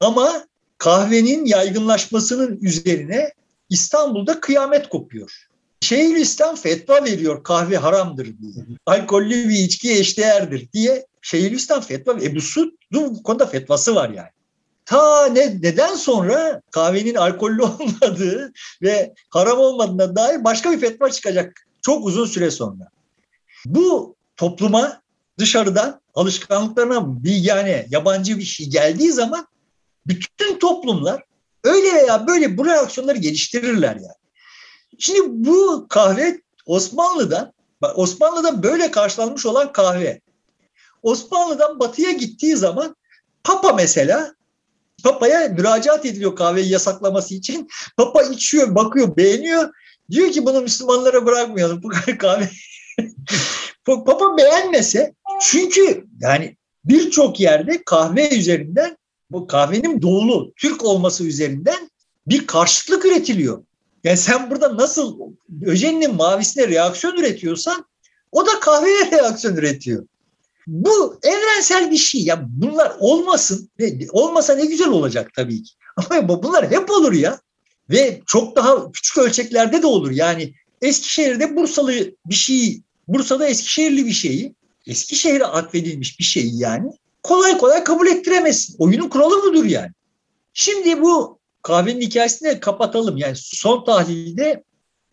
Ama 0.00 0.46
kahvenin 0.78 1.44
yaygınlaşmasının 1.44 2.58
üzerine 2.62 3.32
İstanbul'da 3.70 4.40
kıyamet 4.40 4.88
kopuyor. 4.88 5.48
Şeyhülislam 5.80 6.56
fetva 6.56 7.04
veriyor 7.04 7.44
kahve 7.44 7.76
haramdır 7.76 8.26
diye. 8.26 8.64
Alkollü 8.86 9.48
bir 9.48 9.58
içki 9.58 9.92
eşdeğerdir 9.92 10.72
diye 10.72 11.06
Şeyhülislam 11.22 11.80
fetva 11.80 12.12
Ebu 12.12 12.40
Suud'un 12.40 13.14
bu 13.14 13.22
konuda 13.22 13.46
fetvası 13.46 13.94
var 13.94 14.10
yani. 14.10 14.28
Ta 14.88 15.26
ne, 15.26 15.62
neden 15.62 15.94
sonra 15.94 16.62
kahvenin 16.70 17.14
alkollü 17.14 17.62
olmadığı 17.80 18.52
ve 18.82 19.14
haram 19.30 19.58
olmadığına 19.58 20.16
dair 20.16 20.44
başka 20.44 20.72
bir 20.72 20.80
fetva 20.80 21.10
çıkacak 21.10 21.66
çok 21.82 22.06
uzun 22.06 22.26
süre 22.26 22.50
sonra. 22.50 22.88
Bu 23.64 24.16
topluma 24.36 25.02
dışarıdan 25.38 26.00
alışkanlıklarına 26.14 27.24
bir 27.24 27.36
yani 27.36 27.86
yabancı 27.90 28.38
bir 28.38 28.44
şey 28.44 28.66
geldiği 28.66 29.12
zaman 29.12 29.46
bütün 30.06 30.58
toplumlar 30.58 31.22
öyle 31.64 31.94
veya 31.94 32.26
böyle 32.26 32.56
bu 32.56 32.66
reaksiyonları 32.66 33.18
geliştirirler 33.18 33.96
yani. 33.96 34.18
Şimdi 34.98 35.20
bu 35.24 35.86
kahve 35.88 36.40
Osmanlı'dan, 36.66 37.52
Osmanlı'da 37.94 38.62
böyle 38.62 38.90
karşılanmış 38.90 39.46
olan 39.46 39.72
kahve. 39.72 40.20
Osmanlı'dan 41.02 41.80
batıya 41.80 42.10
gittiği 42.10 42.56
zaman 42.56 42.96
Papa 43.44 43.72
mesela 43.72 44.37
Papa'ya 45.04 45.48
müracaat 45.48 46.06
ediliyor 46.06 46.36
kahveyi 46.36 46.70
yasaklaması 46.70 47.34
için. 47.34 47.68
Papa 47.96 48.22
içiyor, 48.22 48.74
bakıyor, 48.74 49.16
beğeniyor. 49.16 49.70
Diyor 50.10 50.32
ki 50.32 50.46
bunu 50.46 50.60
Müslümanlara 50.60 51.26
bırakmayalım 51.26 51.82
bu 51.82 51.90
kahve. 52.18 52.48
Papa 53.84 54.36
beğenmese 54.38 55.14
çünkü 55.40 56.04
yani 56.20 56.56
birçok 56.84 57.40
yerde 57.40 57.82
kahve 57.84 58.38
üzerinden 58.38 58.96
bu 59.30 59.46
kahvenin 59.46 60.02
doğulu 60.02 60.52
Türk 60.56 60.84
olması 60.84 61.24
üzerinden 61.24 61.90
bir 62.26 62.46
karşıtlık 62.46 63.04
üretiliyor. 63.04 63.62
Yani 64.04 64.16
sen 64.16 64.50
burada 64.50 64.76
nasıl 64.76 65.18
öjeninin 65.62 66.14
mavisine 66.14 66.68
reaksiyon 66.68 67.16
üretiyorsan 67.16 67.84
o 68.32 68.46
da 68.46 68.60
kahveye 68.60 69.10
reaksiyon 69.10 69.56
üretiyor. 69.56 70.06
Bu 70.68 71.20
evrensel 71.22 71.90
bir 71.90 71.96
şey. 71.96 72.22
Ya 72.22 72.46
bunlar 72.48 72.96
olmasın. 72.98 73.70
Olmasa 74.10 74.54
ne 74.54 74.66
güzel 74.66 74.88
olacak 74.88 75.30
tabii 75.34 75.62
ki. 75.62 75.72
Ama 75.96 76.42
bunlar 76.42 76.70
hep 76.70 76.90
olur 76.90 77.12
ya. 77.12 77.40
Ve 77.90 78.20
çok 78.26 78.56
daha 78.56 78.92
küçük 78.92 79.18
ölçeklerde 79.18 79.82
de 79.82 79.86
olur. 79.86 80.10
Yani 80.10 80.54
Eskişehir'de 80.82 81.56
Bursalı 81.56 81.92
bir 82.26 82.34
şey, 82.34 82.82
Bursa'da 83.08 83.46
Eskişehirli 83.48 84.06
bir 84.06 84.12
şeyi, 84.12 84.54
Eskişehir'e 84.86 85.44
atfedilmiş 85.44 86.18
bir 86.18 86.24
şeyi 86.24 86.58
yani 86.58 86.90
kolay 87.22 87.58
kolay 87.58 87.84
kabul 87.84 88.06
ettiremezsin. 88.06 88.76
Oyunun 88.78 89.08
kuralı 89.08 89.42
budur 89.42 89.64
yani. 89.64 89.90
Şimdi 90.54 91.02
bu 91.02 91.38
kahvenin 91.62 92.00
hikayesini 92.00 92.48
de 92.48 92.60
kapatalım. 92.60 93.16
Yani 93.16 93.36
son 93.36 93.84
tahlilde 93.84 94.64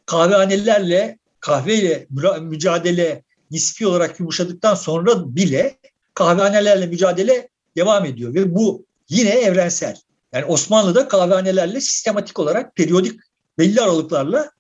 kahvehanelerle 0.05 1.19
kahveyle 1.39 2.07
mücadele 2.41 3.23
nispi 3.55 3.87
olarak 3.87 4.19
yumuşadıktan 4.19 4.75
sonra 4.75 5.35
bile 5.35 5.77
kahvehanelerle 6.13 6.85
mücadele 6.85 7.49
devam 7.77 8.05
ediyor 8.05 8.33
ve 8.33 8.55
bu 8.55 8.85
yine 9.09 9.29
evrensel. 9.29 9.95
Yani 10.33 10.45
Osmanlı'da 10.45 11.07
kahvehanelerle 11.07 11.81
sistematik 11.81 12.39
olarak 12.39 12.75
periyodik 12.75 13.19
belli 13.57 13.81
aralıklarla 13.81 14.51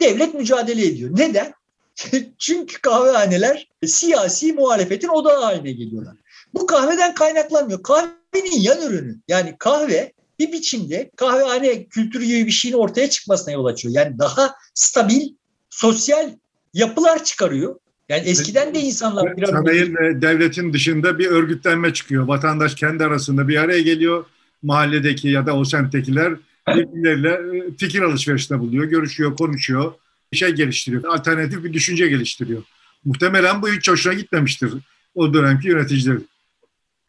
devlet 0.00 0.34
mücadele 0.34 0.86
ediyor. 0.86 1.10
Neden? 1.12 1.54
Çünkü 2.38 2.80
kahvehaneler 2.80 3.68
siyasi 3.86 4.52
muhalefetin 4.52 5.08
odağı 5.08 5.42
haline 5.42 5.72
geliyorlar. 5.72 6.16
Bu 6.54 6.66
kahveden 6.66 7.14
kaynaklanmıyor. 7.14 7.82
Kahvenin 7.82 8.60
yan 8.60 8.82
ürünü. 8.82 9.20
Yani 9.28 9.56
kahve 9.58 10.12
bir 10.38 10.52
biçimde 10.52 11.10
kahvehane 11.16 11.84
kültürü 11.84 12.24
gibi 12.24 12.46
bir 12.46 12.50
şeyin 12.50 12.74
ortaya 12.74 13.10
çıkmasına 13.10 13.54
yol 13.54 13.64
açıyor. 13.64 13.94
Yani 13.94 14.18
daha 14.18 14.54
stabil 14.74 15.28
sosyal 15.70 16.30
yapılar 16.74 17.24
çıkarıyor. 17.24 17.78
Yani 18.12 18.28
eskiden 18.28 18.74
de 18.74 18.80
insanlar 18.80 19.36
biraz... 19.36 19.50
Sarayın 19.50 19.94
devletin 20.22 20.72
dışında 20.72 21.18
bir 21.18 21.26
örgütlenme 21.26 21.92
çıkıyor. 21.92 22.24
Vatandaş 22.28 22.74
kendi 22.74 23.04
arasında 23.04 23.48
bir 23.48 23.56
araya 23.56 23.80
geliyor. 23.80 24.24
Mahalledeki 24.62 25.28
ya 25.28 25.46
da 25.46 25.56
o 25.56 25.64
semttekiler 25.64 26.34
birbirleriyle 26.68 27.58
e, 27.58 27.76
fikir 27.76 28.02
alışverişinde 28.02 28.60
buluyor, 28.60 28.84
görüşüyor, 28.84 29.36
konuşuyor, 29.36 29.92
bir 30.32 30.36
şey 30.36 30.50
geliştiriyor, 30.50 31.04
alternatif 31.04 31.64
bir 31.64 31.72
düşünce 31.72 32.08
geliştiriyor. 32.08 32.62
Muhtemelen 33.04 33.62
bu 33.62 33.68
hiç 33.68 33.88
hoşuna 33.88 34.14
gitmemiştir 34.14 34.72
o 35.14 35.34
dönemki 35.34 35.68
yöneticiler. 35.68 36.18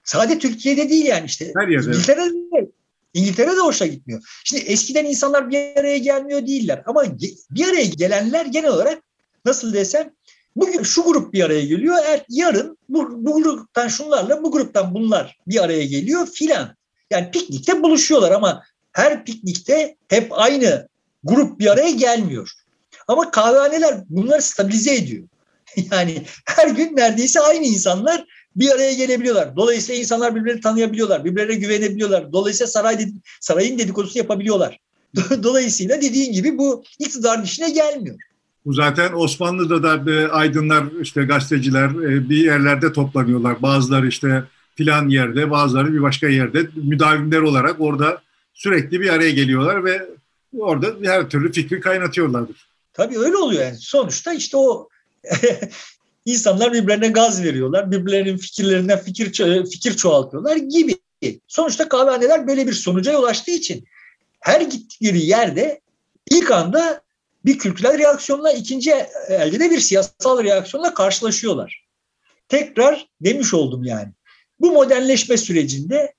Sadece 0.04 0.40
Türkiye'de 0.40 0.90
değil 0.90 1.06
yani 1.06 1.26
işte. 1.26 1.52
Her 1.58 1.68
yerde. 1.68 1.90
İngiltere'de, 1.90 2.72
İngiltere'de 3.14 3.60
hoşuna 3.60 3.88
gitmiyor. 3.88 4.22
Şimdi 4.44 4.64
eskiden 4.64 5.06
insanlar 5.06 5.50
bir 5.50 5.80
araya 5.80 5.98
gelmiyor 5.98 6.48
değiller 6.48 6.84
ama 6.86 7.04
bir 7.50 7.68
araya 7.68 7.86
gelenler 7.86 8.46
genel 8.46 8.70
olarak 8.70 9.04
nasıl 9.46 9.74
desem 9.74 10.10
bugün 10.56 10.84
şu 10.84 11.04
grup 11.04 11.34
bir 11.34 11.44
araya 11.44 11.66
geliyor. 11.66 11.96
Er, 12.08 12.26
yarın 12.30 12.78
bu, 12.90 13.26
bu 13.26 13.44
gruptan 13.44 13.88
şunlarla 13.88 14.44
bu 14.44 14.52
gruptan 14.52 14.94
bunlar 14.94 15.38
bir 15.48 15.64
araya 15.64 15.86
geliyor 15.86 16.28
filan. 16.34 16.76
Yani 17.12 17.32
piknikte 17.32 17.84
buluşuyorlar 17.84 18.32
ama 18.32 18.64
her 18.92 19.26
piknikte 19.26 19.96
hep 20.08 20.28
aynı 20.32 20.88
grup 21.24 21.60
bir 21.60 21.68
araya 21.68 21.92
gelmiyor. 21.92 22.52
Ama 23.08 23.32
kahvehaneler 23.32 23.96
bunları 24.10 24.42
stabilize 24.42 24.96
ediyor. 24.96 25.24
yani 25.92 26.24
her 26.46 26.68
gün 26.68 26.96
neredeyse 26.96 27.40
aynı 27.40 27.66
insanlar 27.66 28.26
bir 28.56 28.72
araya 28.72 28.94
gelebiliyorlar. 28.94 29.56
Dolayısıyla 29.56 30.02
insanlar 30.02 30.36
birbirlerini 30.36 30.62
tanıyabiliyorlar, 30.62 31.26
birbirlerine 31.26 31.56
güvenebiliyorlar. 31.56 32.34
Dolayısıyla 32.34 32.72
saray 32.72 33.00
dedi, 33.00 33.12
sarayın 33.42 33.80
dedikodusunu 33.80 34.18
yapabiliyorlar. 34.18 34.80
Dolayısıyla 35.44 36.02
dediğin 36.02 36.34
gibi 36.34 36.58
bu 36.58 36.84
iktidarın 37.00 37.44
işine 37.44 37.70
gelmiyor. 37.70 38.18
Bu 38.66 38.74
zaten 38.74 39.14
Osmanlı'da 39.14 39.84
da 39.84 40.34
aydınlar, 40.34 40.84
işte 41.02 41.24
gazeteciler 41.24 41.90
e, 41.90 42.30
bir 42.30 42.38
yerlerde 42.38 42.94
toplanıyorlar. 42.94 43.62
Bazıları 43.62 44.08
işte 44.08 44.44
filan 44.76 45.10
yerde, 45.10 45.52
bazıları 45.52 45.94
bir 45.94 46.02
başka 46.02 46.28
yerde 46.28 46.68
müdavimler 46.76 47.40
olarak 47.40 47.76
orada 47.80 48.22
sürekli 48.54 49.02
bir 49.02 49.10
araya 49.10 49.32
geliyorlar 49.32 49.86
ve 49.86 50.10
orada 50.60 50.88
her 51.04 51.30
türlü 51.30 51.52
fikri 51.52 51.80
kaynatıyorlardır. 51.80 52.68
Tabii 52.94 53.20
öyle 53.20 53.38
oluyor 53.38 53.64
yani. 53.64 53.78
Sonuçta 53.80 54.34
işte 54.34 54.58
o 54.58 54.90
insanlar 56.26 56.74
birbirlerine 56.74 57.08
gaz 57.08 57.44
veriyorlar. 57.44 57.92
Birbirlerinin 57.92 58.38
fikirlerinden 58.38 59.00
fikir 59.00 59.32
fikir 59.72 59.94
çoğaltıyorlar 59.96 60.56
gibi. 60.56 61.00
Sonuçta 61.48 61.90
kahvehaneler 61.90 62.48
böyle 62.48 62.68
bir 62.68 62.74
sonuca 62.74 63.20
ulaştığı 63.20 63.52
için 63.52 63.86
her 64.40 64.62
gittikleri 64.62 65.26
yerde 65.26 65.82
ilk 66.32 66.52
anda 66.52 67.02
bir 67.46 67.58
kültürel 67.58 67.98
reaksiyonla 67.98 68.52
ikinci 68.52 68.92
elde 69.30 69.60
de 69.60 69.72
bir 69.72 69.80
siyasal 69.80 70.44
reaksiyonla 70.44 70.94
karşılaşıyorlar. 70.94 71.86
Tekrar 72.50 73.08
demiş 73.22 73.54
oldum 73.54 73.84
yani. 73.84 74.12
Bu 74.60 74.72
modernleşme 74.72 75.38
sürecinde 75.38 76.14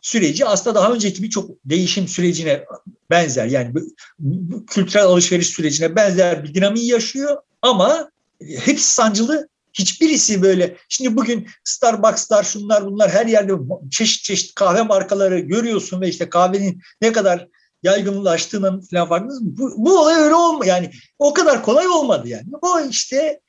süreci 0.00 0.46
aslında 0.46 0.74
daha 0.74 0.92
önceki 0.92 1.22
birçok 1.22 1.50
değişim 1.64 2.08
sürecine 2.08 2.64
benzer. 3.10 3.46
Yani 3.46 3.74
bu, 3.74 3.80
bu 4.18 4.66
kültürel 4.66 5.04
alışveriş 5.04 5.48
sürecine 5.48 5.96
benzer 5.96 6.44
bir 6.44 6.54
dinamiği 6.54 6.90
yaşıyor 6.90 7.36
ama 7.62 8.10
hepsi 8.40 8.94
sancılı. 8.94 9.48
Hiçbirisi 9.72 10.42
böyle. 10.42 10.76
Şimdi 10.88 11.16
bugün 11.16 11.48
Starbucks'lar 11.64 12.42
şunlar 12.42 12.86
bunlar 12.86 13.10
her 13.10 13.26
yerde 13.26 13.52
çeşit 13.90 14.24
çeşit 14.24 14.54
kahve 14.54 14.82
markaları 14.82 15.38
görüyorsun 15.38 16.00
ve 16.00 16.08
işte 16.08 16.30
kahvenin 16.30 16.80
ne 17.00 17.12
kadar 17.12 17.48
yaygınlaştığının 17.82 18.80
falan 18.80 19.08
farkındasın. 19.08 19.58
Bu, 19.58 19.74
bu 19.76 20.00
olay 20.00 20.22
öyle 20.22 20.34
olma 20.34 20.66
yani 20.66 20.90
o 21.18 21.34
kadar 21.34 21.62
kolay 21.62 21.88
olmadı 21.88 22.28
yani. 22.28 22.46
O 22.62 22.80
işte 22.90 23.40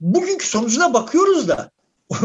bugünkü 0.00 0.46
sonucuna 0.46 0.94
bakıyoruz 0.94 1.48
da 1.48 1.70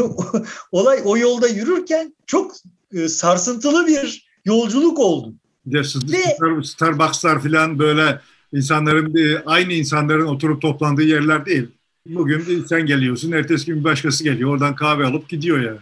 olay 0.72 1.00
o 1.04 1.16
yolda 1.16 1.48
yürürken 1.48 2.14
çok 2.26 2.52
e, 2.92 3.08
sarsıntılı 3.08 3.86
bir 3.86 4.26
yolculuk 4.44 4.98
oldu. 4.98 5.34
Ve, 5.66 5.84
Star, 5.84 6.62
Starbucks'lar 6.62 7.42
falan 7.42 7.78
böyle 7.78 8.20
insanların 8.52 9.42
aynı 9.46 9.72
insanların 9.72 10.26
oturup 10.26 10.62
toplandığı 10.62 11.02
yerler 11.02 11.46
değil. 11.46 11.68
Bugün 12.06 12.64
sen 12.68 12.86
geliyorsun, 12.86 13.32
ertesi 13.32 13.66
gün 13.66 13.78
bir 13.78 13.84
başkası 13.84 14.24
geliyor. 14.24 14.50
Oradan 14.50 14.76
kahve 14.76 15.06
alıp 15.06 15.28
gidiyor 15.28 15.60
yani. 15.60 15.78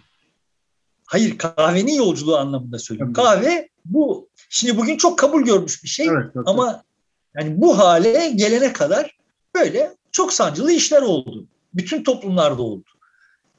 Hayır, 1.06 1.38
kahvenin 1.38 1.94
yolculuğu 1.94 2.36
anlamında 2.36 2.78
söylüyorum. 2.78 3.14
Evet. 3.16 3.26
Kahve 3.26 3.68
bu, 3.84 4.28
şimdi 4.48 4.76
bugün 4.76 4.96
çok 4.96 5.18
kabul 5.18 5.42
görmüş 5.42 5.84
bir 5.84 5.88
şey. 5.88 6.06
Evet, 6.06 6.26
evet, 6.36 6.46
ama 6.48 6.84
yani 7.38 7.60
bu 7.60 7.78
hale 7.78 8.30
gelene 8.34 8.72
kadar 8.72 9.18
böyle 9.54 9.94
çok 10.12 10.32
sancılı 10.32 10.72
işler 10.72 11.02
oldu. 11.02 11.46
Bütün 11.74 12.04
toplumlarda 12.04 12.62
oldu. 12.62 12.84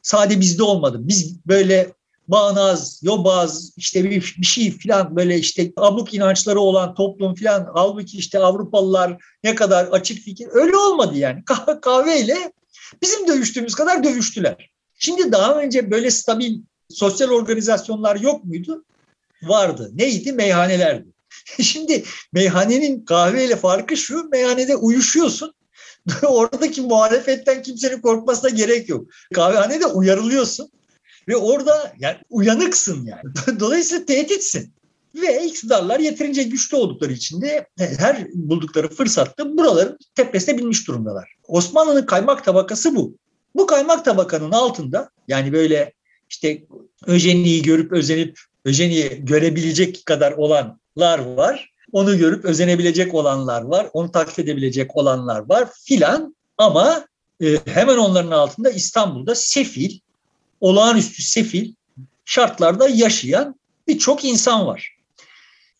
Sade 0.02 0.39
bizde 0.39 0.64
olmadı. 0.64 0.98
Biz 1.00 1.46
böyle 1.48 1.93
bağnaz, 2.28 3.00
yobaz, 3.04 3.74
işte 3.78 4.04
bir, 4.04 4.36
bir 4.38 4.46
şey 4.46 4.72
filan 4.72 5.16
böyle 5.16 5.38
işte 5.38 5.74
abluk 5.78 6.14
inançları 6.14 6.60
olan 6.60 6.96
toplum 6.96 7.36
filan 7.36 7.72
halbuki 7.74 8.18
işte 8.18 8.39
Avrupalılar 8.39 9.18
ne 9.43 9.56
kadar 9.56 9.86
açık 9.86 10.20
fikir 10.20 10.48
öyle 10.52 10.78
olmadı 10.78 11.18
yani. 11.18 11.46
Kahve, 11.46 11.80
kahveyle 11.80 12.52
bizim 13.02 13.28
dövüştüğümüz 13.28 13.76
kadar 13.76 14.04
dövüştüler. 14.04 14.70
Şimdi 15.00 15.32
daha 15.32 15.56
önce 15.56 15.91
böyle 15.91 16.12
stabil 16.12 16.60
sosyal 16.90 17.30
organizasyonlar 17.30 18.16
yok 18.16 18.46
muydu? 18.46 18.86
Vardı. 19.44 19.92
Neydi? 19.94 20.34
Meyhanelerdi. 20.34 21.08
Şimdi 21.62 22.04
meyhanenin 22.34 23.06
kahveyle 23.06 23.56
farkı 23.56 23.98
şu, 23.98 24.30
meyhanede 24.30 24.76
uyuşuyorsun. 24.76 25.54
Oradaki 26.28 26.82
muhalefetten 26.82 27.62
kimsenin 27.62 28.02
korkmasına 28.02 28.50
gerek 28.50 28.90
yok. 28.90 29.08
Kahvehanede 29.34 29.86
uyarılıyorsun. 29.86 30.70
Ve 31.28 31.36
orada 31.36 31.94
yani 32.00 32.18
uyanıksın 32.30 33.06
yani. 33.06 33.60
Dolayısıyla 33.60 34.06
tehditsin. 34.06 34.74
Ve 35.16 35.46
iktidarlar 35.46 36.00
yeterince 36.00 36.44
güçlü 36.44 36.78
oldukları 36.78 37.14
için 37.14 37.42
de 37.42 37.68
her 37.78 38.28
buldukları 38.34 38.90
fırsatta 38.90 39.58
buraların 39.58 39.98
tepesine 40.16 40.58
binmiş 40.58 40.88
durumdalar. 40.88 41.36
Osmanlı'nın 41.48 42.06
kaymak 42.06 42.46
tabakası 42.46 42.96
bu. 42.96 43.18
Bu 43.56 43.66
kaymak 43.66 44.06
tabakanın 44.06 44.52
altında 44.52 45.10
yani 45.28 45.54
böyle 45.54 45.94
işte 46.30 46.64
Öjeni'yi 47.08 47.62
görüp 47.62 47.92
özenip 47.92 48.40
Öjeni'yi 48.66 49.26
görebilecek 49.26 50.06
kadar 50.06 50.32
olanlar 50.32 51.20
var. 51.20 51.70
Onu 51.92 52.18
görüp 52.18 52.46
özenebilecek 52.46 53.14
olanlar 53.14 53.62
var. 53.62 53.90
Onu 53.94 54.12
taklit 54.12 54.40
edebilecek 54.40 54.98
olanlar 54.98 55.50
var 55.50 55.70
filan. 55.84 56.36
Ama 56.58 57.06
e, 57.42 57.58
hemen 57.66 57.98
onların 57.98 58.32
altında 58.32 58.70
İstanbul'da 58.70 59.36
sefil, 59.36 60.00
olağanüstü 60.62 61.24
sefil 61.24 61.74
şartlarda 62.26 62.88
yaşayan 62.88 63.56
birçok 63.88 64.26
insan 64.26 64.66
var. 64.66 64.96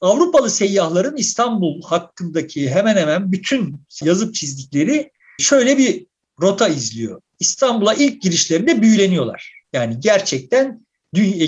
Avrupalı 0.02 0.50
seyyahların 0.50 1.18
İstanbul 1.18 1.82
hakkındaki 1.82 2.70
hemen 2.70 2.98
hemen 2.98 3.32
bütün 3.32 3.82
yazıp 4.04 4.36
çizdikleri 4.36 5.12
şöyle 5.40 5.78
bir 5.78 6.06
rota 6.42 6.68
izliyor. 6.68 7.22
İstanbul'a 7.40 7.94
ilk 7.94 8.22
girişlerinde 8.22 8.82
büyüleniyorlar. 8.82 9.55
Yani 9.76 10.00
gerçekten 10.00 10.86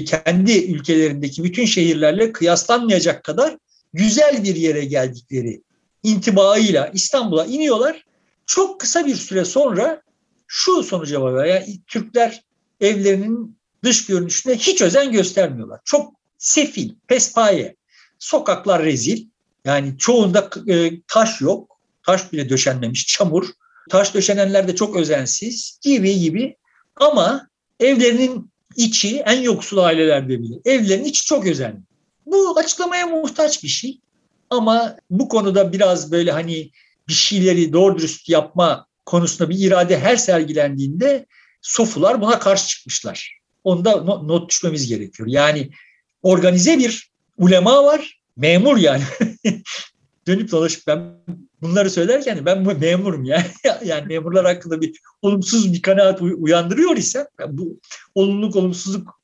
kendi 0.05 0.65
ülkelerindeki 0.71 1.43
bütün 1.43 1.65
şehirlerle 1.65 2.31
kıyaslanmayacak 2.31 3.23
kadar 3.23 3.57
güzel 3.93 4.43
bir 4.43 4.55
yere 4.55 4.85
geldikleri 4.85 5.61
intibaıyla 6.03 6.87
İstanbul'a 6.93 7.45
iniyorlar. 7.45 8.03
Çok 8.45 8.79
kısa 8.79 9.05
bir 9.05 9.15
süre 9.15 9.45
sonra 9.45 10.01
şu 10.47 10.83
sonuca 10.83 11.21
varıyor. 11.21 11.45
Yani 11.45 11.79
Türkler 11.87 12.43
evlerinin 12.81 13.57
dış 13.83 14.05
görünüşüne 14.05 14.55
hiç 14.55 14.81
özen 14.81 15.11
göstermiyorlar. 15.11 15.79
Çok 15.85 16.13
sefil, 16.37 16.93
pespaye, 17.07 17.75
sokaklar 18.19 18.83
rezil. 18.83 19.25
Yani 19.65 19.97
çoğunda 19.97 20.49
e, 20.67 21.01
taş 21.07 21.41
yok. 21.41 21.79
Taş 22.03 22.31
bile 22.31 22.49
döşenmemiş, 22.49 23.07
çamur. 23.07 23.49
Taş 23.89 24.13
döşenenler 24.13 24.67
de 24.67 24.75
çok 24.75 24.95
özensiz 24.95 25.79
gibi 25.81 26.19
gibi. 26.19 26.55
Ama 26.95 27.47
evlerinin 27.79 28.51
içi 28.75 29.17
en 29.17 29.41
yoksul 29.41 29.77
ailelerde 29.77 30.39
bile. 30.39 30.55
Evlerin 30.65 31.03
içi 31.03 31.25
çok 31.25 31.47
özenli. 31.47 31.77
Bu 32.25 32.59
açıklamaya 32.59 33.07
muhtaç 33.07 33.63
bir 33.63 33.67
şey. 33.67 33.99
Ama 34.49 34.97
bu 35.09 35.29
konuda 35.29 35.73
biraz 35.73 36.11
böyle 36.11 36.31
hani 36.31 36.71
bir 37.07 37.13
şeyleri 37.13 37.73
doğru 37.73 37.97
dürüst 37.97 38.29
yapma 38.29 38.87
konusunda 39.05 39.49
bir 39.49 39.59
irade 39.59 39.99
her 39.99 40.15
sergilendiğinde 40.15 41.25
sofular 41.61 42.21
buna 42.21 42.39
karşı 42.39 42.67
çıkmışlar. 42.67 43.39
Onda 43.63 43.95
not 44.01 44.49
düşmemiz 44.49 44.87
gerekiyor. 44.87 45.29
Yani 45.29 45.69
organize 46.21 46.79
bir 46.79 47.11
ulema 47.37 47.83
var 47.83 48.21
memur 48.37 48.77
yani. 48.77 49.03
Dönüp 50.27 50.51
dolaşıp 50.51 50.87
ben 50.87 51.13
bunları 51.61 51.89
söylerken 51.89 52.45
ben 52.45 52.65
bu 52.65 52.71
memurum 52.71 53.23
yani. 53.23 53.45
yani 53.85 54.07
memurlar 54.07 54.45
hakkında 54.45 54.81
bir 54.81 54.99
olumsuz 55.21 55.73
bir 55.73 55.81
kanaat 55.81 56.21
uyandırıyor 56.21 56.97
ise 56.97 57.27
bu 57.49 57.79
olumluluk 58.15 58.55
olumsuzluk 58.55 59.17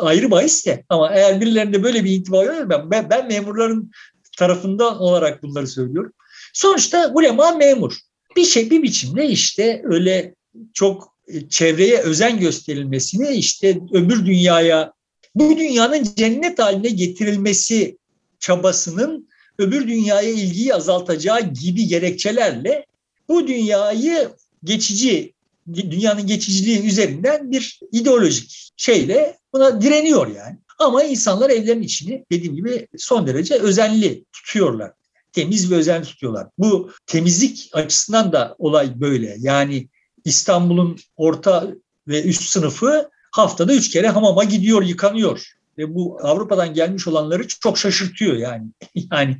ayrı 0.00 0.30
bahis 0.30 0.66
de 0.66 0.84
ama 0.88 1.14
eğer 1.14 1.40
birilerinde 1.40 1.82
böyle 1.82 2.04
bir 2.04 2.10
intiba 2.10 2.44
yok 2.44 2.70
ben, 2.70 2.90
ben, 2.90 3.10
ben 3.10 3.28
memurların 3.28 3.90
tarafından 4.38 5.00
olarak 5.00 5.42
bunları 5.42 5.66
söylüyorum. 5.66 6.12
Sonuçta 6.52 7.12
ulema 7.14 7.52
memur. 7.52 7.92
Bir 8.36 8.44
şey 8.44 8.70
bir 8.70 8.82
biçimde 8.82 9.28
işte 9.28 9.82
öyle 9.84 10.34
çok 10.74 11.16
e, 11.28 11.48
çevreye 11.48 11.98
özen 11.98 12.40
gösterilmesini 12.40 13.28
işte 13.28 13.80
öbür 13.92 14.26
dünyaya 14.26 14.92
bu 15.34 15.58
dünyanın 15.58 16.06
cennet 16.16 16.58
haline 16.58 16.88
getirilmesi 16.88 17.98
çabasının 18.40 19.28
öbür 19.58 19.88
dünyaya 19.88 20.30
ilgiyi 20.30 20.74
azaltacağı 20.74 21.40
gibi 21.40 21.86
gerekçelerle 21.86 22.86
bu 23.28 23.46
dünyayı 23.46 24.28
geçici 24.64 25.32
dünyanın 25.74 26.26
geçiciliği 26.26 26.86
üzerinden 26.86 27.50
bir 27.50 27.80
ideolojik 27.92 28.72
şeyle 28.76 29.38
buna 29.52 29.80
direniyor 29.82 30.26
yani. 30.26 30.58
Ama 30.78 31.02
insanlar 31.02 31.50
evlerin 31.50 31.82
içini 31.82 32.24
dediğim 32.32 32.56
gibi 32.56 32.88
son 32.96 33.26
derece 33.26 33.54
özenli 33.54 34.24
tutuyorlar. 34.32 34.92
Temiz 35.32 35.70
ve 35.70 35.74
özenli 35.74 36.04
tutuyorlar. 36.04 36.46
Bu 36.58 36.90
temizlik 37.06 37.70
açısından 37.72 38.32
da 38.32 38.54
olay 38.58 39.00
böyle. 39.00 39.36
Yani 39.38 39.88
İstanbul'un 40.24 40.98
orta 41.16 41.68
ve 42.08 42.22
üst 42.22 42.42
sınıfı 42.42 43.10
haftada 43.30 43.74
üç 43.74 43.90
kere 43.90 44.08
hamama 44.08 44.44
gidiyor, 44.44 44.82
yıkanıyor. 44.82 45.55
Ve 45.78 45.94
bu 45.94 46.18
Avrupa'dan 46.22 46.74
gelmiş 46.74 47.06
olanları 47.08 47.48
çok 47.48 47.78
şaşırtıyor 47.78 48.36
yani. 48.36 48.66
Yani 49.12 49.36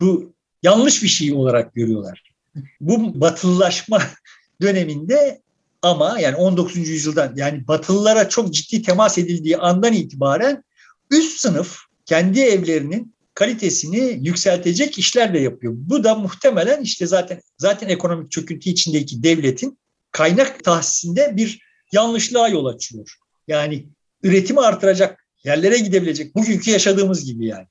bu 0.00 0.32
yanlış 0.62 1.02
bir 1.02 1.08
şey 1.08 1.32
olarak 1.32 1.74
görüyorlar. 1.74 2.32
Bu 2.80 3.20
batılılaşma 3.20 4.02
döneminde 4.62 5.40
ama 5.82 6.18
yani 6.20 6.36
19. 6.36 6.76
yüzyıldan 6.76 7.32
yani 7.36 7.68
batılılara 7.68 8.28
çok 8.28 8.54
ciddi 8.54 8.82
temas 8.82 9.18
edildiği 9.18 9.56
andan 9.56 9.92
itibaren 9.92 10.64
üst 11.10 11.40
sınıf 11.40 11.78
kendi 12.06 12.40
evlerinin 12.40 13.14
kalitesini 13.34 14.18
yükseltecek 14.26 14.98
işler 14.98 15.34
de 15.34 15.38
yapıyor. 15.38 15.72
Bu 15.76 16.04
da 16.04 16.14
muhtemelen 16.14 16.82
işte 16.82 17.06
zaten 17.06 17.40
zaten 17.58 17.88
ekonomik 17.88 18.30
çöküntü 18.30 18.70
içindeki 18.70 19.22
devletin 19.22 19.78
kaynak 20.12 20.64
tahsisinde 20.64 21.36
bir 21.36 21.62
yanlışlığa 21.92 22.48
yol 22.48 22.66
açıyor. 22.66 23.14
Yani 23.48 23.86
üretimi 24.22 24.60
artıracak 24.60 25.27
yerlere 25.48 25.78
gidebilecek 25.78 26.34
bugünkü 26.34 26.70
yaşadığımız 26.70 27.24
gibi 27.24 27.46
yani. 27.46 27.66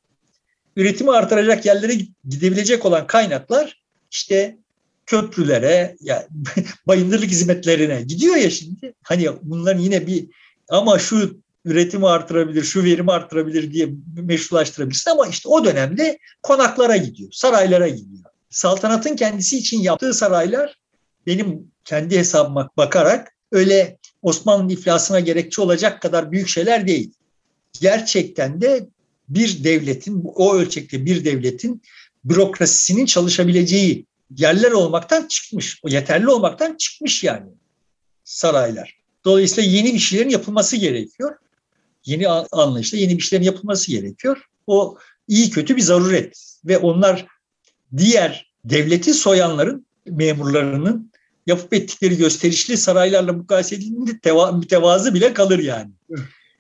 Üretimi 0.76 1.12
artıracak 1.12 1.66
yerlere 1.66 1.94
gidebilecek 2.28 2.86
olan 2.86 3.08
kaynaklar 3.08 3.84
işte 4.12 4.58
köprülere, 5.06 5.96
yani 6.02 6.24
bayındırlık 6.88 7.30
hizmetlerine 7.30 8.02
gidiyor 8.02 8.36
ya 8.36 8.50
şimdi. 8.50 8.94
Hani 9.04 9.30
bunların 9.42 9.80
yine 9.80 10.08
bir 10.08 10.28
ama 10.70 11.00
şu 11.00 11.42
üretimi 11.66 12.08
artırabilir, 12.08 12.64
şu 12.64 12.84
verimi 12.84 13.12
artırabilir 13.12 13.74
diye 13.74 13.90
meşrulaştırabilirsin 14.22 15.12
ama 15.12 15.28
işte 15.28 15.50
o 15.50 15.66
dönemde 15.66 16.18
konaklara 16.44 16.98
gidiyor, 16.98 17.32
saraylara 17.32 17.88
gidiyor. 17.88 18.24
Saltanatın 18.50 19.16
kendisi 19.16 19.58
için 19.58 19.82
yaptığı 19.82 20.14
saraylar 20.14 20.78
benim 21.28 21.72
kendi 21.86 22.18
hesabıma 22.18 22.70
bakarak 22.78 23.34
öyle 23.52 23.98
Osmanlı'nın 24.22 24.70
iflasına 24.70 25.20
gerekçe 25.20 25.62
olacak 25.62 26.02
kadar 26.02 26.32
büyük 26.32 26.48
şeyler 26.48 26.88
değil. 26.88 27.14
Gerçekten 27.80 28.62
de 28.62 28.88
bir 29.30 29.64
devletin, 29.64 30.24
o 30.26 30.56
ölçekte 30.56 31.06
bir 31.06 31.26
devletin 31.26 31.82
bürokrasisinin 32.26 33.06
çalışabileceği 33.06 34.06
yerler 34.38 34.72
olmaktan 34.72 35.28
çıkmış. 35.28 35.80
O 35.84 35.90
yeterli 35.90 36.30
olmaktan 36.30 36.76
çıkmış 36.78 37.24
yani 37.24 37.50
saraylar. 38.24 38.98
Dolayısıyla 39.26 39.72
yeni 39.72 39.94
bir 39.94 40.00
şeylerin 40.00 40.30
yapılması 40.30 40.76
gerekiyor. 40.76 41.36
Yeni 42.06 42.30
anlayışla 42.30 42.98
yeni 42.98 43.18
bir 43.18 43.24
şeylerin 43.24 43.46
yapılması 43.46 43.92
gerekiyor. 43.92 44.38
O 44.68 44.98
iyi 45.28 45.50
kötü 45.50 45.76
bir 45.76 45.82
zaruret 45.82 46.58
ve 46.66 46.78
onlar 46.78 47.26
diğer 47.98 48.54
devleti 48.66 49.14
soyanların 49.14 49.86
memurlarının 50.06 51.12
yapıp 51.48 51.74
ettikleri 51.74 52.18
gösterişli 52.18 52.78
saraylarla 52.78 53.34
mukayese 53.34 53.76
edildiğinde 53.76 54.20
teva, 54.20 54.52
mütevazı 54.52 55.14
bile 55.14 55.34
kalır 55.34 55.60
yani. 55.60 55.92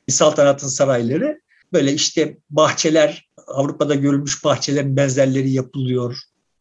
Saltanatın 0.08 0.68
sarayları 0.68 1.42
böyle 1.74 1.94
işte 1.94 2.38
bahçeler 2.50 3.28
Avrupa'da 3.48 3.96
görülmüş 3.96 4.44
bahçelerin 4.44 4.98
benzerleri 4.98 5.52
yapılıyor 5.52 6.18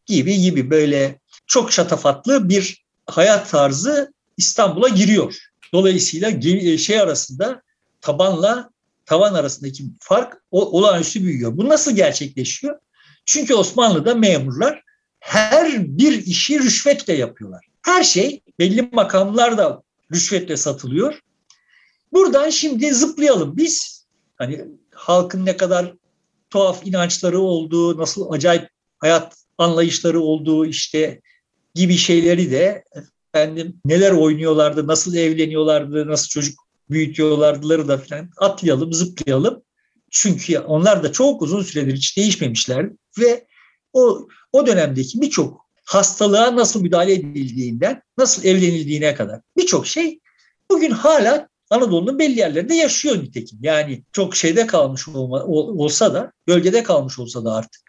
gibi 0.07 0.41
gibi 0.41 0.71
böyle 0.71 1.21
çok 1.47 1.73
şatafatlı 1.73 2.49
bir 2.49 2.85
hayat 3.07 3.51
tarzı 3.51 4.13
İstanbul'a 4.37 4.89
giriyor. 4.89 5.37
Dolayısıyla 5.73 6.31
e, 6.31 6.79
şey 6.79 7.01
arasında 7.01 7.63
tabanla 8.01 8.71
tavan 9.07 9.35
arasındaki 9.35 9.85
fark 10.01 10.43
olağanüstü 10.51 11.23
büyüyor. 11.23 11.57
Bu 11.57 11.69
nasıl 11.69 11.97
gerçekleşiyor? 11.97 12.79
Çünkü 13.27 13.55
Osmanlı'da 13.55 14.15
memurlar 14.15 14.83
her 15.21 15.99
bir 15.99 16.27
işi 16.27 16.61
rüşvetle 16.61 17.13
yapıyorlar. 17.13 17.67
Her 17.83 18.03
şey 18.03 18.41
belli 18.59 18.89
makamlar 18.93 19.59
da 19.59 19.83
rüşvetle 20.13 20.57
satılıyor. 20.57 21.21
Buradan 22.13 22.51
şimdi 22.51 22.95
zıplayalım 22.95 23.57
biz. 23.57 24.07
Hani 24.37 24.65
halkın 24.95 25.47
ne 25.47 25.57
kadar 25.57 25.95
tuhaf 26.51 26.87
inançları 26.87 27.41
olduğu, 27.41 27.99
nasıl 27.99 28.33
acayip 28.33 28.69
hayat 28.99 29.37
anlayışları 29.59 30.21
olduğu 30.21 30.67
işte 30.67 31.21
gibi 31.75 31.97
şeyleri 31.97 32.51
de 32.51 32.85
efendim 33.35 33.81
neler 33.85 34.13
oynuyorlardı, 34.13 34.87
nasıl 34.87 35.15
evleniyorlardı, 35.15 36.07
nasıl 36.07 36.29
çocuk 36.29 36.59
büyütüyorlardıları 36.91 37.89
da 37.89 37.99
falan 37.99 38.31
atlayalım, 38.37 38.93
zıplayalım. 38.93 39.63
Çünkü 40.11 40.59
onlar 40.59 41.03
da 41.03 41.13
çok 41.13 41.43
uzun 41.43 41.63
süredir 41.63 41.95
hiç 41.97 42.17
değişmemişler 42.17 42.91
ve 43.19 43.47
o 43.93 44.29
o 44.53 44.67
dönemdeki 44.67 45.21
birçok 45.21 45.67
hastalığa 45.85 46.57
nasıl 46.57 46.83
müdahale 46.83 47.13
edildiğinden, 47.13 48.03
nasıl 48.19 48.45
evlenildiğine 48.45 49.15
kadar 49.15 49.41
birçok 49.57 49.87
şey 49.87 50.21
bugün 50.71 50.91
hala 50.91 51.49
Anadolu'nun 51.71 52.19
belli 52.19 52.39
yerlerinde 52.39 52.75
yaşıyor 52.75 53.17
nitekim. 53.17 53.59
Yani 53.63 54.03
çok 54.13 54.37
şeyde 54.37 54.67
kalmış 54.67 55.09
olma, 55.09 55.45
olsa 55.45 56.15
da, 56.15 56.33
gölgede 56.47 56.83
kalmış 56.83 57.19
olsa 57.19 57.45
da 57.45 57.53
artık. 57.55 57.81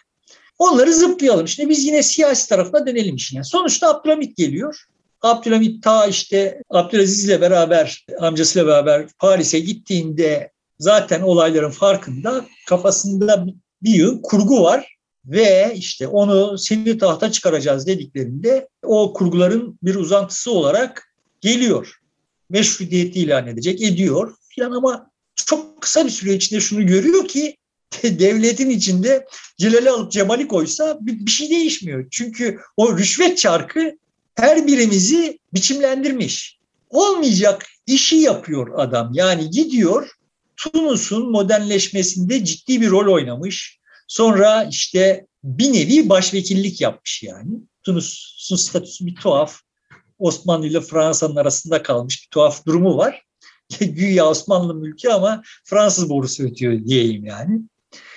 Onları 0.60 0.94
zıplayalım. 0.94 1.48
Şimdi 1.48 1.70
biz 1.70 1.86
yine 1.86 2.04
siyasi 2.04 2.50
tarafına 2.50 2.88
dönelim 2.88 3.16
işine. 3.16 3.44
Sonuçta 3.44 3.90
Abdülhamit 3.90 4.38
geliyor. 4.38 4.86
Abdülhamit 5.22 5.84
ta 5.84 6.06
işte 6.06 6.64
Abdülaziz 6.70 7.26
ile 7.26 7.42
beraber, 7.42 8.06
amcasıyla 8.20 8.68
beraber 8.68 9.08
Paris'e 9.20 9.60
gittiğinde 9.60 10.52
zaten 10.80 11.22
olayların 11.22 11.72
farkında 11.72 12.46
kafasında 12.68 13.46
bir 13.82 13.92
yığın 13.92 14.22
kurgu 14.22 14.64
var 14.64 14.98
ve 15.26 15.74
işte 15.76 16.08
onu 16.08 16.58
seni 16.58 16.98
tahta 16.98 17.32
çıkaracağız 17.32 17.88
dediklerinde 17.88 18.68
o 18.84 19.14
kurguların 19.14 19.80
bir 19.84 19.96
uzantısı 19.96 20.52
olarak 20.52 21.14
geliyor. 21.42 22.00
Meşrutiyeti 22.50 23.20
ilan 23.20 23.48
edecek, 23.48 23.82
ediyor 23.82 24.36
filan 24.50 24.72
ama 24.72 25.12
çok 25.36 25.82
kısa 25.82 26.06
bir 26.06 26.10
süre 26.10 26.34
içinde 26.34 26.60
şunu 26.60 26.86
görüyor 26.86 27.28
ki 27.28 27.58
devletin 28.04 28.70
içinde 28.70 29.26
Celal'i 29.58 29.90
alıp 29.90 30.12
Cemal'i 30.12 30.48
koysa 30.48 30.98
bir 31.02 31.32
şey 31.32 31.50
değişmiyor. 31.50 32.08
Çünkü 32.12 32.60
o 32.78 32.98
rüşvet 32.98 33.38
çarkı 33.38 33.98
her 34.36 34.68
birimizi 34.68 35.40
biçimlendirmiş. 35.54 36.58
Olmayacak 36.90 37.66
işi 37.88 38.16
yapıyor 38.16 38.72
adam. 38.76 39.12
Yani 39.14 39.50
gidiyor 39.50 40.10
Tunus'un 40.58 41.32
modernleşmesinde 41.32 42.46
ciddi 42.46 42.82
bir 42.82 42.90
rol 42.90 43.14
oynamış. 43.14 43.80
Sonra 44.08 44.68
işte 44.72 45.26
bir 45.44 45.74
nevi 45.74 46.10
başvekillik 46.10 46.82
yapmış 46.82 47.24
yani. 47.24 47.52
Tunus'un 47.84 48.56
statüsü 48.56 49.06
bir 49.06 49.16
tuhaf. 49.16 49.60
Osmanlı 50.20 50.68
ile 50.68 50.82
Fransa'nın 50.82 51.36
arasında 51.36 51.84
kalmış 51.84 52.24
bir 52.24 52.28
tuhaf 52.32 52.66
durumu 52.66 52.98
var. 52.98 53.24
Güya 53.80 54.26
Osmanlı 54.26 54.76
mülkü 54.76 55.10
ama 55.10 55.42
Fransız 55.64 56.10
borusu 56.10 56.44
ötüyor 56.44 56.86
diyeyim 56.86 57.26
yani. 57.26 57.62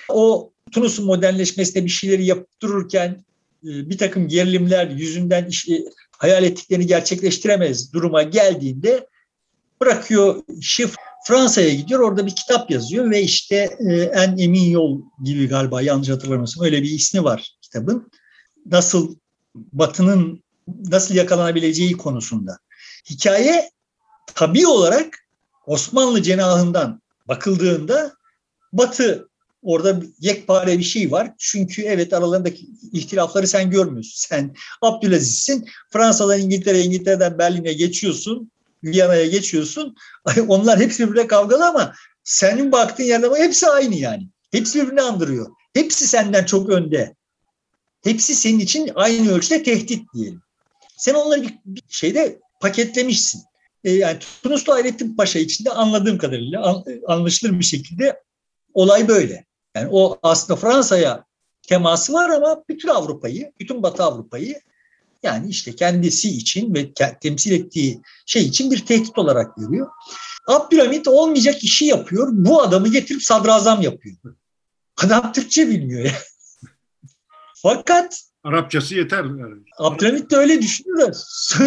O 0.09 0.51
Tunus'un 0.71 1.05
modernleşmesinde 1.05 1.85
bir 1.85 1.89
şeyleri 1.89 2.25
yaptırırken 2.25 3.25
e, 3.63 3.89
bir 3.89 3.97
takım 3.97 4.27
gerilimler 4.27 4.87
yüzünden 4.87 5.45
işte 5.45 5.83
hayal 6.17 6.43
ettiklerini 6.43 6.87
gerçekleştiremez 6.87 7.93
duruma 7.93 8.23
geldiğinde 8.23 9.07
bırakıyor 9.81 10.43
şif 10.61 10.95
Fransa'ya 11.27 11.73
gidiyor 11.73 11.99
orada 11.99 12.25
bir 12.25 12.35
kitap 12.35 12.71
yazıyor 12.71 13.11
ve 13.11 13.21
işte 13.21 13.77
e, 13.89 13.93
En 13.93 14.37
Emin 14.37 14.69
Yol 14.69 15.01
gibi 15.23 15.47
galiba 15.47 15.81
yanlış 15.81 16.09
hatırlamıyorsam 16.09 16.65
öyle 16.65 16.83
bir 16.83 16.89
ismi 16.89 17.23
var 17.23 17.57
kitabın. 17.61 18.11
Nasıl 18.65 19.15
Batı'nın 19.55 20.43
nasıl 20.89 21.15
yakalanabileceği 21.15 21.97
konusunda. 21.97 22.57
Hikaye 23.09 23.71
tabii 24.35 24.67
olarak 24.67 25.27
Osmanlı 25.65 26.21
cenahından 26.23 27.01
bakıldığında 27.27 28.13
Batı 28.73 29.29
orada 29.63 30.01
yekpare 30.19 30.79
bir 30.79 30.83
şey 30.83 31.11
var. 31.11 31.33
Çünkü 31.37 31.81
evet 31.81 32.13
aralarındaki 32.13 32.67
ihtilafları 32.93 33.47
sen 33.47 33.69
görmüyorsun. 33.69 34.27
Sen 34.29 34.55
Abdülaziz'sin. 34.81 35.65
Fransa'dan 35.93 36.39
İngiltere, 36.39 36.81
İngiltere'den 36.81 37.37
Berlin'e 37.37 37.73
geçiyorsun. 37.73 38.51
Viyana'ya 38.83 39.27
geçiyorsun. 39.27 39.95
Onlar 40.47 40.79
hepsi 40.79 41.07
birbirine 41.07 41.27
kavgalı 41.27 41.67
ama 41.67 41.93
senin 42.23 42.71
baktığın 42.71 43.03
yerde 43.03 43.27
hepsi 43.37 43.67
aynı 43.67 43.95
yani. 43.95 44.27
Hepsi 44.51 44.81
birbirini 44.81 45.01
andırıyor. 45.01 45.47
Hepsi 45.73 46.07
senden 46.07 46.45
çok 46.45 46.69
önde. 46.69 47.15
Hepsi 48.03 48.35
senin 48.35 48.59
için 48.59 48.91
aynı 48.95 49.31
ölçüde 49.31 49.63
tehdit 49.63 50.13
diyelim. 50.13 50.41
Sen 51.01 51.13
onları 51.13 51.41
bir, 51.41 51.59
bir 51.65 51.83
şeyde 51.89 52.39
paketlemişsin. 52.59 53.41
E, 53.83 53.91
yani 53.91 54.19
Tunuslu 54.43 54.73
Hayrettin 54.73 55.15
Paşa 55.15 55.39
için 55.39 55.65
de 55.65 55.69
anladığım 55.69 56.17
kadarıyla 56.17 56.63
an, 56.63 56.83
anlaşılır 57.07 57.59
bir 57.59 57.63
şekilde 57.63 58.23
olay 58.73 59.07
böyle. 59.07 59.45
Yani 59.75 59.89
o 59.91 60.19
aslında 60.23 60.59
Fransa'ya 60.59 61.25
teması 61.67 62.13
var 62.13 62.29
ama 62.29 62.63
bütün 62.69 62.87
Avrupa'yı, 62.87 63.51
bütün 63.59 63.83
Batı 63.83 64.03
Avrupa'yı 64.03 64.61
yani 65.23 65.49
işte 65.49 65.75
kendisi 65.75 66.29
için 66.29 66.73
ve 66.73 66.93
temsil 67.21 67.51
ettiği 67.51 68.01
şey 68.25 68.45
için 68.45 68.71
bir 68.71 68.85
tehdit 68.85 69.17
olarak 69.17 69.55
görüyor. 69.57 69.87
Abdülhamit 70.47 71.07
olmayacak 71.07 71.63
işi 71.63 71.85
yapıyor. 71.85 72.27
Bu 72.31 72.61
adamı 72.61 72.87
getirip 72.87 73.23
sadrazam 73.23 73.81
yapıyor. 73.81 74.15
Adam 75.03 75.33
Türkçe 75.33 75.67
bilmiyor. 75.67 76.11
Fakat 77.55 78.30
Arapçası 78.43 78.95
yeter. 78.95 79.25
Abdülhamit 79.77 80.31
de 80.31 80.35
öyle 80.35 80.61
düşünüyor. 80.61 81.13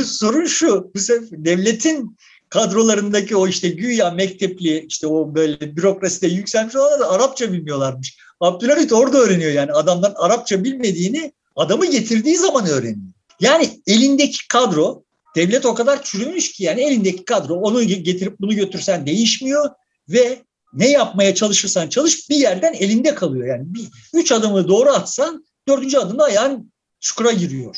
Sorun 0.05 0.45
şu. 0.45 0.91
Bu 0.95 0.99
sefer 0.99 1.45
devletin 1.45 2.17
kadrolarındaki 2.49 3.37
o 3.37 3.49
işte 3.49 3.69
güya 3.69 4.11
mektepli 4.11 4.87
işte 4.89 5.07
o 5.07 5.35
böyle 5.35 5.77
bürokraside 5.77 6.27
yükselmiş 6.27 6.77
olanlar 6.77 7.01
da 7.01 7.11
Arapça 7.11 7.53
bilmiyorlarmış. 7.53 8.19
Abdülhamit 8.41 8.93
orada 8.93 9.19
öğreniyor 9.19 9.53
yani 9.53 9.73
adamların 9.73 10.15
Arapça 10.17 10.65
bilmediğini 10.65 11.33
adamı 11.57 11.87
getirdiği 11.87 12.37
zaman 12.37 12.67
öğreniyor. 12.67 13.13
Yani 13.41 13.83
elindeki 13.87 14.49
kadro 14.49 15.05
devlet 15.37 15.67
o 15.67 15.75
kadar 15.75 16.03
çürümüş 16.03 16.53
ki 16.53 16.65
yani 16.65 16.81
elindeki 16.81 17.25
kadro 17.25 17.55
onu 17.55 17.83
getirip 17.83 18.41
bunu 18.41 18.55
götürsen 18.55 19.07
değişmiyor 19.07 19.71
ve 20.09 20.39
ne 20.73 20.91
yapmaya 20.91 21.35
çalışırsan 21.35 21.89
çalış 21.89 22.31
bir 22.31 22.37
yerden 22.37 22.73
elinde 22.73 23.15
kalıyor. 23.15 23.47
Yani 23.47 23.63
bir, 23.67 23.89
üç 24.15 24.33
adımı 24.33 24.69
doğru 24.69 24.91
atsan 24.91 25.45
dördüncü 25.69 25.99
adımda 25.99 26.25
ayağın 26.25 26.73
çukura 27.01 27.33
giriyor. 27.33 27.77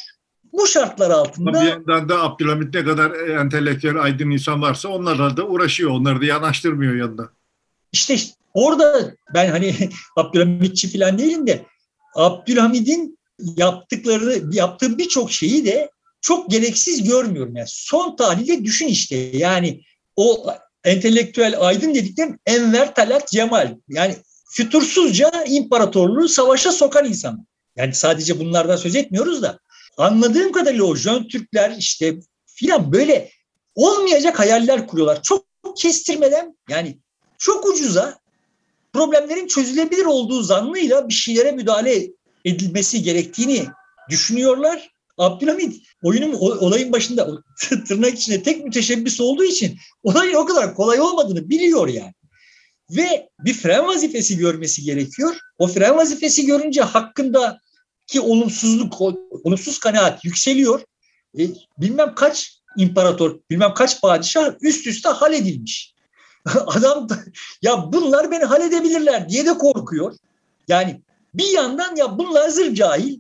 Bu 0.52 0.66
şartlar 0.66 1.10
altında... 1.10 1.52
Bir 1.52 1.66
yandan 1.66 2.08
da 2.08 2.22
Abdülhamit 2.22 2.74
ne 2.74 2.84
kadar 2.84 3.10
entelektüel 3.10 4.02
aydın 4.02 4.30
insan 4.30 4.62
varsa 4.62 4.88
onlarla 4.88 5.36
da 5.36 5.46
uğraşıyor. 5.46 5.90
Onları 5.90 6.20
da 6.20 6.24
yanaştırmıyor 6.24 6.94
yanında. 6.94 7.30
İşte, 7.92 8.14
işte 8.14 8.34
orada 8.54 9.14
ben 9.34 9.50
hani 9.50 9.74
Abdülhamitçi 10.16 10.98
falan 10.98 11.18
değilim 11.18 11.46
de 11.46 11.66
Abdülhamid'in 12.14 13.18
yaptıkları, 13.38 14.42
yaptığı 14.52 14.98
birçok 14.98 15.32
şeyi 15.32 15.64
de 15.64 15.90
çok 16.20 16.50
gereksiz 16.50 17.08
görmüyorum. 17.08 17.56
Yani 17.56 17.68
son 17.70 18.16
tahlilde 18.16 18.64
düşün 18.64 18.86
işte 18.86 19.16
yani 19.16 19.82
o 20.16 20.46
entelektüel 20.84 21.54
aydın 21.60 21.94
dediklerim 21.94 22.38
Enver 22.46 22.94
Talat 22.94 23.28
Cemal. 23.28 23.76
Yani 23.88 24.16
fütursuzca 24.50 25.30
imparatorluğu 25.46 26.28
savaşa 26.28 26.72
sokan 26.72 27.04
insan. 27.04 27.46
Yani 27.76 27.94
sadece 27.94 28.38
bunlardan 28.40 28.76
söz 28.76 28.96
etmiyoruz 28.96 29.42
da 29.42 29.58
anladığım 29.96 30.52
kadarıyla 30.52 30.84
o 30.84 30.96
Jön 30.96 31.28
Türkler 31.28 31.74
işte 31.78 32.16
filan 32.46 32.92
böyle 32.92 33.30
olmayacak 33.74 34.38
hayaller 34.38 34.86
kuruyorlar. 34.86 35.22
Çok 35.22 35.46
kestirmeden 35.76 36.56
yani 36.68 36.98
çok 37.38 37.66
ucuza 37.66 38.18
problemlerin 38.92 39.46
çözülebilir 39.46 40.04
olduğu 40.04 40.42
zannıyla 40.42 41.08
bir 41.08 41.14
şeylere 41.14 41.52
müdahale 41.52 42.10
edilmesi 42.44 43.02
gerektiğini 43.02 43.66
düşünüyorlar. 44.10 44.90
Abdülhamit 45.18 45.82
oyunun 46.02 46.32
olayın 46.34 46.92
başında 46.92 47.28
tırnak 47.88 48.14
içinde 48.14 48.42
tek 48.42 48.64
müteşebbis 48.64 49.20
olduğu 49.20 49.44
için 49.44 49.78
olayın 50.02 50.34
o 50.34 50.46
kadar 50.46 50.74
kolay 50.74 51.00
olmadığını 51.00 51.50
biliyor 51.50 51.88
yani. 51.88 52.14
Ve 52.90 53.28
bir 53.44 53.54
fren 53.54 53.86
vazifesi 53.86 54.36
görmesi 54.36 54.82
gerekiyor. 54.82 55.36
O 55.58 55.66
fren 55.66 55.96
vazifesi 55.96 56.46
görünce 56.46 56.82
hakkında 56.82 57.60
ki 58.06 58.20
olumsuzluk, 58.20 59.00
olumsuz 59.44 59.78
kanaat 59.78 60.24
yükseliyor. 60.24 60.80
E, 61.38 61.48
bilmem 61.78 62.14
kaç 62.14 62.60
imparator, 62.76 63.38
bilmem 63.50 63.74
kaç 63.74 64.00
padişah 64.00 64.54
üst 64.60 64.86
üste 64.86 65.08
halledilmiş. 65.08 65.94
Adam 66.66 67.08
da, 67.08 67.18
ya 67.62 67.92
bunlar 67.92 68.30
beni 68.30 68.44
halledebilirler 68.44 69.28
diye 69.28 69.46
de 69.46 69.54
korkuyor. 69.54 70.16
Yani 70.68 71.02
bir 71.34 71.48
yandan 71.48 71.96
ya 71.96 72.18
bunlar 72.18 72.48
zır 72.48 72.74
cahil, 72.74 73.18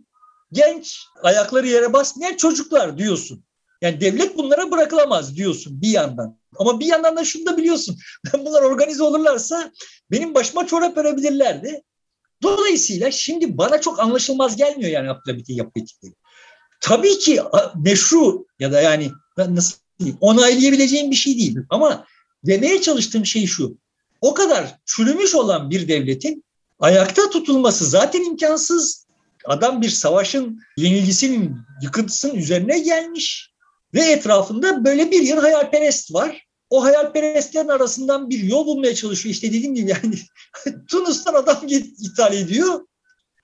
genç, 0.52 1.00
ayakları 1.22 1.66
yere 1.66 1.92
basmayan 1.92 2.36
çocuklar 2.36 2.98
diyorsun. 2.98 3.44
Yani 3.82 4.00
devlet 4.00 4.38
bunlara 4.38 4.70
bırakılamaz 4.70 5.36
diyorsun 5.36 5.82
bir 5.82 5.88
yandan. 5.88 6.38
Ama 6.58 6.80
bir 6.80 6.86
yandan 6.86 7.16
da 7.16 7.24
şunu 7.24 7.46
da 7.46 7.56
biliyorsun. 7.56 7.98
Bunlar 8.32 8.62
organize 8.62 9.02
olurlarsa 9.02 9.72
benim 10.10 10.34
başıma 10.34 10.66
çorap 10.66 10.96
örebilirlerdi. 10.96 11.82
Dolayısıyla 12.42 13.10
şimdi 13.10 13.58
bana 13.58 13.80
çok 13.80 14.00
anlaşılmaz 14.00 14.56
gelmiyor 14.56 14.90
yani 14.90 15.10
Abdülhamit'in 15.10 15.54
yapı 15.54 15.80
etikleri. 15.80 16.14
Tabii 16.80 17.18
ki 17.18 17.40
meşru 17.76 18.46
ya 18.58 18.72
da 18.72 18.80
yani 18.80 19.10
nasıl 19.38 19.78
diyeyim, 19.98 20.18
onaylayabileceğim 20.20 21.10
bir 21.10 21.16
şey 21.16 21.38
değil. 21.38 21.58
Ama 21.70 22.06
demeye 22.46 22.80
çalıştığım 22.80 23.26
şey 23.26 23.46
şu. 23.46 23.78
O 24.20 24.34
kadar 24.34 24.78
çürümüş 24.84 25.34
olan 25.34 25.70
bir 25.70 25.88
devletin 25.88 26.44
ayakta 26.78 27.30
tutulması 27.30 27.86
zaten 27.86 28.24
imkansız. 28.24 29.06
Adam 29.44 29.82
bir 29.82 29.88
savaşın 29.88 30.60
yenilgisinin, 30.76 31.56
yıkıntısının 31.82 32.34
üzerine 32.34 32.78
gelmiş 32.78 33.52
ve 33.94 34.00
etrafında 34.00 34.84
böyle 34.84 35.10
bir 35.10 35.22
yıl 35.22 35.38
hayalperest 35.38 36.14
var 36.14 36.45
o 36.70 36.84
hayalperestlerin 36.84 37.68
arasından 37.68 38.30
bir 38.30 38.42
yol 38.42 38.66
bulmaya 38.66 38.94
çalışıyor. 38.94 39.32
İşte 39.32 39.48
dediğim 39.48 39.74
gibi 39.74 39.90
yani 39.90 40.18
Tunus'tan 40.88 41.34
adam 41.34 41.56
ithal 42.00 42.34
ediyor. 42.34 42.80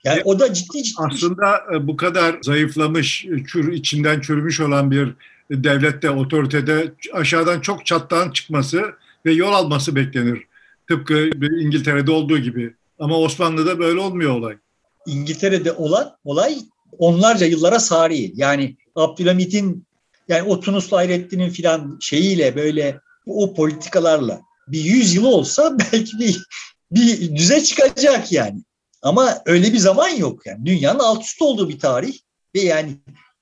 Yani 0.03 0.21
o 0.25 0.39
da 0.39 0.53
ciddi 0.53 0.83
ciddi. 0.83 1.01
Aslında 1.11 1.61
e, 1.75 1.87
bu 1.87 1.97
kadar 1.97 2.37
zayıflamış, 2.41 3.25
çür, 3.47 3.73
içinden 3.73 4.21
çürümüş 4.21 4.59
olan 4.59 4.91
bir 4.91 5.13
devlette, 5.51 6.09
otoritede 6.09 6.93
aşağıdan 7.13 7.61
çok 7.61 7.85
çattan 7.85 8.31
çıkması 8.31 8.93
ve 9.25 9.33
yol 9.33 9.53
alması 9.53 9.95
beklenir. 9.95 10.43
Tıpkı 10.89 11.29
İngiltere'de 11.59 12.11
olduğu 12.11 12.37
gibi. 12.37 12.73
Ama 12.99 13.19
Osmanlı'da 13.19 13.79
böyle 13.79 13.99
olmuyor 13.99 14.31
olay. 14.31 14.57
İngiltere'de 15.05 15.71
olan 15.71 16.17
olay 16.25 16.57
onlarca 16.97 17.45
yıllara 17.45 17.79
sari. 17.79 18.31
Yani 18.35 18.77
Abdülhamit'in 18.95 19.85
yani 20.27 20.43
o 20.43 20.59
Tunuslu 20.59 20.97
Hayrettin'in 20.97 21.49
filan 21.49 21.97
şeyiyle 22.01 22.55
böyle 22.55 22.99
o 23.25 23.53
politikalarla 23.53 24.41
bir 24.67 24.83
yüz 24.83 25.15
yılı 25.15 25.27
olsa 25.27 25.77
belki 25.93 26.19
bir, 26.19 26.43
bir 26.91 27.35
düze 27.35 27.63
çıkacak 27.63 28.31
yani. 28.31 28.63
Ama 29.01 29.41
öyle 29.45 29.73
bir 29.73 29.77
zaman 29.77 30.09
yok 30.09 30.45
yani. 30.45 30.65
Dünyanın 30.65 30.99
alt 30.99 31.23
üst 31.23 31.41
olduğu 31.41 31.69
bir 31.69 31.79
tarih 31.79 32.17
ve 32.55 32.61
yani 32.61 32.91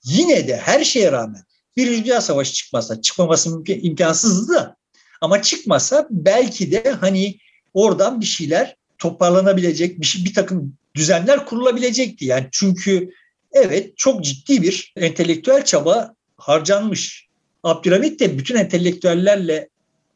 yine 0.04 0.48
de 0.48 0.58
her 0.58 0.84
şeye 0.84 1.12
rağmen 1.12 1.44
bir 1.78 1.88
Dünya 1.88 2.22
Savaşı 2.22 2.54
çıkmasa, 2.54 3.02
çıkmaması 3.02 3.64
imkansızdı 3.68 4.54
da 4.54 4.76
ama 5.22 5.42
çıkmasa 5.42 6.08
belki 6.10 6.72
de 6.72 6.96
hani 7.00 7.38
oradan 7.74 8.22
bir 8.22 8.26
şeyler 8.26 8.76
toparlanabilecek, 8.98 10.02
bir, 10.02 10.06
şey, 10.06 10.26
bir 10.26 10.34
takım 10.34 10.78
düzenler 10.96 11.46
kurulabilecekti. 11.46 12.26
Yani 12.26 12.48
çünkü 12.52 13.10
evet 13.52 13.98
çok 13.98 14.24
ciddi 14.24 14.62
bir 14.62 14.94
entelektüel 14.98 15.66
çaba 15.66 16.16
harcanmış. 16.38 17.28
Abdülhamit 17.64 18.20
de 18.20 18.38
bütün 18.38 18.56
entelektüellerle 18.56 19.70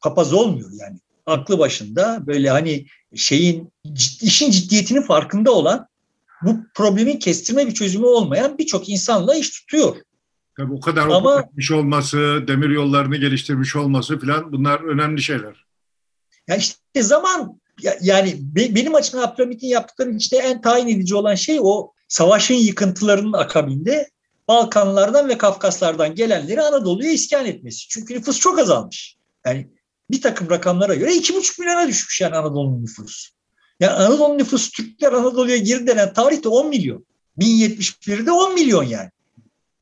papaz 0.05 0.33
olmuyor 0.33 0.69
yani. 0.79 0.99
Aklı 1.25 1.59
başında 1.59 2.27
böyle 2.27 2.49
hani 2.49 2.85
şeyin 3.15 3.71
işin 4.21 4.51
ciddiyetinin 4.51 5.01
farkında 5.01 5.51
olan 5.51 5.87
bu 6.41 6.57
problemin 6.73 7.19
kestirme 7.19 7.67
bir 7.67 7.73
çözümü 7.73 8.05
olmayan 8.05 8.57
birçok 8.57 8.89
insanla 8.89 9.35
iş 9.35 9.49
tutuyor. 9.49 9.95
Tabii 10.57 10.73
o 10.73 10.79
kadar 10.79 11.07
Ama, 11.07 11.35
okutmuş 11.35 11.71
olması, 11.71 12.43
demir 12.47 12.69
yollarını 12.69 13.17
geliştirmiş 13.17 13.75
olması 13.75 14.19
falan 14.19 14.51
bunlar 14.51 14.79
önemli 14.79 15.21
şeyler. 15.21 15.65
Yani 16.47 16.59
işte 16.59 17.01
zaman 17.01 17.59
yani 18.01 18.35
benim 18.55 18.95
açımdan 18.95 19.27
Abdülhamit'in 19.27 19.67
yaptıklarının 19.67 20.17
işte 20.17 20.37
en 20.37 20.61
tayin 20.61 20.87
edici 20.87 21.15
olan 21.15 21.35
şey 21.35 21.59
o 21.61 21.91
savaşın 22.07 22.55
yıkıntılarının 22.55 23.33
akabinde 23.33 24.09
Balkanlardan 24.47 25.29
ve 25.29 25.37
Kafkaslardan 25.37 26.15
gelenleri 26.15 26.61
Anadolu'ya 26.61 27.11
iskan 27.11 27.45
etmesi. 27.45 27.87
Çünkü 27.87 28.13
nüfus 28.13 28.39
çok 28.39 28.59
azalmış. 28.59 29.17
Yani 29.45 29.67
bir 30.11 30.21
takım 30.21 30.49
rakamlara 30.49 30.95
göre 30.95 31.15
iki 31.15 31.35
buçuk 31.35 31.59
milyona 31.59 31.87
düşmüş 31.87 32.21
yani 32.21 32.35
Anadolu'nun 32.35 32.83
nüfusu. 32.83 33.35
Yani 33.79 33.93
Anadolu 33.93 34.37
nüfusu 34.37 34.71
Türkler 34.71 35.13
Anadolu'ya 35.13 35.57
girdi 35.57 35.87
denen 35.87 36.13
tarihte 36.13 36.49
10 36.49 36.69
milyon. 36.69 37.05
1071'de 37.37 38.31
10 38.31 38.53
milyon 38.53 38.83
yani. 38.83 39.09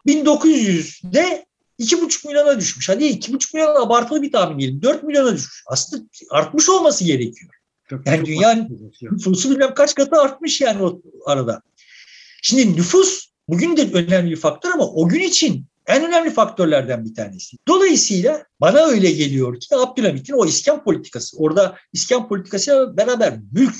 1900'de 0.07 1.45
iki 1.77 2.01
buçuk 2.01 2.25
milyona 2.25 2.59
düşmüş. 2.59 2.89
Hadi 2.89 3.05
iki 3.05 3.33
buçuk 3.33 3.53
milyon 3.53 3.85
abartılı 3.85 4.21
bir 4.21 4.31
tahmin 4.31 4.59
diyelim. 4.59 4.81
4 4.81 5.03
milyona 5.03 5.33
düşmüş. 5.33 5.63
Aslında 5.67 6.03
artmış 6.31 6.69
olması 6.69 7.03
gerekiyor. 7.03 7.51
Yani 8.05 8.25
dünyanın 8.25 8.91
nüfusu 9.01 9.51
bilmem 9.51 9.73
kaç 9.73 9.95
katı 9.95 10.21
artmış 10.21 10.61
yani 10.61 10.83
o 10.83 11.01
arada. 11.25 11.61
Şimdi 12.41 12.77
nüfus 12.77 13.27
bugün 13.47 13.77
de 13.77 13.89
önemli 13.93 14.31
bir 14.31 14.35
faktör 14.35 14.71
ama 14.71 14.87
o 14.87 15.07
gün 15.07 15.19
için 15.19 15.65
en 15.87 16.05
önemli 16.05 16.31
faktörlerden 16.31 17.05
bir 17.05 17.15
tanesi. 17.15 17.57
Dolayısıyla 17.67 18.45
bana 18.61 18.79
öyle 18.79 19.11
geliyor 19.11 19.59
ki 19.59 19.75
Abdülhamit'in 19.75 20.33
o 20.33 20.45
iskan 20.45 20.83
politikası, 20.83 21.37
orada 21.37 21.77
iskan 21.93 22.27
politikası 22.27 22.93
beraber 22.97 23.33
mülk 23.51 23.75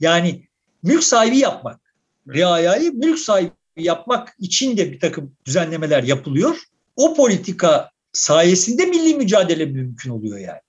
yani 0.00 0.48
mülk 0.82 1.04
sahibi 1.04 1.38
yapmak, 1.38 1.80
riayayı 2.28 2.92
mülk 2.92 3.18
sahibi 3.18 3.52
yapmak 3.76 4.34
için 4.38 4.76
de 4.76 4.92
bir 4.92 5.00
takım 5.00 5.32
düzenlemeler 5.44 6.02
yapılıyor. 6.02 6.56
O 6.96 7.14
politika 7.14 7.90
sayesinde 8.12 8.86
milli 8.86 9.14
mücadele 9.14 9.66
mümkün 9.66 10.10
oluyor 10.10 10.38
yani. 10.38 10.60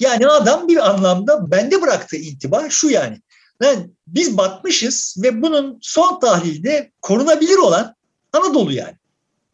Yani 0.00 0.26
adam 0.26 0.68
bir 0.68 0.90
anlamda 0.90 1.50
bende 1.50 1.82
bıraktığı 1.82 2.16
intiba 2.16 2.70
şu 2.70 2.90
yani. 2.90 3.20
Yani 3.62 3.90
biz 4.06 4.36
batmışız 4.36 5.16
ve 5.22 5.42
bunun 5.42 5.78
son 5.82 6.20
tahlilde 6.20 6.92
korunabilir 7.02 7.56
olan 7.56 7.94
Anadolu 8.32 8.72
yani. 8.72 8.97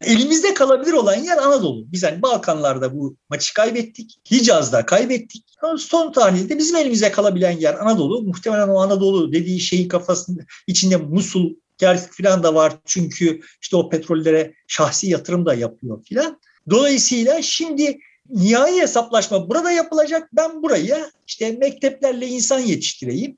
Elimizde 0.07 0.55
kalabilir 0.55 0.93
olan 0.93 1.15
yer 1.15 1.37
Anadolu. 1.37 1.93
Biz 1.93 2.03
hani 2.03 2.23
Balkanlarda 2.23 2.97
bu 2.97 3.17
maçı 3.31 3.55
kaybettik. 3.55 4.19
Hicaz'da 4.31 4.87
kaybettik. 4.87 5.45
Son 5.79 6.13
tahlilde 6.13 6.59
bizim 6.59 6.77
elimize 6.77 7.11
kalabilen 7.11 7.51
yer 7.51 7.75
Anadolu. 7.75 8.23
Muhtemelen 8.23 8.69
o 8.69 8.81
Anadolu 8.81 9.33
dediği 9.33 9.61
şeyin 9.61 9.89
kafasında 9.89 10.43
içinde 10.67 10.97
Musul, 10.97 11.55
Kerkük 11.79 12.25
falan 12.25 12.43
da 12.43 12.55
var. 12.55 12.73
Çünkü 12.85 13.41
işte 13.63 13.77
o 13.77 13.89
petrollere 13.89 14.55
şahsi 14.69 15.11
yatırım 15.11 15.47
da 15.47 15.55
yapıyor 15.55 16.05
filan. 16.05 16.41
Dolayısıyla 16.71 17.43
şimdi 17.43 17.99
nihai 18.31 18.81
hesaplaşma 18.81 19.49
burada 19.51 19.71
yapılacak. 19.71 20.29
Ben 20.33 20.63
buraya 20.63 21.11
işte 21.27 21.53
mekteplerle 21.53 22.27
insan 22.27 22.61
yetiştireyim. 22.61 23.37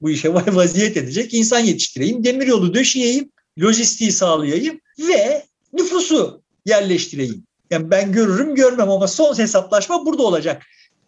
Bu 0.00 0.10
işe 0.10 0.34
vaziyet 0.34 0.96
edecek 0.96 1.34
insan 1.34 1.60
yetiştireyim. 1.60 2.24
Demiryolu 2.24 2.74
döşeyeyim. 2.74 3.30
Lojistiği 3.58 4.12
sağlayayım 4.12 4.80
ve 4.98 5.44
nüfusu 5.78 6.42
yerleştireyim. 6.66 7.44
Yani 7.70 7.90
ben 7.90 8.12
görürüm 8.12 8.54
görmem 8.54 8.90
ama 8.90 9.08
son 9.08 9.38
hesaplaşma 9.38 10.06
burada 10.06 10.22
olacak. 10.22 10.62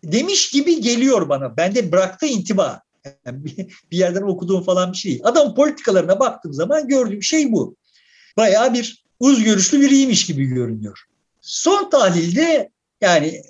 Demiş 0.05 0.51
gibi 0.51 0.81
geliyor 0.81 1.29
bana. 1.29 1.57
Bende 1.57 1.93
bıraktığı 1.93 2.27
intiba. 2.27 2.83
Yani 3.27 3.45
bir 3.93 3.99
yerden 3.99 4.23
okuduğum 4.23 4.63
falan 4.63 4.93
bir 4.93 4.97
şey. 4.97 5.21
Adam 5.25 5.55
politikalarına 5.55 6.21
baktığım 6.21 6.53
zaman 6.53 6.89
gördüğüm 6.89 7.23
şey 7.23 7.53
bu. 7.53 7.77
Bayağı 8.37 8.75
bir 8.75 9.05
uz 9.21 9.45
görüşlü 9.45 9.81
biriymiş 9.81 10.27
gibi 10.27 10.45
görünüyor. 10.45 10.99
Son 11.41 11.91
tahlilde 11.91 12.71
yani 13.01 13.43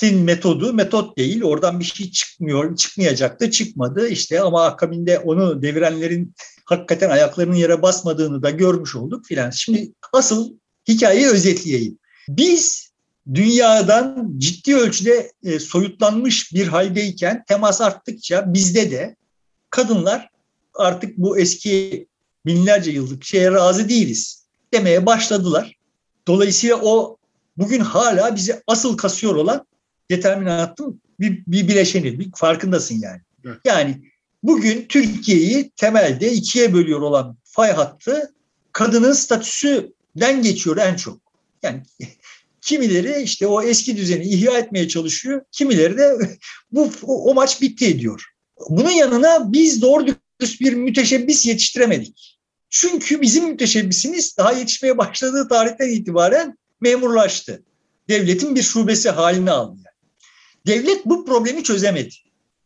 Abdülhamit'in 0.00 0.24
metodu 0.24 0.72
metot 0.72 1.18
değil. 1.18 1.42
Oradan 1.42 1.80
bir 1.80 1.84
şey 1.84 2.10
çıkmıyor, 2.10 2.76
çıkmayacak 2.76 3.40
da 3.40 3.50
çıkmadı. 3.50 4.08
İşte 4.08 4.40
ama 4.40 4.64
akabinde 4.64 5.18
onu 5.18 5.62
devirenlerin 5.62 6.34
hakikaten 6.64 7.10
ayaklarının 7.10 7.54
yere 7.54 7.82
basmadığını 7.82 8.42
da 8.42 8.50
görmüş 8.50 8.96
olduk 8.96 9.26
filan. 9.26 9.50
Şimdi 9.50 9.92
asıl 10.12 10.52
hikayeyi 10.88 11.26
özetleyeyim. 11.26 11.98
Biz 12.28 12.90
dünyadan 13.34 14.34
ciddi 14.38 14.76
ölçüde 14.76 15.32
e, 15.44 15.58
soyutlanmış 15.58 16.54
bir 16.54 16.66
haldeyken 16.66 17.44
temas 17.48 17.80
arttıkça 17.80 18.54
bizde 18.54 18.90
de 18.90 19.16
kadınlar 19.70 20.28
artık 20.74 21.18
bu 21.18 21.38
eski 21.38 22.06
binlerce 22.46 22.90
yıllık 22.90 23.24
şeye 23.24 23.50
razı 23.50 23.88
değiliz 23.88 24.46
demeye 24.72 25.06
başladılar. 25.06 25.76
Dolayısıyla 26.28 26.76
o 26.82 27.16
bugün 27.56 27.80
hala 27.80 28.36
bizi 28.36 28.62
asıl 28.66 28.96
kasıyor 28.96 29.34
olan 29.34 29.69
determinatın 30.10 31.00
bir, 31.20 31.42
bir 31.46 31.68
bileşeni, 31.68 32.18
bir 32.18 32.30
farkındasın 32.34 33.00
yani. 33.00 33.20
Evet. 33.44 33.58
Yani 33.64 34.02
bugün 34.42 34.86
Türkiye'yi 34.88 35.70
temelde 35.70 36.32
ikiye 36.32 36.74
bölüyor 36.74 37.00
olan 37.00 37.36
fay 37.44 37.72
hattı 37.72 38.34
kadının 38.72 39.12
statüsüden 39.12 40.42
geçiyor 40.42 40.76
en 40.76 40.96
çok. 40.96 41.20
Yani 41.62 41.82
kimileri 42.60 43.22
işte 43.22 43.46
o 43.46 43.62
eski 43.62 43.96
düzeni 43.96 44.24
ihya 44.24 44.58
etmeye 44.58 44.88
çalışıyor, 44.88 45.42
kimileri 45.52 45.98
de 45.98 46.16
bu 46.72 46.90
o, 47.02 47.30
o 47.30 47.34
maç 47.34 47.62
bitti 47.62 48.00
diyor. 48.00 48.24
Bunun 48.68 48.90
yanına 48.90 49.52
biz 49.52 49.82
doğru 49.82 50.06
dürüst 50.06 50.60
bir 50.60 50.72
müteşebbis 50.72 51.46
yetiştiremedik. 51.46 52.40
Çünkü 52.70 53.20
bizim 53.20 53.48
müteşebbisimiz 53.48 54.36
daha 54.36 54.52
yetişmeye 54.52 54.98
başladığı 54.98 55.48
tarihten 55.48 55.88
itibaren 55.88 56.58
memurlaştı. 56.80 57.62
Devletin 58.08 58.54
bir 58.54 58.62
şubesi 58.62 59.10
haline 59.10 59.50
aldı. 59.50 59.76
Yani. 59.76 59.89
Devlet 60.66 61.06
bu 61.06 61.24
problemi 61.24 61.62
çözemedi. 61.64 62.14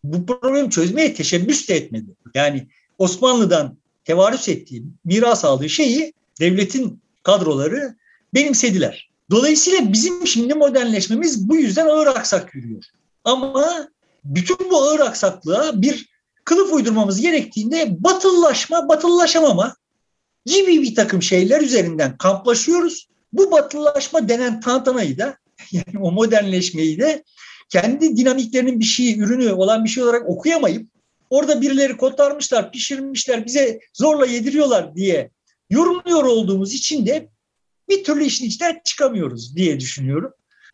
Bu 0.05 0.27
problemi 0.27 0.71
çözmeye 0.71 1.15
teşebbüs 1.15 1.69
de 1.69 1.77
etmedi. 1.77 2.11
Yani 2.35 2.69
Osmanlı'dan 2.99 3.77
tevarüs 4.05 4.49
ettiği, 4.49 4.85
miras 5.05 5.45
aldığı 5.45 5.69
şeyi 5.69 6.13
devletin 6.41 7.01
kadroları 7.23 7.97
benimsediler. 8.35 9.11
Dolayısıyla 9.31 9.93
bizim 9.93 10.27
şimdi 10.27 10.55
modernleşmemiz 10.55 11.49
bu 11.49 11.57
yüzden 11.57 11.87
ağır 11.87 12.07
aksak 12.07 12.55
yürüyor. 12.55 12.85
Ama 13.25 13.89
bütün 14.25 14.71
bu 14.71 14.83
ağır 14.83 15.01
aksaklığa 15.01 15.83
bir 15.83 16.09
kılıf 16.45 16.73
uydurmamız 16.73 17.21
gerektiğinde 17.21 17.97
batıllaşma, 18.05 18.89
batıllaşamama 18.89 19.77
gibi 20.47 20.83
bir 20.83 20.95
takım 20.95 21.23
şeyler 21.23 21.61
üzerinden 21.61 22.17
kamplaşıyoruz. 22.17 23.09
Bu 23.33 23.51
batılılaşma 23.51 24.29
denen 24.29 24.61
tantanayı 24.61 25.19
da 25.19 25.37
yani 25.73 25.99
o 26.01 26.13
modernleşmeyi 26.13 26.99
de 26.99 27.25
kendi 27.75 28.17
dinamiklerinin 28.17 28.81
bir 28.81 28.85
şeyi, 28.85 29.19
ürünü 29.19 29.53
olan 29.53 29.85
bir 29.85 29.89
şey 29.89 30.05
olarak 30.05 30.29
okuyamayıp 30.29 30.89
orada 31.31 31.61
birileri 31.61 31.97
kotarmışlar, 31.97 32.73
pişirmişler, 32.73 33.47
bize 33.47 33.81
zorla 33.95 34.27
yediriyorlar 34.27 34.97
diye 34.97 35.31
yorumluyor 35.71 36.25
olduğumuz 36.25 36.75
için 36.75 37.07
de 37.07 37.29
bir 37.89 38.05
türlü 38.05 38.25
işin 38.25 38.47
içinden 38.47 38.81
çıkamıyoruz 38.85 39.57
diye 39.57 39.81
düşünüyorum. 39.81 40.31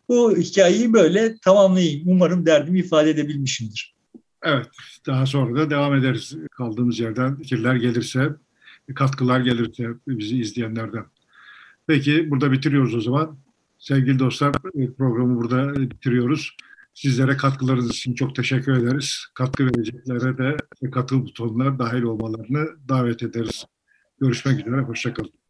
Bu 0.09 0.37
hikayeyi 0.37 0.93
böyle 0.93 1.37
tamamlayayım. 1.37 2.03
Umarım 2.05 2.45
derdimi 2.45 2.79
ifade 2.79 3.09
edebilmişimdir. 3.09 3.95
Evet, 4.43 4.67
daha 5.05 5.25
sonra 5.25 5.59
da 5.59 5.69
devam 5.69 5.95
ederiz 5.95 6.35
kaldığımız 6.51 6.99
yerden. 6.99 7.35
Fikirler 7.35 7.75
gelirse, 7.75 8.29
katkılar 8.95 9.39
gelirse 9.39 9.87
bizi 10.07 10.39
izleyenlerden. 10.39 11.05
Peki 11.87 12.31
burada 12.31 12.51
bitiriyoruz 12.51 12.95
o 12.95 13.01
zaman. 13.01 13.37
Sevgili 13.79 14.19
dostlar 14.19 14.53
programı 14.97 15.35
burada 15.35 15.75
bitiriyoruz. 15.75 16.55
Sizlere 16.93 17.37
katkılarınız 17.37 17.89
için 17.89 18.15
çok 18.15 18.35
teşekkür 18.35 18.73
ederiz. 18.73 19.25
Katkı 19.35 19.65
vereceklere 19.65 20.37
de 20.37 20.57
katıl 20.91 21.25
butonuna 21.25 21.79
dahil 21.79 22.01
olmalarını 22.01 22.89
davet 22.89 23.23
ederiz. 23.23 23.65
Görüşmek 24.19 24.59
üzere, 24.59 24.81
hoşçakalın. 24.81 25.40